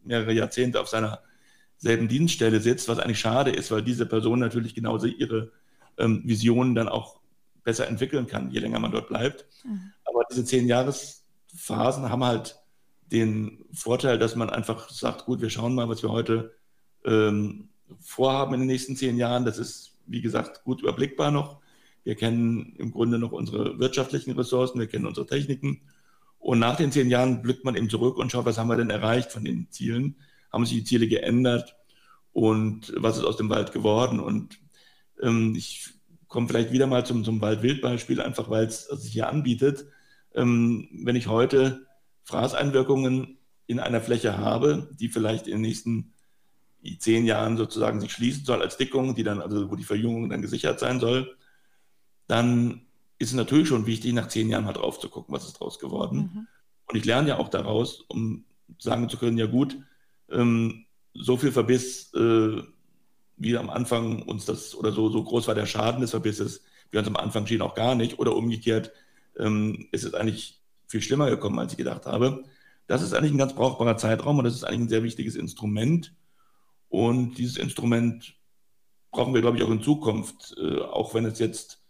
mehrere 0.04 0.32
Jahrzehnte 0.32 0.80
auf 0.80 0.88
seiner 0.88 1.20
selben 1.78 2.08
Dienststelle 2.08 2.60
sitzt, 2.60 2.88
was 2.88 2.98
eigentlich 2.98 3.18
schade 3.18 3.50
ist, 3.50 3.70
weil 3.70 3.82
diese 3.82 4.06
Person 4.06 4.38
natürlich 4.38 4.74
genauso 4.74 5.06
ihre 5.06 5.50
ähm, 5.98 6.22
Visionen 6.24 6.74
dann 6.74 6.88
auch 6.88 7.20
besser 7.64 7.88
entwickeln 7.88 8.26
kann, 8.26 8.50
je 8.50 8.60
länger 8.60 8.78
man 8.78 8.92
dort 8.92 9.08
bleibt. 9.08 9.46
Mhm. 9.64 9.92
Aber 10.04 10.24
diese 10.30 10.44
zehn 10.44 10.66
Jahresphasen 10.66 12.08
haben 12.08 12.24
halt 12.24 12.56
den 13.10 13.64
Vorteil, 13.72 14.18
dass 14.18 14.36
man 14.36 14.50
einfach 14.50 14.88
sagt, 14.90 15.26
gut, 15.26 15.40
wir 15.40 15.50
schauen 15.50 15.74
mal, 15.74 15.88
was 15.88 16.02
wir 16.02 16.10
heute 16.10 16.54
ähm, 17.04 17.68
vorhaben 18.00 18.54
in 18.54 18.60
den 18.60 18.68
nächsten 18.68 18.96
zehn 18.96 19.16
Jahren. 19.18 19.44
Das 19.44 19.58
ist, 19.58 19.98
wie 20.06 20.22
gesagt, 20.22 20.64
gut 20.64 20.80
überblickbar 20.80 21.30
noch. 21.30 21.60
Wir 22.04 22.14
kennen 22.14 22.74
im 22.78 22.90
Grunde 22.90 23.18
noch 23.18 23.32
unsere 23.32 23.78
wirtschaftlichen 23.78 24.32
Ressourcen, 24.32 24.80
wir 24.80 24.88
kennen 24.88 25.06
unsere 25.06 25.26
Techniken. 25.26 25.82
Und 26.42 26.58
nach 26.58 26.76
den 26.76 26.90
zehn 26.90 27.08
Jahren 27.08 27.40
blickt 27.40 27.64
man 27.64 27.76
eben 27.76 27.88
zurück 27.88 28.18
und 28.18 28.32
schaut, 28.32 28.44
was 28.46 28.58
haben 28.58 28.68
wir 28.68 28.76
denn 28.76 28.90
erreicht 28.90 29.30
von 29.30 29.44
den 29.44 29.70
Zielen? 29.70 30.16
Haben 30.52 30.66
sich 30.66 30.78
die 30.78 30.84
Ziele 30.84 31.06
geändert? 31.06 31.76
Und 32.32 32.92
was 32.96 33.16
ist 33.16 33.24
aus 33.24 33.36
dem 33.36 33.48
Wald 33.48 33.72
geworden? 33.72 34.18
Und 34.18 34.58
ähm, 35.22 35.54
ich 35.56 35.90
komme 36.26 36.48
vielleicht 36.48 36.72
wieder 36.72 36.88
mal 36.88 37.06
zum, 37.06 37.22
zum 37.22 37.40
Wald-Wild-Beispiel, 37.40 38.20
einfach 38.20 38.50
weil 38.50 38.64
es 38.64 38.86
sich 38.86 39.12
hier 39.12 39.28
anbietet. 39.28 39.86
Ähm, 40.34 40.88
wenn 41.04 41.14
ich 41.14 41.28
heute 41.28 41.86
Fraßeinwirkungen 42.24 43.38
in 43.68 43.78
einer 43.78 44.00
Fläche 44.00 44.36
habe, 44.36 44.90
die 44.98 45.10
vielleicht 45.10 45.46
in 45.46 45.52
den 45.52 45.60
nächsten 45.60 46.12
zehn 46.98 47.24
Jahren 47.24 47.56
sozusagen 47.56 48.00
sich 48.00 48.10
schließen 48.10 48.44
soll 48.44 48.62
als 48.62 48.76
Dickung, 48.78 49.14
die 49.14 49.22
dann, 49.22 49.40
also 49.40 49.70
wo 49.70 49.76
die 49.76 49.84
Verjüngung 49.84 50.28
dann 50.28 50.42
gesichert 50.42 50.80
sein 50.80 50.98
soll, 50.98 51.36
dann 52.26 52.82
ist 53.22 53.30
es 53.30 53.36
natürlich 53.36 53.68
schon 53.68 53.86
wichtig, 53.86 54.12
nach 54.14 54.26
zehn 54.26 54.48
Jahren 54.48 54.64
mal 54.64 54.72
drauf 54.72 54.98
zu 54.98 55.08
gucken, 55.08 55.32
was 55.32 55.46
ist 55.46 55.54
daraus 55.54 55.78
geworden. 55.78 56.18
Mhm. 56.18 56.46
Und 56.86 56.96
ich 56.96 57.04
lerne 57.04 57.28
ja 57.28 57.38
auch 57.38 57.48
daraus, 57.48 58.00
um 58.08 58.44
sagen 58.78 59.08
zu 59.08 59.16
können, 59.16 59.38
ja 59.38 59.46
gut, 59.46 59.78
ähm, 60.28 60.86
so 61.14 61.36
viel 61.36 61.52
Verbiss, 61.52 62.12
äh, 62.14 62.62
wie 63.36 63.56
am 63.56 63.70
Anfang 63.70 64.22
uns 64.22 64.44
das, 64.44 64.74
oder 64.74 64.90
so, 64.90 65.08
so 65.08 65.22
groß 65.22 65.46
war 65.46 65.54
der 65.54 65.66
Schaden 65.66 66.00
des 66.00 66.10
Verbisses, 66.10 66.64
wie 66.90 66.98
uns 66.98 67.06
am 67.06 67.14
Anfang 67.14 67.46
schien 67.46 67.62
auch 67.62 67.76
gar 67.76 67.94
nicht, 67.94 68.18
oder 68.18 68.34
umgekehrt, 68.34 68.90
ähm, 69.38 69.86
ist 69.92 70.02
es 70.02 70.14
eigentlich 70.14 70.60
viel 70.88 71.00
schlimmer 71.00 71.30
gekommen, 71.30 71.60
als 71.60 71.72
ich 71.72 71.78
gedacht 71.78 72.06
habe. 72.06 72.42
Das 72.88 73.02
ist 73.02 73.14
eigentlich 73.14 73.32
ein 73.32 73.38
ganz 73.38 73.54
brauchbarer 73.54 73.96
Zeitraum 73.96 74.38
und 74.38 74.44
das 74.44 74.54
ist 74.54 74.64
eigentlich 74.64 74.80
ein 74.80 74.88
sehr 74.88 75.04
wichtiges 75.04 75.36
Instrument. 75.36 76.12
Und 76.88 77.38
dieses 77.38 77.56
Instrument 77.56 78.34
brauchen 79.12 79.32
wir, 79.32 79.42
glaube 79.42 79.58
ich, 79.58 79.62
auch 79.62 79.70
in 79.70 79.80
Zukunft, 79.80 80.56
äh, 80.58 80.80
auch 80.80 81.14
wenn 81.14 81.24
es 81.24 81.38
jetzt 81.38 81.81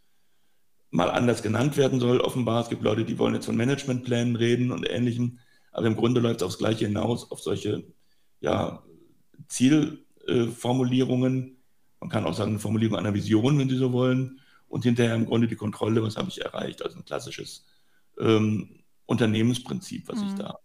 mal 0.93 1.11
anders 1.11 1.43
genannt 1.43 1.76
werden 1.76 1.99
soll. 1.99 2.20
Offenbar, 2.20 2.62
es 2.62 2.68
gibt 2.68 2.84
Leute, 2.84 3.05
die 3.05 3.18
wollen 3.18 3.34
jetzt 3.34 3.47
von 3.47 3.57
Managementplänen 3.57 4.36
reden 4.36 4.70
und 4.70 4.88
Ähnlichem. 4.88 5.40
Aber 5.72 5.86
im 5.86 5.97
Grunde 5.97 6.20
läuft 6.20 6.43
es 6.43 6.47
aufs 6.47 6.59
Gleiche 6.59 6.86
hinaus, 6.86 7.30
auf 7.30 7.40
solche 7.40 7.82
ja, 8.40 8.82
Zielformulierungen. 9.49 11.57
Man 11.99 12.11
kann 12.11 12.26
auch 12.26 12.34
sagen, 12.34 12.51
eine 12.51 12.61
Formulierung 12.61 12.99
einer 12.99 13.14
Vision, 13.14 13.59
wenn 13.59 13.70
Sie 13.70 13.76
so 13.76 13.93
wollen. 13.93 14.38
Und 14.68 14.84
hinterher 14.84 15.14
im 15.14 15.26
Grunde 15.26 15.49
die 15.49 15.57
Kontrolle, 15.57 16.03
was 16.03 16.16
habe 16.16 16.28
ich 16.28 16.43
erreicht. 16.43 16.82
Also 16.82 16.99
ein 16.99 17.05
klassisches 17.05 17.64
ähm, 18.18 18.80
Unternehmensprinzip, 19.07 20.09
was 20.09 20.20
mhm. 20.20 20.28
ich 20.28 20.34
da 20.34 20.59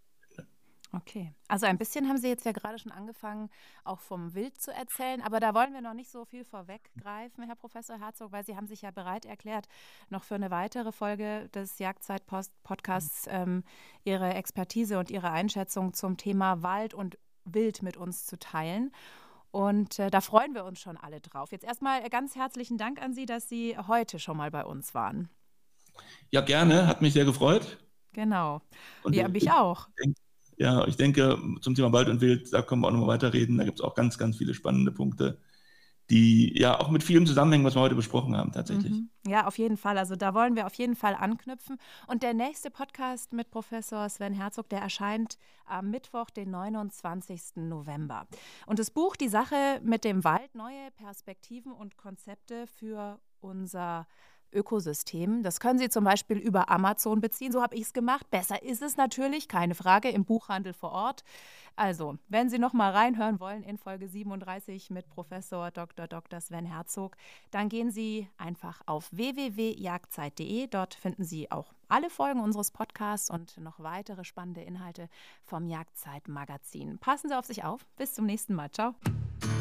Okay, 1.01 1.31
also 1.47 1.65
ein 1.67 1.77
bisschen 1.77 2.07
haben 2.07 2.17
Sie 2.17 2.27
jetzt 2.27 2.45
ja 2.45 2.51
gerade 2.51 2.79
schon 2.79 2.91
angefangen, 2.91 3.49
auch 3.83 3.99
vom 3.99 4.33
Wild 4.33 4.59
zu 4.59 4.73
erzählen, 4.73 5.21
aber 5.21 5.39
da 5.39 5.53
wollen 5.53 5.73
wir 5.73 5.81
noch 5.81 5.93
nicht 5.93 6.09
so 6.09 6.25
viel 6.25 6.43
vorweggreifen, 6.43 7.43
Herr 7.43 7.55
Professor 7.55 7.99
Herzog, 7.99 8.31
weil 8.31 8.43
Sie 8.43 8.55
haben 8.55 8.67
sich 8.67 8.81
ja 8.81 8.91
bereit 8.91 9.25
erklärt, 9.25 9.67
noch 10.09 10.23
für 10.23 10.35
eine 10.35 10.49
weitere 10.49 10.91
Folge 10.91 11.49
des 11.49 11.77
Jagdzeit-Podcasts 11.77 13.27
ähm, 13.29 13.63
Ihre 14.05 14.33
Expertise 14.33 14.97
und 14.97 15.11
Ihre 15.11 15.29
Einschätzung 15.29 15.93
zum 15.93 16.17
Thema 16.17 16.63
Wald 16.63 16.93
und 16.93 17.17
Wild 17.45 17.83
mit 17.83 17.95
uns 17.95 18.25
zu 18.25 18.39
teilen. 18.39 18.91
Und 19.51 19.99
äh, 19.99 20.09
da 20.09 20.21
freuen 20.21 20.53
wir 20.55 20.65
uns 20.65 20.79
schon 20.79 20.97
alle 20.97 21.21
drauf. 21.21 21.51
Jetzt 21.51 21.63
erstmal 21.63 22.07
ganz 22.09 22.35
herzlichen 22.35 22.77
Dank 22.77 23.01
an 23.01 23.13
Sie, 23.13 23.25
dass 23.25 23.47
Sie 23.47 23.77
heute 23.77 24.19
schon 24.19 24.37
mal 24.37 24.51
bei 24.51 24.65
uns 24.65 24.93
waren. 24.93 25.29
Ja, 26.31 26.41
gerne, 26.41 26.87
hat 26.87 27.01
mich 27.01 27.13
sehr 27.13 27.25
gefreut. 27.25 27.77
Genau. 28.13 28.61
Und 29.03 29.15
ja, 29.15 29.27
mich 29.27 29.51
auch. 29.51 29.87
Ich 29.89 30.03
denke, 30.03 30.19
ja, 30.57 30.87
ich 30.87 30.97
denke, 30.97 31.37
zum 31.61 31.75
Thema 31.75 31.93
Wald 31.93 32.09
und 32.09 32.19
Wild, 32.19 32.51
da 32.51 32.61
können 32.61 32.81
wir 32.81 32.87
auch 32.87 32.91
nochmal 32.91 33.09
weiterreden. 33.09 33.57
Da 33.57 33.63
gibt 33.63 33.79
es 33.79 33.85
auch 33.85 33.93
ganz, 33.93 34.17
ganz 34.17 34.37
viele 34.37 34.53
spannende 34.53 34.91
Punkte, 34.91 35.39
die 36.09 36.57
ja 36.57 36.79
auch 36.79 36.89
mit 36.89 37.03
vielem 37.03 37.25
zusammenhängen, 37.27 37.65
was 37.65 37.75
wir 37.75 37.81
heute 37.81 37.95
besprochen 37.95 38.35
haben, 38.35 38.51
tatsächlich. 38.51 38.91
Mhm. 38.91 39.09
Ja, 39.27 39.45
auf 39.45 39.57
jeden 39.57 39.77
Fall. 39.77 39.97
Also 39.97 40.15
da 40.15 40.33
wollen 40.33 40.55
wir 40.55 40.65
auf 40.65 40.73
jeden 40.73 40.95
Fall 40.95 41.15
anknüpfen. 41.15 41.77
Und 42.07 42.23
der 42.23 42.33
nächste 42.33 42.71
Podcast 42.71 43.33
mit 43.33 43.51
Professor 43.51 44.09
Sven 44.09 44.33
Herzog, 44.33 44.69
der 44.69 44.79
erscheint 44.79 45.37
am 45.65 45.91
Mittwoch, 45.91 46.29
den 46.29 46.49
29. 46.49 47.57
November. 47.57 48.25
Und 48.65 48.79
das 48.79 48.89
Buch 48.89 49.15
Die 49.15 49.27
Sache 49.27 49.79
mit 49.83 50.05
dem 50.05 50.23
Wald, 50.23 50.55
neue 50.55 50.91
Perspektiven 50.95 51.71
und 51.71 51.97
Konzepte 51.97 52.65
für 52.67 53.19
unser 53.41 54.07
Ökosystem. 54.57 55.43
Das 55.43 55.59
können 55.59 55.79
Sie 55.79 55.89
zum 55.89 56.03
Beispiel 56.03 56.37
über 56.37 56.69
Amazon 56.69 57.21
beziehen. 57.21 57.51
So 57.51 57.61
habe 57.61 57.75
ich 57.75 57.83
es 57.83 57.93
gemacht. 57.93 58.29
Besser 58.31 58.63
ist 58.63 58.81
es 58.81 58.97
natürlich, 58.97 59.47
keine 59.47 59.75
Frage, 59.75 60.09
im 60.09 60.25
Buchhandel 60.25 60.73
vor 60.73 60.91
Ort. 60.91 61.23
Also, 61.77 62.17
wenn 62.27 62.49
Sie 62.49 62.57
noch 62.57 62.73
mal 62.73 62.91
reinhören 62.91 63.39
wollen 63.39 63.61
in 63.61 63.77
Folge 63.77 64.09
37 64.09 64.89
mit 64.89 65.07
Professor 65.09 65.69
Dr. 65.69 66.07
Dr. 66.07 66.41
Sven 66.41 66.65
Herzog, 66.65 67.15
dann 67.51 67.69
gehen 67.69 67.91
Sie 67.91 68.27
einfach 68.39 68.81
auf 68.87 69.09
www.jagdzeit.de. 69.11 70.67
Dort 70.67 70.95
finden 70.95 71.23
Sie 71.23 71.51
auch 71.51 71.71
alle 71.87 72.09
Folgen 72.09 72.39
unseres 72.39 72.71
Podcasts 72.71 73.29
und 73.29 73.59
noch 73.59 73.79
weitere 73.79 74.23
spannende 74.23 74.61
Inhalte 74.61 75.07
vom 75.43 75.67
Jagdzeit 75.67 76.27
Magazin. 76.27 76.97
Passen 76.97 77.29
Sie 77.29 77.37
auf 77.37 77.45
sich 77.45 77.63
auf. 77.63 77.85
Bis 77.95 78.15
zum 78.15 78.25
nächsten 78.25 78.55
Mal. 78.55 78.71
Ciao. 78.71 78.95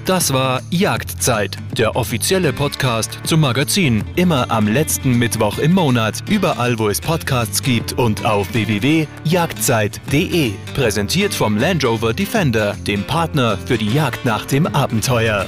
Das 0.06 0.32
war 0.32 0.62
Jagdzeit, 0.70 1.56
der 1.76 1.96
offizielle 1.96 2.52
Podcast 2.52 3.18
zum 3.24 3.40
Magazin. 3.40 4.04
Immer 4.14 4.48
am 4.52 4.68
letzten 4.68 5.18
Mittwoch 5.18 5.58
im 5.58 5.74
Monat, 5.74 6.22
überall 6.30 6.78
wo 6.78 6.88
es 6.88 7.00
Podcasts 7.00 7.60
gibt 7.60 7.94
und 7.94 8.24
auf 8.24 8.54
www.jagdzeit.de. 8.54 10.52
Präsentiert 10.74 11.34
vom 11.34 11.56
Land 11.56 11.84
Rover 12.06 12.14
Defender, 12.14 12.76
dem 12.86 13.02
Partner 13.02 13.58
für 13.66 13.78
die 13.78 13.92
Jagd 13.92 14.24
nach 14.24 14.46
dem 14.46 14.68
Abenteuer. 14.68 15.44